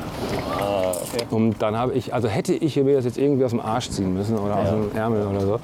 Ah, 0.60 0.92
okay. 0.92 1.26
Und 1.30 1.62
dann 1.62 1.78
habe 1.78 1.94
ich, 1.94 2.14
also 2.14 2.28
hätte 2.28 2.54
ich 2.54 2.76
mir 2.76 2.96
das 2.96 3.06
jetzt 3.06 3.18
irgendwie 3.18 3.46
aus 3.46 3.52
dem 3.52 3.60
Arsch 3.60 3.90
ziehen 3.90 4.14
müssen 4.14 4.38
oder 4.38 4.58
aus 4.58 4.70
dem 4.70 4.96
Ärmel 4.96 5.26
oder 5.28 5.42
so, 5.42 5.60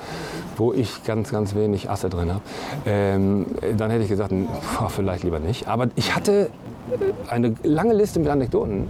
wo 0.58 0.73
ich 0.73 1.04
ganz, 1.04 1.32
ganz 1.32 1.56
wenig 1.56 1.89
Asse 1.89 2.10
drin 2.10 2.32
habe, 2.32 2.41
ähm, 2.86 3.45
dann 3.78 3.89
hätte 3.91 4.04
ich 4.04 4.10
gesagt, 4.10 4.32
boah, 4.32 4.89
vielleicht 4.89 5.23
lieber 5.23 5.39
nicht. 5.39 5.67
Aber 5.67 5.88
ich 5.95 6.15
hatte 6.15 6.49
eine 7.30 7.56
lange 7.63 7.93
Liste 7.93 8.19
mit 8.19 8.30
Anekdoten. 8.30 8.88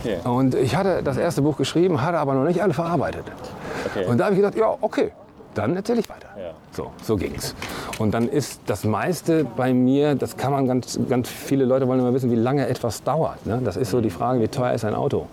Okay. 0.00 0.18
Und 0.24 0.54
ich 0.54 0.76
hatte 0.76 1.02
das 1.02 1.16
erste 1.16 1.42
Buch 1.42 1.56
geschrieben, 1.56 2.02
hatte 2.02 2.18
aber 2.18 2.34
noch 2.34 2.44
nicht 2.44 2.62
alle 2.62 2.74
verarbeitet. 2.74 3.24
Okay. 3.94 4.06
Und 4.06 4.18
da 4.18 4.24
habe 4.24 4.34
ich 4.34 4.40
gedacht, 4.40 4.56
ja, 4.56 4.76
okay, 4.80 5.12
dann 5.54 5.76
erzähle 5.76 6.00
ich 6.00 6.08
weiter. 6.08 6.28
Ja. 6.36 6.50
So, 6.72 6.90
so 7.02 7.16
ging's. 7.16 7.54
Und 7.98 8.12
dann 8.12 8.28
ist 8.28 8.60
das 8.66 8.84
meiste 8.84 9.44
bei 9.44 9.72
mir, 9.72 10.14
das 10.14 10.36
kann 10.36 10.52
man 10.52 10.66
ganz, 10.66 10.98
ganz 11.08 11.28
viele 11.28 11.64
Leute 11.64 11.86
wollen 11.86 12.00
immer 12.00 12.12
wissen, 12.12 12.30
wie 12.30 12.36
lange 12.36 12.66
etwas 12.66 13.02
dauert. 13.02 13.46
Ne? 13.46 13.60
Das 13.64 13.76
ist 13.76 13.90
so 13.90 14.00
die 14.00 14.10
Frage, 14.10 14.40
wie 14.40 14.48
teuer 14.48 14.72
ist 14.72 14.84
ein 14.84 14.94
Auto? 14.94 15.26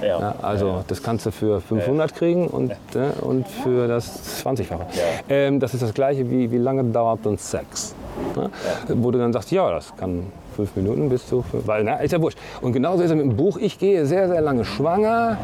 ja. 0.00 0.18
Ja, 0.18 0.34
also 0.40 0.84
das 0.88 1.02
kannst 1.02 1.26
du 1.26 1.30
für 1.30 1.60
500 1.60 2.14
kriegen 2.14 2.46
und, 2.46 2.72
ne, 2.94 3.12
und 3.20 3.46
für 3.46 3.86
das 3.86 4.42
20-fache. 4.44 4.86
Ähm, 5.28 5.60
das 5.60 5.74
ist 5.74 5.82
das 5.82 5.92
gleiche 5.92 6.30
wie 6.30 6.50
wie 6.50 6.58
lange 6.58 6.82
dauert 6.84 7.20
dann 7.24 7.36
Sex? 7.36 7.94
Ne? 8.36 8.50
Wo 8.88 9.10
du 9.10 9.18
dann 9.18 9.32
sagst, 9.32 9.50
ja, 9.50 9.70
das 9.70 9.94
kann 9.96 10.26
fünf 10.50 10.76
Minuten 10.76 11.08
bis 11.08 11.26
zu, 11.26 11.42
fünf, 11.42 11.66
weil 11.66 11.84
na, 11.84 11.96
ist 11.96 12.12
ja 12.12 12.20
wurscht. 12.20 12.38
Und 12.60 12.72
genauso 12.72 13.02
ist 13.02 13.10
es 13.10 13.16
mit 13.16 13.24
dem 13.24 13.36
Buch. 13.36 13.58
Ich 13.58 13.78
gehe 13.78 14.06
sehr, 14.06 14.28
sehr 14.28 14.40
lange 14.40 14.64
schwanger, 14.64 15.38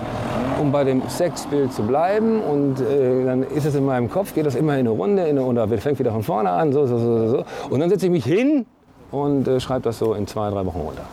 um 0.61 0.73
bei 0.73 0.85
dem 0.85 1.03
Sexbild 1.09 1.73
zu 1.73 1.83
bleiben. 1.83 2.41
Und 2.41 2.81
äh, 2.81 3.25
dann 3.25 3.43
ist 3.43 3.65
es 3.65 3.75
in 3.75 3.85
meinem 3.85 4.11
Kopf, 4.11 4.35
geht 4.35 4.47
das 4.47 4.55
immer 4.55 4.75
in 4.75 4.81
eine 4.81 4.91
Runde 4.91 5.23
in 5.23 5.39
eine, 5.39 5.45
oder 5.45 5.69
fängt 5.79 5.99
wieder 5.99 6.13
von 6.13 6.23
vorne 6.23 6.51
an. 6.51 6.73
So, 6.73 6.87
so, 6.87 6.99
so, 6.99 7.29
so. 7.29 7.45
Und 7.71 7.81
dann 7.81 7.91
setze 7.91 8.07
ich 8.07 8.13
mich 8.13 8.25
hin 8.25 8.67
und 9.11 9.49
äh, 9.49 9.61
schreibe 9.61 9.83
das 9.83 9.99
so 9.99 10.15
in 10.15 10.27
zwei, 10.27 10.51
drei 10.51 10.65
Wochen 10.67 10.81
runter. 10.81 11.05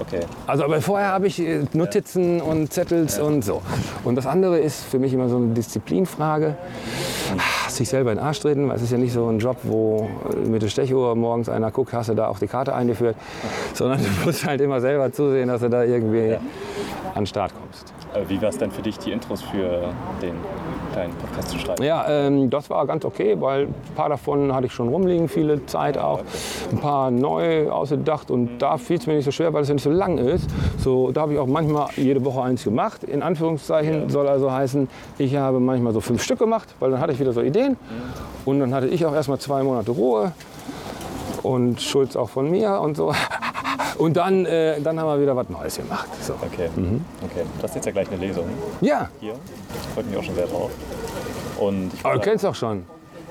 Okay. 0.00 0.20
Also 0.46 0.64
aber 0.64 0.80
vorher 0.80 1.08
habe 1.08 1.26
ich 1.26 1.40
äh, 1.40 1.64
Notizen 1.72 2.40
und 2.40 2.72
Zettels 2.72 3.18
und 3.18 3.44
so. 3.44 3.62
Und 4.04 4.14
das 4.14 4.26
andere 4.26 4.58
ist 4.58 4.84
für 4.84 4.98
mich 4.98 5.12
immer 5.12 5.28
so 5.28 5.36
eine 5.36 5.48
Disziplinfrage. 5.54 6.56
Ah, 7.36 7.57
Sich 7.78 7.90
selber 7.90 8.10
in 8.10 8.18
den 8.18 8.26
Arsch 8.26 8.40
treten, 8.40 8.68
weil 8.68 8.74
es 8.74 8.82
ist 8.82 8.90
ja 8.90 8.98
nicht 8.98 9.12
so 9.12 9.28
ein 9.28 9.38
Job, 9.38 9.56
wo 9.62 10.10
äh, 10.32 10.48
mit 10.48 10.62
der 10.62 10.68
Stechuhr 10.68 11.14
morgens 11.14 11.48
einer 11.48 11.70
guckt, 11.70 11.92
hast 11.92 12.08
du 12.08 12.14
da 12.14 12.26
auch 12.26 12.40
die 12.40 12.48
Karte 12.48 12.74
eingeführt, 12.74 13.14
sondern 13.72 14.00
du 14.00 14.26
musst 14.26 14.44
halt 14.44 14.60
immer 14.60 14.80
selber 14.80 15.12
zusehen, 15.12 15.46
dass 15.46 15.60
du 15.60 15.70
da 15.70 15.84
irgendwie 15.84 16.34
an 17.14 17.22
den 17.22 17.26
Start 17.26 17.52
kommst. 17.56 17.94
Äh, 18.14 18.28
Wie 18.28 18.42
war 18.42 18.48
es 18.48 18.58
denn 18.58 18.72
für 18.72 18.82
dich, 18.82 18.98
die 18.98 19.12
Intros 19.12 19.42
für 19.42 19.94
den 20.20 20.34
kleinen 20.92 21.12
Podcast 21.14 21.50
zu 21.50 21.58
schreiben? 21.58 21.82
Ja, 21.82 22.06
ähm, 22.08 22.50
das 22.50 22.70
war 22.70 22.86
ganz 22.86 23.04
okay, 23.04 23.36
weil 23.38 23.64
ein 23.64 23.74
paar 23.94 24.08
davon 24.08 24.54
hatte 24.54 24.66
ich 24.66 24.72
schon 24.72 24.88
rumliegen, 24.88 25.28
viele 25.28 25.64
Zeit 25.66 25.98
auch. 25.98 26.20
Ein 26.70 26.78
paar 26.78 27.10
neu 27.10 27.70
ausgedacht 27.70 28.30
und 28.30 28.58
da 28.58 28.76
fiel 28.76 28.98
es 28.98 29.06
mir 29.06 29.14
nicht 29.14 29.24
so 29.24 29.30
schwer, 29.30 29.52
weil 29.52 29.62
es 29.62 29.68
ja 29.68 29.74
nicht 29.74 29.84
so 29.84 29.90
lang 29.90 30.18
ist. 30.18 30.48
So, 30.78 31.12
da 31.12 31.22
habe 31.22 31.34
ich 31.34 31.38
auch 31.38 31.46
manchmal 31.46 31.88
jede 31.96 32.24
Woche 32.24 32.42
eins 32.42 32.64
gemacht. 32.64 33.04
In 33.04 33.22
Anführungszeichen 33.22 34.08
soll 34.08 34.28
also 34.28 34.50
heißen, 34.52 34.88
ich 35.18 35.36
habe 35.36 35.60
manchmal 35.60 35.92
so 35.92 36.00
fünf 36.00 36.22
Stück 36.22 36.38
gemacht, 36.38 36.74
weil 36.80 36.90
dann 36.90 37.00
hatte 37.00 37.12
ich 37.12 37.20
wieder 37.20 37.32
so 37.32 37.40
Ideen. 37.40 37.76
Und 38.44 38.60
dann 38.60 38.74
hatte 38.74 38.86
ich 38.86 39.04
auch 39.04 39.14
erstmal 39.14 39.38
zwei 39.38 39.62
Monate 39.62 39.90
Ruhe 39.90 40.32
und 41.42 41.80
Schulz 41.80 42.16
auch 42.16 42.28
von 42.28 42.50
mir 42.50 42.80
und 42.80 42.96
so. 42.96 43.12
Und 43.98 44.16
dann, 44.16 44.46
äh, 44.46 44.80
dann 44.80 44.98
haben 44.98 45.08
wir 45.08 45.20
wieder 45.20 45.34
was 45.36 45.48
Neues 45.48 45.76
gemacht. 45.76 46.08
So. 46.22 46.34
Okay. 46.34 46.68
okay. 47.24 47.42
Das 47.60 47.70
ist 47.72 47.76
jetzt 47.76 47.86
ja 47.86 47.92
gleich 47.92 48.08
eine 48.08 48.16
Lesung 48.18 48.46
Ja, 48.80 49.08
hier. 49.20 49.34
Ich 49.82 49.88
freue 49.94 50.04
mich 50.04 50.16
auch 50.16 50.22
schon 50.22 50.34
sehr 50.36 50.46
drauf. 50.46 50.70
Und 51.58 51.92
ich 51.92 52.04
aber 52.04 52.14
du 52.14 52.20
kennst 52.20 52.46
auch 52.46 52.54
schon. 52.54 52.84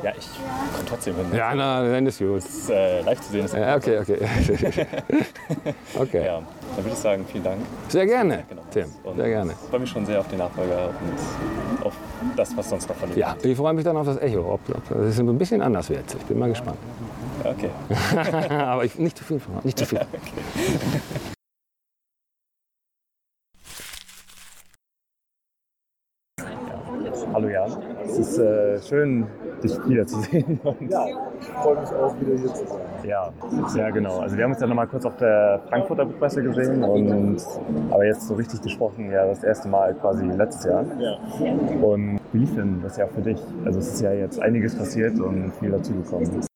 ja, 0.04 0.12
ich 0.18 0.28
komme 0.74 0.86
trotzdem 0.88 1.16
hin. 1.16 1.26
Ja, 1.34 1.56
na, 1.56 1.82
dann 1.90 2.06
ist 2.06 2.20
gut. 2.20 2.38
Das, 2.44 2.70
äh, 2.70 3.02
live 3.02 3.22
zu 3.22 3.32
sehen 3.32 3.46
ist 3.46 3.54
Ja, 3.56 3.76
okay, 3.78 4.00
okay. 4.00 4.18
okay. 5.98 6.26
Ja, 6.26 6.42
dann 6.76 6.84
würde 6.84 6.90
ich 6.92 6.96
sagen, 6.96 7.26
vielen 7.32 7.44
Dank. 7.46 7.60
Sehr 7.88 8.06
gerne, 8.06 8.44
Genau. 8.50 8.62
Tim. 8.72 8.86
Sehr 9.16 9.28
gerne. 9.30 9.54
Ich 9.54 9.70
freue 9.70 9.80
mich 9.80 9.90
schon 9.90 10.06
sehr 10.06 10.20
auf 10.20 10.28
den 10.28 10.40
Nachfolger 10.40 10.90
und 10.90 11.86
auf 11.86 11.94
das, 12.36 12.56
was 12.58 12.70
sonst 12.70 12.90
noch 12.90 12.96
von 12.98 13.10
dir 13.10 13.18
Ja, 13.20 13.36
ich 13.42 13.56
freue 13.56 13.74
mich 13.74 13.86
dann 13.86 13.96
auf 13.96 14.06
das 14.06 14.18
Echo. 14.18 14.40
Ob, 14.42 14.60
ob 14.70 14.90
das 14.90 15.08
ist 15.14 15.20
ein 15.20 15.38
bisschen 15.38 15.62
anders 15.62 15.90
wird. 15.90 16.04
Ich 16.14 16.26
bin 16.26 16.38
mal 16.38 16.50
gespannt. 16.50 16.78
Okay. 17.44 17.70
Aber 18.50 18.86
ich, 18.86 18.98
nicht 18.98 19.18
zu 19.18 19.24
viel 19.24 19.40
von 19.40 19.56
nicht 19.64 19.78
zu 19.78 19.86
viel. 19.86 20.00
Hallo 27.34 27.50
Jan. 27.50 27.72
Es 28.04 28.18
ist 28.18 28.40
äh, 28.40 28.82
schön, 28.82 29.28
dich 29.64 29.78
wiederzusehen. 29.88 30.60
Ja, 30.90 31.06
ich 31.40 31.48
freue 31.50 31.80
mich 31.80 31.90
auch 31.92 32.20
wieder 32.20 32.36
hier 32.36 32.54
zu 32.54 32.66
sein. 32.66 32.82
ja, 33.04 33.32
ja, 33.76 33.90
genau. 33.92 34.20
Also 34.20 34.38
wir 34.38 34.44
haben 34.44 34.54
uns 34.54 34.62
ja 34.62 34.66
noch 34.66 34.76
mal 34.76 34.88
kurz 34.88 35.06
auf 35.06 35.18
der 35.18 35.62
Frankfurter 35.70 36.06
Buchmesse 36.06 36.42
gesehen 36.42 36.84
und 36.84 37.38
aber 37.92 38.06
jetzt 38.06 38.28
so 38.28 38.34
richtig 38.34 38.62
gesprochen, 38.62 39.12
ja, 39.12 39.28
das 39.28 39.44
erste 39.44 39.68
Mal 39.68 39.94
quasi 39.94 40.26
letztes 40.26 40.66
Jahr. 40.66 40.84
Ja. 41.00 41.18
Und 41.82 42.20
wie 42.34 42.40
lief 42.40 42.56
denn 42.56 42.82
das 42.82 42.98
Jahr 42.98 43.10
für 43.10 43.22
dich? 43.22 43.40
Also 43.66 43.80
es 43.80 43.94
ist 43.94 44.02
ja 44.02 44.14
jetzt 44.14 44.40
einiges 44.42 44.76
passiert 44.76 45.20
und 45.20 45.54
viel 45.60 45.70
dazugekommen. 45.70 46.48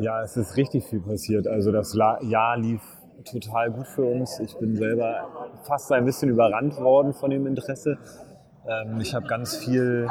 Ja, 0.00 0.22
es 0.22 0.36
ist 0.36 0.56
richtig 0.56 0.86
viel 0.86 1.00
passiert. 1.00 1.46
Also 1.46 1.72
das 1.72 1.94
Jahr 1.94 2.58
lief 2.58 2.82
total 3.24 3.70
gut 3.70 3.86
für 3.86 4.04
uns. 4.04 4.38
Ich 4.40 4.56
bin 4.58 4.76
selber 4.76 5.28
fast 5.62 5.90
ein 5.92 6.04
bisschen 6.04 6.30
überrannt 6.30 6.76
worden 6.78 7.12
von 7.12 7.30
dem 7.30 7.46
Interesse. 7.46 7.98
Ähm, 8.66 9.00
ich 9.00 9.14
habe 9.14 9.26
ganz 9.26 9.56
viel 9.56 10.08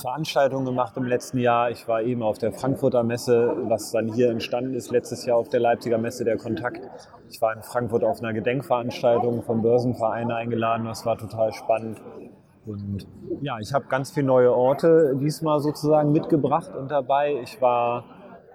Veranstaltungen 0.00 0.64
gemacht 0.64 0.96
im 0.96 1.04
letzten 1.04 1.38
Jahr. 1.38 1.70
Ich 1.70 1.88
war 1.88 2.02
eben 2.02 2.22
auf 2.22 2.38
der 2.38 2.52
Frankfurter 2.52 3.02
Messe, 3.02 3.54
was 3.68 3.90
dann 3.92 4.12
hier 4.12 4.30
entstanden 4.30 4.74
ist, 4.74 4.90
letztes 4.90 5.26
Jahr 5.26 5.36
auf 5.36 5.48
der 5.48 5.60
Leipziger 5.60 5.98
Messe 5.98 6.24
der 6.24 6.36
Kontakt. 6.36 6.80
Ich 7.28 7.40
war 7.40 7.54
in 7.54 7.62
Frankfurt 7.62 8.04
auf 8.04 8.20
einer 8.20 8.32
Gedenkveranstaltung 8.32 9.42
vom 9.42 9.62
Börsenverein 9.62 10.30
eingeladen. 10.30 10.86
Das 10.86 11.06
war 11.06 11.16
total 11.16 11.52
spannend. 11.52 12.00
Und 12.66 13.06
ja, 13.40 13.58
ich 13.58 13.72
habe 13.72 13.86
ganz 13.86 14.10
viele 14.10 14.26
neue 14.26 14.54
Orte 14.54 15.16
diesmal 15.16 15.60
sozusagen 15.60 16.12
mitgebracht 16.12 16.74
und 16.76 16.90
dabei. 16.90 17.40
Ich 17.42 17.60
war 17.60 18.04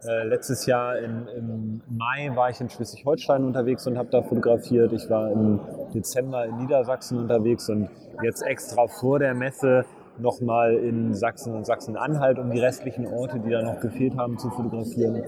äh, 0.07 0.23
letztes 0.23 0.65
Jahr 0.65 0.97
in, 0.97 1.27
im 1.27 1.81
Mai 1.89 2.35
war 2.35 2.49
ich 2.49 2.59
in 2.61 2.69
Schleswig-Holstein 2.69 3.43
unterwegs 3.43 3.85
und 3.87 3.97
habe 3.97 4.09
da 4.09 4.21
fotografiert. 4.21 4.93
Ich 4.93 5.09
war 5.09 5.31
im 5.31 5.59
Dezember 5.93 6.45
in 6.45 6.57
Niedersachsen 6.57 7.17
unterwegs 7.17 7.69
und 7.69 7.89
jetzt 8.23 8.41
extra 8.43 8.87
vor 8.87 9.19
der 9.19 9.33
Messe 9.33 9.85
nochmal 10.17 10.75
in 10.75 11.13
Sachsen 11.13 11.53
und 11.53 11.65
Sachsen-Anhalt, 11.65 12.39
um 12.39 12.51
die 12.51 12.59
restlichen 12.59 13.07
Orte, 13.07 13.39
die 13.39 13.49
da 13.49 13.61
noch 13.61 13.79
gefehlt 13.79 14.15
haben, 14.17 14.37
zu 14.37 14.49
fotografieren. 14.49 15.21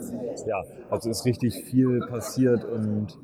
Ja, 0.46 0.64
also 0.90 1.10
ist 1.10 1.26
richtig 1.26 1.56
viel 1.66 2.00
passiert 2.08 2.64
und 2.64 3.18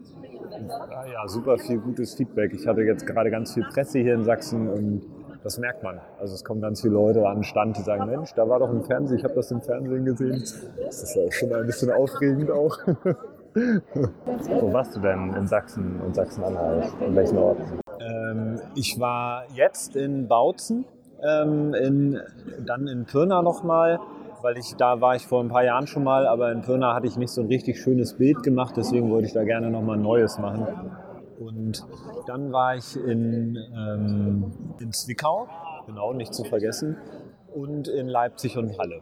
ja, 1.12 1.28
super 1.28 1.58
viel 1.58 1.80
gutes 1.80 2.16
Feedback. 2.16 2.54
Ich 2.54 2.68
hatte 2.68 2.82
jetzt 2.82 3.06
gerade 3.06 3.32
ganz 3.32 3.54
viel 3.54 3.64
Presse 3.64 4.00
hier 4.00 4.14
in 4.14 4.24
Sachsen 4.24 4.70
und 4.70 5.02
das 5.44 5.58
merkt 5.58 5.84
man. 5.84 6.00
Also 6.20 6.34
es 6.34 6.44
kommen 6.44 6.62
ganz 6.62 6.82
viele 6.82 6.94
Leute 6.94 7.28
an 7.28 7.38
den 7.38 7.44
Stand, 7.44 7.78
die 7.78 7.82
sagen, 7.82 8.06
Mensch, 8.10 8.34
da 8.34 8.48
war 8.48 8.60
doch 8.60 8.70
im 8.70 8.84
Fernsehen, 8.84 9.18
ich 9.18 9.24
habe 9.24 9.36
das 9.36 9.52
im 9.52 9.62
Fernsehen 9.62 10.06
gesehen. 10.06 10.44
Das 10.84 11.04
ist 11.04 11.16
ja 11.16 11.32
schon 11.32 11.54
ein 11.54 11.66
bisschen 11.66 11.92
aufregend 11.92 12.50
auch. 12.50 12.78
Wo 13.54 14.74
warst 14.74 14.96
du 14.96 15.00
denn 15.00 15.34
in 15.36 15.48
Sachsen 15.48 16.02
und 16.02 16.16
Sachsen-Anhalt? 16.16 16.86
In 17.06 17.16
welchen 17.16 17.38
Orten? 17.38 17.80
Ähm, 18.00 18.60
ich 18.74 19.00
war 19.00 19.44
jetzt 19.54 19.96
in 19.96 20.28
Bautzen, 20.28 20.86
ähm, 21.22 21.74
in, 21.74 22.20
dann 22.66 22.88
in 22.88 23.06
Pirna 23.06 23.42
nochmal, 23.42 24.00
weil 24.42 24.58
ich 24.58 24.76
da 24.76 25.02
war 25.02 25.16
ich 25.16 25.28
vor 25.28 25.44
ein 25.44 25.50
paar 25.50 25.64
Jahren 25.64 25.88
schon 25.88 26.04
mal, 26.04 26.26
aber 26.26 26.52
in 26.52 26.62
Pirna 26.62 26.96
hatte 26.96 27.06
ich 27.06 27.18
nicht 27.18 27.32
so 27.32 27.42
ein 27.42 27.48
richtig 27.48 27.80
schönes 27.80 28.18
Bild 28.18 28.44
gemacht, 28.44 28.76
deswegen 28.76 29.12
wollte 29.12 29.28
ich 29.28 29.34
da 29.34 29.44
gerne 29.44 29.70
nochmal 29.70 29.98
ein 29.98 30.04
neues 30.04 30.40
machen. 30.40 30.66
Und 31.40 31.86
dann 32.28 32.52
war 32.52 32.76
ich 32.76 32.96
in, 32.96 33.58
ähm, 33.76 34.52
in 34.80 34.92
Zwickau, 34.92 35.48
genau, 35.86 36.14
nicht 36.14 36.34
zu 36.34 36.44
vergessen, 36.44 36.98
und 37.54 37.88
in 37.88 38.08
Leipzig 38.08 38.58
und 38.58 38.78
Halle. 38.80 39.02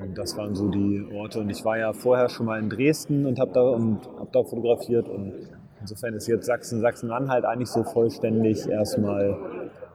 Und 0.00 0.16
das 0.16 0.36
waren 0.36 0.54
so 0.54 0.68
die 0.68 1.06
Orte. 1.14 1.40
Und 1.40 1.50
ich 1.50 1.64
war 1.64 1.78
ja 1.78 1.92
vorher 1.92 2.28
schon 2.28 2.46
mal 2.46 2.58
in 2.58 2.70
Dresden 2.70 3.26
und 3.26 3.38
habe 3.38 3.52
da, 3.52 4.20
hab 4.20 4.32
da 4.32 4.42
fotografiert. 4.44 5.08
Und 5.08 5.32
insofern 5.80 6.14
ist 6.14 6.26
jetzt 6.28 6.46
Sachsen, 6.46 6.80
Sachsen-Anhalt 6.80 7.44
eigentlich 7.44 7.70
so 7.70 7.82
vollständig 7.82 8.68
erstmal 8.68 9.36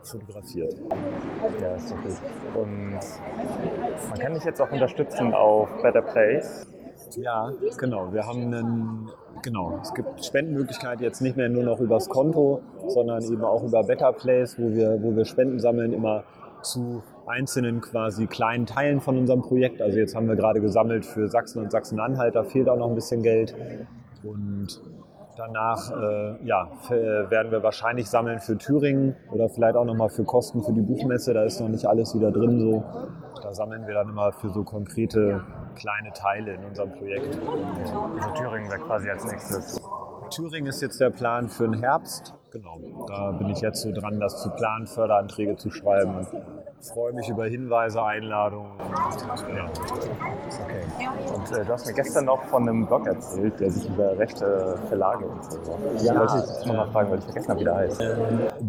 fotografiert. 0.01 0.75
Ja, 1.62 1.75
ist 1.75 1.91
doch 1.91 2.01
gut. 2.01 2.62
Und 2.62 2.99
man 4.10 4.19
kann 4.19 4.34
dich 4.34 4.43
jetzt 4.43 4.62
auch 4.62 4.71
unterstützen 4.71 5.34
auf 5.34 5.69
Better 5.82 6.01
Place. 6.01 6.67
Ja, 7.17 7.52
genau. 7.78 8.13
Wir 8.13 8.26
haben 8.26 8.54
einen, 8.54 9.10
genau, 9.41 9.80
es 9.82 9.93
gibt 9.93 10.23
Spendenmöglichkeiten 10.23 11.04
jetzt 11.04 11.21
nicht 11.21 11.38
mehr 11.38 11.49
nur 11.49 11.63
noch 11.63 11.80
übers 11.80 12.10
Konto, 12.10 12.62
sondern 12.88 13.23
eben 13.23 13.43
auch 13.43 13.63
über 13.63 13.84
Better 13.84 14.13
Place, 14.13 14.58
wo 14.58 14.71
wir, 14.71 15.02
wo 15.02 15.15
wir 15.15 15.26
Spenden 15.26 15.60
sammeln, 15.60 15.93
immer 15.93 16.23
zu 16.62 17.04
einzelnen 17.28 17.82
quasi 17.82 18.28
kleinen 18.28 18.65
Teilen 18.65 19.02
von 19.02 19.17
unserem 19.17 19.41
Projekt. 19.41 19.82
Also 19.82 19.97
jetzt 19.97 20.15
haben 20.15 20.28
wir 20.28 20.36
gerade 20.36 20.62
gesammelt 20.62 21.06
für 21.06 21.28
Sachsen 21.28 21.62
und 21.62 21.71
Sachsen-Anhalt, 21.71 22.36
da 22.36 22.43
fehlt 22.43 22.69
auch 22.69 22.78
noch 22.78 22.89
ein 22.89 22.95
bisschen 22.95 23.21
Geld. 23.23 23.56
Und 24.23 24.82
danach 25.38 25.91
äh, 25.91 26.46
ja, 26.46 26.69
äh, 26.89 27.30
werden 27.30 27.52
wir 27.52 27.63
wahrscheinlich 27.63 28.10
sammeln 28.10 28.39
für 28.39 28.58
Thüringen 28.58 29.15
oder 29.32 29.50
vielleicht 29.50 29.76
auch 29.76 29.86
nochmal 29.86 30.10
für 30.10 30.24
Kosten 30.24 30.63
für 30.63 30.74
die 30.74 30.82
Buchmesse. 30.82 31.34
Da 31.34 31.43
ist 31.43 31.60
noch 31.60 31.69
nicht 31.69 31.86
alles 31.86 32.15
wieder 32.15 32.32
drin 32.32 32.60
so. 32.60 32.84
Da 33.41 33.54
sammeln 33.54 33.88
wir 33.88 33.93
dann 33.93 34.10
immer 34.10 34.32
für 34.32 34.50
so 34.50 34.63
konkrete 34.63 35.43
kleine 35.76 36.13
Teile 36.13 36.54
in 36.54 36.63
unserem 36.63 36.91
Projekt. 36.91 37.38
Also 38.17 38.30
Thüringen 38.32 38.69
wäre 38.69 38.80
quasi 38.80 39.10
als 39.10 39.26
nächstes. 39.26 39.82
Thüringen 40.30 40.67
ist 40.67 40.82
jetzt 40.82 41.00
der 41.00 41.10
Plan 41.10 41.48
für 41.48 41.67
den 41.67 41.80
Herbst, 41.80 42.34
genau, 42.52 42.80
da 43.08 43.32
bin 43.32 43.50
ich 43.50 43.62
jetzt 43.62 43.82
so 43.82 43.91
dran, 43.91 44.19
das 44.19 44.41
zu 44.41 44.50
planen, 44.50 44.88
Förderanträge 44.88 45.58
zu 45.58 45.69
schreiben. 45.69 46.26
Freue 46.91 47.13
mich 47.13 47.30
über 47.30 47.46
Hinweise, 47.46 48.04
Einladungen. 48.04 48.74
Ja. 48.78 48.86
Okay. 50.63 50.82
Und 51.34 51.50
äh, 51.52 51.63
du 51.63 51.72
hast 51.72 51.88
mir 51.88 51.93
gestern 51.93 52.26
noch 52.26 52.43
von 52.43 52.67
einem 52.67 52.86
Blog 52.86 53.08
erzählt, 53.08 53.58
der 53.60 53.72
sich 53.72 53.88
über 53.88 54.17
rechte 54.17 54.78
Verlage 54.89 55.26
und 55.26 55.46
so. 55.46 55.60
Ja, 56.04 56.19
wollte 56.19 56.34
ich 56.36 56.41
jetzt 56.41 56.67
nochmal 56.67 56.91
fragen, 56.91 57.12
weil 57.12 57.19
ich 57.19 57.26
vergessen 57.26 57.52
habe, 57.52 57.62
wie 57.62 57.63
der 57.63 57.76
heißt. 57.76 58.04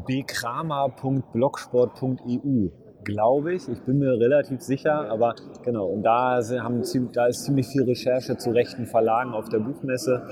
bkramer.blogsport.eu 0.06 2.68
glaube 3.02 3.54
ich. 3.54 3.68
Ich 3.68 3.82
bin 3.82 3.98
mir 3.98 4.12
relativ 4.12 4.62
sicher, 4.62 5.10
aber 5.10 5.34
genau. 5.62 5.86
Und 5.86 6.04
da, 6.04 6.40
haben, 6.60 6.84
da 7.12 7.26
ist 7.26 7.44
ziemlich 7.44 7.66
viel 7.66 7.82
Recherche 7.82 8.36
zu 8.36 8.50
rechten 8.50 8.86
Verlagen 8.86 9.34
auf 9.34 9.48
der 9.48 9.58
Buchmesse. 9.58 10.22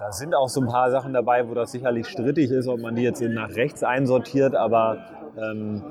Da 0.00 0.10
sind 0.12 0.34
auch 0.34 0.48
so 0.48 0.60
ein 0.60 0.66
paar 0.66 0.90
Sachen 0.90 1.12
dabei, 1.12 1.48
wo 1.48 1.54
das 1.54 1.70
sicherlich 1.72 2.08
strittig 2.08 2.50
ist, 2.50 2.68
ob 2.68 2.80
man 2.80 2.96
die 2.96 3.02
jetzt 3.02 3.22
nach 3.22 3.54
rechts 3.54 3.82
einsortiert, 3.82 4.54
aber 4.54 4.98
ähm, 5.36 5.82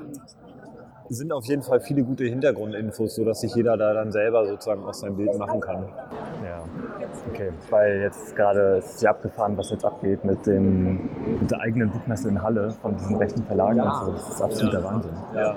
sind 1.16 1.32
auf 1.32 1.44
jeden 1.46 1.62
Fall 1.62 1.80
viele 1.80 2.04
gute 2.04 2.24
Hintergrundinfos, 2.24 3.16
sodass 3.16 3.40
sich 3.40 3.54
jeder 3.54 3.76
da 3.76 3.92
dann 3.92 4.12
selber 4.12 4.46
sozusagen 4.46 4.84
auch 4.84 4.94
sein 4.94 5.16
Bild 5.16 5.36
machen 5.36 5.60
kann. 5.60 5.88
Ja, 6.44 6.62
okay. 7.28 7.52
Weil 7.68 8.00
jetzt 8.00 8.36
gerade 8.36 8.76
ist 8.78 9.02
ja 9.02 9.10
abgefahren, 9.10 9.56
was 9.56 9.70
jetzt 9.70 9.84
abgeht 9.84 10.24
mit, 10.24 10.46
dem, 10.46 11.10
mit 11.40 11.50
der 11.50 11.60
eigenen 11.60 11.90
Buchmesse 11.90 12.28
in 12.28 12.40
Halle 12.40 12.70
von 12.70 12.96
diesen 12.96 13.16
rechten 13.16 13.42
Verlagen. 13.42 13.78
Ja. 13.78 13.90
Also 13.90 14.12
das 14.12 14.28
ist 14.28 14.40
absoluter 14.40 14.78
ja. 14.78 14.84
Wahnsinn. 14.84 15.12
Ja. 15.34 15.56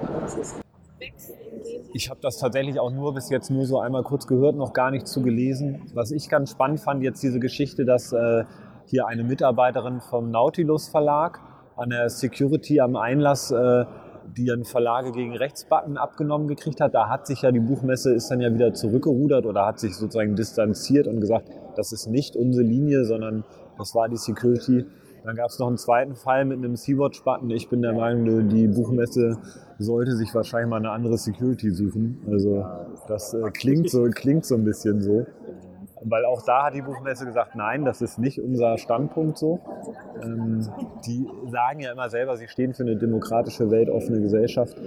Ich 1.93 2.09
habe 2.09 2.19
das 2.21 2.39
tatsächlich 2.39 2.79
auch 2.79 2.91
nur 2.91 3.13
bis 3.13 3.29
jetzt 3.29 3.51
nur 3.51 3.65
so 3.65 3.79
einmal 3.79 4.01
kurz 4.01 4.25
gehört, 4.25 4.55
noch 4.55 4.73
gar 4.73 4.89
nicht 4.89 5.07
zu 5.07 5.21
gelesen. 5.21 5.91
Was 5.93 6.11
ich 6.11 6.29
ganz 6.29 6.49
spannend 6.49 6.79
fand, 6.79 7.03
jetzt 7.03 7.21
diese 7.21 7.39
Geschichte, 7.39 7.85
dass 7.85 8.11
äh, 8.11 8.45
hier 8.85 9.05
eine 9.05 9.23
Mitarbeiterin 9.23 10.01
vom 10.01 10.31
Nautilus 10.31 10.87
Verlag 10.87 11.39
an 11.75 11.89
der 11.89 12.09
Security 12.09 12.79
am 12.79 12.95
Einlass 12.95 13.51
äh, 13.51 13.85
die 14.37 14.45
ihren 14.45 14.65
Verlage 14.65 15.11
gegen 15.11 15.35
Rechtsbacken 15.35 15.97
abgenommen 15.97 16.47
gekriegt 16.47 16.81
hat. 16.81 16.93
Da 16.93 17.09
hat 17.09 17.27
sich 17.27 17.41
ja 17.41 17.51
die 17.51 17.59
Buchmesse 17.59 18.13
ist 18.13 18.29
dann 18.29 18.41
ja 18.41 18.53
wieder 18.53 18.73
zurückgerudert 18.73 19.45
oder 19.45 19.65
hat 19.65 19.79
sich 19.79 19.95
sozusagen 19.95 20.35
distanziert 20.35 21.07
und 21.07 21.21
gesagt, 21.21 21.49
das 21.75 21.91
ist 21.91 22.07
nicht 22.07 22.35
unsere 22.35 22.63
Linie, 22.63 23.05
sondern 23.05 23.43
das 23.77 23.95
war 23.95 24.09
die 24.09 24.17
Security. 24.17 24.85
Dann 25.23 25.37
gab 25.37 25.49
es 25.49 25.57
noch 25.57 25.67
einen 25.67 25.77
zweiten 25.77 26.15
Fall 26.15 26.43
mit 26.43 26.57
einem 26.57 26.75
Sea-Watch-Button. 26.75 27.49
Ich 27.51 27.69
bin 27.69 27.81
der 27.81 27.93
Meinung, 27.93 28.49
die 28.49 28.67
Buchmesse 28.67 29.37
sollte 29.79 30.15
sich 30.17 30.35
wahrscheinlich 30.35 30.69
mal 30.69 30.77
eine 30.77 30.91
andere 30.91 31.17
Security 31.17 31.71
suchen. 31.71 32.21
Also 32.29 32.65
das 33.07 33.33
äh, 33.33 33.49
klingt, 33.51 33.89
so, 33.89 34.03
klingt 34.09 34.45
so 34.45 34.55
ein 34.55 34.65
bisschen 34.65 35.01
so. 35.01 35.25
Weil 36.05 36.25
auch 36.25 36.41
da 36.43 36.65
hat 36.65 36.73
die 36.73 36.81
Buchmesse 36.81 37.25
gesagt, 37.25 37.55
nein, 37.55 37.85
das 37.85 38.01
ist 38.01 38.19
nicht 38.19 38.39
unser 38.39 38.77
Standpunkt 38.77 39.37
so. 39.37 39.59
Ähm, 40.21 40.67
die 41.05 41.27
sagen 41.49 41.79
ja 41.79 41.91
immer 41.91 42.09
selber, 42.09 42.37
sie 42.37 42.47
stehen 42.47 42.73
für 42.73 42.83
eine 42.83 42.95
demokratische, 42.95 43.71
weltoffene 43.71 44.21
Gesellschaft. 44.21 44.77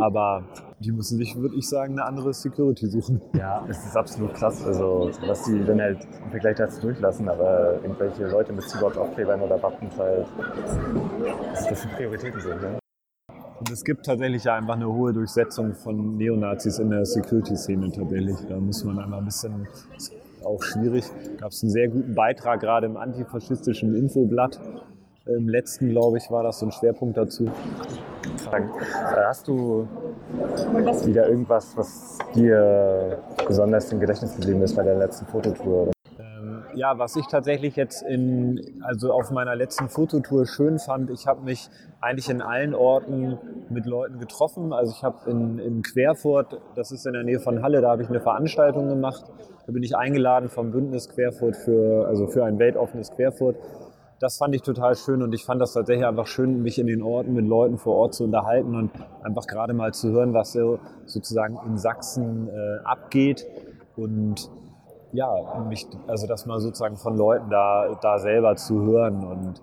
Aber 0.00 0.44
die 0.80 0.92
müssen 0.92 1.18
sich, 1.18 1.36
würde 1.36 1.56
ich 1.56 1.68
sagen, 1.68 1.94
eine 1.94 2.04
andere 2.04 2.32
Security 2.32 2.86
suchen. 2.86 3.20
Ja, 3.34 3.64
es 3.68 3.84
ist 3.84 3.96
absolut 3.96 4.34
krass, 4.34 4.64
also 4.64 5.10
was 5.26 5.44
sie 5.44 5.64
dann 5.64 5.80
halt 5.80 6.06
im 6.24 6.30
Vergleich 6.30 6.56
dazu 6.56 6.80
durchlassen, 6.80 7.28
aber 7.28 7.74
irgendwelche 7.82 8.26
Leute 8.28 8.52
mit 8.52 8.68
Cyborg-Aufklebern 8.68 9.40
oder 9.40 9.58
Buttons 9.58 9.96
halt, 9.98 10.26
dass 11.52 11.68
das 11.68 11.82
die 11.82 11.88
Prioritäten 11.88 12.40
sind. 12.40 12.60
Ne? 12.60 12.78
Und 13.58 13.70
es 13.70 13.82
gibt 13.82 14.06
tatsächlich 14.06 14.44
ja 14.44 14.54
einfach 14.54 14.74
eine 14.74 14.86
hohe 14.86 15.12
Durchsetzung 15.12 15.74
von 15.74 16.16
Neonazis 16.16 16.78
in 16.78 16.90
der 16.90 17.04
Security-Szene 17.04 17.90
tatsächlich. 17.90 18.36
Da 18.48 18.56
muss 18.56 18.84
man 18.84 19.00
einmal 19.00 19.18
ein 19.18 19.24
bisschen 19.24 19.66
auch 20.44 20.62
schwierig. 20.62 21.04
Gab 21.40 21.52
es 21.52 21.62
einen 21.62 21.72
sehr 21.72 21.88
guten 21.88 22.14
Beitrag 22.14 22.60
gerade 22.60 22.86
im 22.86 22.96
antifaschistischen 22.96 23.94
Infoblatt. 23.94 24.60
Im 25.26 25.48
letzten, 25.48 25.90
glaube 25.90 26.18
ich, 26.18 26.30
war 26.30 26.42
das 26.42 26.58
so 26.58 26.66
ein 26.66 26.72
Schwerpunkt 26.72 27.16
dazu. 27.16 27.44
Äh, 27.44 28.60
hast 29.26 29.46
du 29.46 29.86
wieder 31.04 31.28
irgendwas, 31.28 31.76
was 31.76 32.18
dir 32.34 33.18
besonders 33.46 33.92
im 33.92 34.00
Gedächtnis 34.00 34.34
geblieben 34.36 34.62
ist 34.62 34.74
bei 34.74 34.82
der 34.82 34.96
letzten 34.96 35.26
Fototour? 35.26 35.90
Ja, 36.78 36.98
was 36.98 37.16
ich 37.16 37.26
tatsächlich 37.26 37.74
jetzt 37.74 38.02
in, 38.02 38.80
also 38.82 39.12
auf 39.12 39.30
meiner 39.30 39.56
letzten 39.56 39.88
Fototour 39.88 40.46
schön 40.46 40.78
fand, 40.78 41.10
ich 41.10 41.26
habe 41.26 41.42
mich 41.42 41.68
eigentlich 42.00 42.30
in 42.30 42.40
allen 42.40 42.72
Orten 42.72 43.36
mit 43.68 43.84
Leuten 43.84 44.20
getroffen. 44.20 44.72
Also 44.72 44.94
ich 44.96 45.02
habe 45.02 45.28
in, 45.28 45.58
in 45.58 45.82
Querfurt, 45.82 46.60
das 46.76 46.92
ist 46.92 47.04
in 47.06 47.14
der 47.14 47.24
Nähe 47.24 47.40
von 47.40 47.62
Halle, 47.62 47.80
da 47.80 47.90
habe 47.90 48.02
ich 48.02 48.08
eine 48.08 48.20
Veranstaltung 48.20 48.88
gemacht. 48.88 49.24
Da 49.66 49.72
bin 49.72 49.82
ich 49.82 49.96
eingeladen 49.96 50.48
vom 50.48 50.70
Bündnis 50.70 51.08
Querfurt 51.08 51.56
für, 51.56 52.06
also 52.06 52.28
für 52.28 52.44
ein 52.44 52.58
weltoffenes 52.58 53.10
Querfurt. 53.10 53.56
Das 54.20 54.38
fand 54.38 54.54
ich 54.54 54.62
total 54.62 54.94
schön 54.94 55.22
und 55.22 55.32
ich 55.32 55.44
fand 55.44 55.60
das 55.60 55.72
tatsächlich 55.72 56.06
einfach 56.06 56.26
schön, 56.26 56.62
mich 56.62 56.78
in 56.78 56.86
den 56.86 57.02
Orten 57.02 57.34
mit 57.34 57.46
Leuten 57.46 57.76
vor 57.76 57.96
Ort 57.96 58.14
zu 58.14 58.24
unterhalten 58.24 58.74
und 58.76 58.90
einfach 59.22 59.46
gerade 59.46 59.74
mal 59.74 59.92
zu 59.92 60.10
hören, 60.10 60.32
was 60.32 60.52
so 60.52 60.78
sozusagen 61.06 61.58
in 61.66 61.76
Sachsen 61.76 62.48
äh, 62.48 62.84
abgeht. 62.84 63.46
Und 63.96 64.48
ja, 65.12 65.64
mich, 65.68 65.86
also 66.06 66.26
das 66.26 66.46
mal 66.46 66.60
sozusagen 66.60 66.96
von 66.96 67.16
Leuten 67.16 67.50
da, 67.50 67.98
da 68.00 68.18
selber 68.18 68.56
zu 68.56 68.82
hören 68.82 69.24
und 69.24 69.62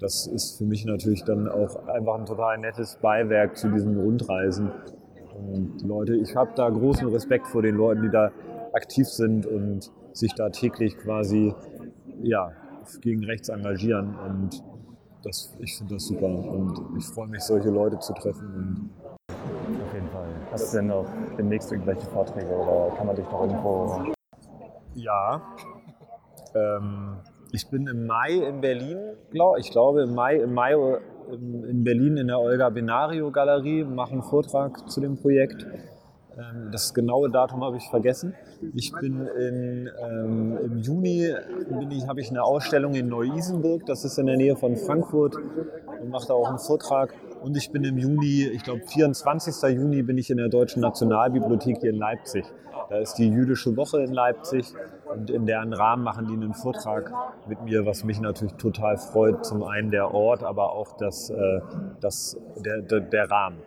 das 0.00 0.26
ist 0.26 0.58
für 0.58 0.64
mich 0.64 0.84
natürlich 0.84 1.24
dann 1.24 1.48
auch 1.48 1.86
einfach 1.86 2.18
ein 2.18 2.26
total 2.26 2.58
nettes 2.58 2.98
Beiwerk 3.00 3.56
zu 3.56 3.68
diesen 3.68 3.98
Rundreisen. 3.98 4.70
Und 5.34 5.82
Leute, 5.82 6.14
ich 6.16 6.36
habe 6.36 6.50
da 6.54 6.68
großen 6.68 7.08
Respekt 7.08 7.46
vor 7.46 7.62
den 7.62 7.76
Leuten, 7.76 8.02
die 8.02 8.10
da 8.10 8.30
aktiv 8.72 9.06
sind 9.06 9.46
und 9.46 9.90
sich 10.12 10.34
da 10.34 10.50
täglich 10.50 10.96
quasi 10.98 11.54
ja, 12.22 12.52
gegen 13.00 13.24
rechts 13.24 13.48
engagieren. 13.48 14.14
Und 14.18 14.62
das, 15.22 15.54
ich 15.60 15.76
finde 15.76 15.94
das 15.94 16.06
super. 16.06 16.26
Und 16.26 16.78
ich 16.98 17.04
freue 17.06 17.28
mich, 17.28 17.42
solche 17.42 17.70
Leute 17.70 17.98
zu 17.98 18.12
treffen. 18.14 18.90
Auf 19.30 19.94
jeden 19.94 20.08
Fall. 20.08 20.28
Hast 20.52 20.72
du 20.72 20.78
denn 20.78 20.88
noch 20.88 21.06
demnächst 21.38 21.72
irgendwelche 21.72 22.06
Vorträge 22.06 22.54
oder 22.54 22.94
kann 22.96 23.06
man 23.06 23.16
dich 23.16 23.24
noch 23.26 23.42
irgendwo 23.42 24.14
ja. 24.96 25.42
Ähm, 26.54 27.16
ich 27.52 27.68
bin 27.70 27.86
im 27.86 28.06
Mai 28.06 28.32
in 28.32 28.60
Berlin, 28.60 28.98
glaub, 29.30 29.58
ich 29.58 29.70
glaube 29.70 30.02
im 30.02 30.14
Mai, 30.14 30.36
im 30.36 30.52
Mai 30.52 30.74
in 31.30 31.84
Berlin 31.84 32.16
in 32.16 32.28
der 32.28 32.40
Olga 32.40 32.70
Benario 32.70 33.30
Galerie, 33.30 33.84
mache 33.84 34.12
einen 34.12 34.22
Vortrag 34.22 34.88
zu 34.90 35.00
dem 35.00 35.16
Projekt. 35.16 35.66
Ähm, 36.36 36.70
das 36.72 36.92
genaue 36.92 37.30
Datum 37.30 37.64
habe 37.64 37.76
ich 37.76 37.88
vergessen. 37.88 38.34
Ich 38.74 38.92
bin 38.92 39.26
in, 39.26 39.90
ähm, 40.02 40.58
im 40.64 40.78
Juni 40.78 41.32
ich, 41.90 42.08
habe 42.08 42.20
ich 42.20 42.30
eine 42.30 42.42
Ausstellung 42.42 42.94
in 42.94 43.08
Neu-Isenburg, 43.08 43.86
das 43.86 44.04
ist 44.04 44.18
in 44.18 44.26
der 44.26 44.36
Nähe 44.36 44.56
von 44.56 44.76
Frankfurt 44.76 45.36
und 45.36 46.10
mache 46.10 46.28
da 46.28 46.34
auch 46.34 46.48
einen 46.48 46.58
Vortrag. 46.58 47.14
Und 47.46 47.56
ich 47.56 47.70
bin 47.70 47.84
im 47.84 47.96
Juni, 47.96 48.42
ich 48.52 48.64
glaube 48.64 48.80
24. 48.84 49.70
Juni, 49.70 50.02
bin 50.02 50.18
ich 50.18 50.30
in 50.30 50.38
der 50.38 50.48
Deutschen 50.48 50.80
Nationalbibliothek 50.80 51.78
hier 51.80 51.90
in 51.90 51.96
Leipzig. 51.96 52.44
Da 52.90 52.98
ist 52.98 53.14
die 53.14 53.28
jüdische 53.28 53.76
Woche 53.76 54.02
in 54.02 54.12
Leipzig 54.12 54.74
und 55.04 55.30
in 55.30 55.46
deren 55.46 55.72
Rahmen 55.72 56.02
machen 56.02 56.26
die 56.26 56.34
einen 56.34 56.54
Vortrag 56.54 57.12
mit 57.46 57.62
mir, 57.62 57.86
was 57.86 58.02
mich 58.02 58.18
natürlich 58.20 58.54
total 58.54 58.96
freut. 58.96 59.46
Zum 59.46 59.62
einen 59.62 59.92
der 59.92 60.12
Ort, 60.12 60.42
aber 60.42 60.72
auch 60.72 60.96
das, 60.96 61.30
äh, 61.30 61.60
das, 62.00 62.36
der, 62.56 62.82
der, 62.82 62.98
der 62.98 63.30
Rahmen. 63.30 63.58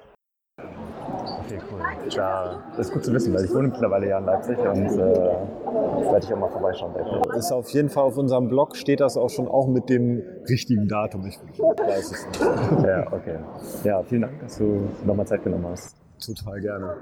Das 2.07 2.87
ist 2.87 2.93
gut 2.93 3.05
zu 3.05 3.13
wissen, 3.13 3.33
weil 3.33 3.45
ich 3.45 3.53
wohne 3.53 3.67
mittlerweile 3.69 4.07
ja 4.07 4.19
in 4.19 4.25
Leipzig 4.25 4.57
und 4.59 4.85
äh, 4.85 4.97
werde 4.97 6.25
ich 6.25 6.33
auch 6.33 6.39
mal 6.39 6.49
vorbeischauen. 6.49 6.93
Ist 7.35 7.51
auf 7.51 7.69
jeden 7.71 7.89
Fall 7.89 8.03
auf 8.03 8.17
unserem 8.17 8.47
Blog 8.47 8.75
steht 8.75 8.99
das 8.99 9.17
auch 9.17 9.29
schon 9.29 9.47
auch 9.47 9.67
mit 9.67 9.89
dem 9.89 10.23
richtigen 10.49 10.87
Datum. 10.87 11.25
Ich 11.25 11.39
weiß 11.39 12.11
es 12.11 12.27
nicht. 12.27 12.41
Ja, 12.85 13.07
okay. 13.11 13.39
Ja, 13.83 14.03
vielen 14.03 14.21
Dank, 14.21 14.39
dass 14.41 14.57
du 14.57 14.89
nochmal 15.05 15.27
Zeit 15.27 15.43
genommen 15.43 15.67
hast. 15.69 15.95
Total 16.25 16.59
gerne. 16.59 16.95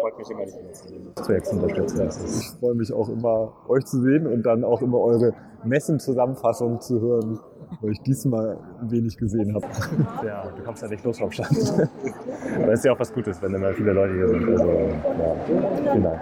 Freut 0.00 0.18
mich 0.18 0.30
immer, 0.30 0.44
dich 0.44 0.72
zu 0.72 0.88
sehen. 0.88 1.12
Projekt 1.14 1.46
zu 1.46 1.56
unterstützen. 1.56 2.08
Ich 2.26 2.58
freue 2.58 2.74
mich 2.74 2.92
auch 2.92 3.08
immer, 3.08 3.52
euch 3.68 3.84
zu 3.84 4.02
sehen 4.02 4.26
und 4.26 4.42
dann 4.44 4.64
auch 4.64 4.82
immer 4.82 4.98
eure 4.98 5.32
Messenzusammenfassung 5.64 6.80
zu 6.80 7.00
hören, 7.00 7.38
weil 7.80 7.92
ich 7.92 8.00
diesmal 8.00 8.58
wenig 8.82 9.16
gesehen 9.16 9.54
habe. 9.54 9.66
Ja, 10.26 10.48
du 10.56 10.62
kommst 10.62 10.82
ja 10.82 10.88
nicht 10.88 11.04
los 11.04 11.18
vom 11.18 11.30
Stand. 11.30 11.50
Aber 12.62 12.72
ist 12.72 12.84
ja 12.84 12.92
auch 12.92 13.00
was 13.00 13.12
Gutes, 13.12 13.40
wenn 13.42 13.54
immer 13.54 13.72
viele 13.72 13.92
Leute 13.92 14.14
hier 14.14 14.28
sind. 14.28 14.48
Also, 14.48 14.70
ja, 14.70 15.92
vielen 15.92 16.02
Dank. 16.02 16.20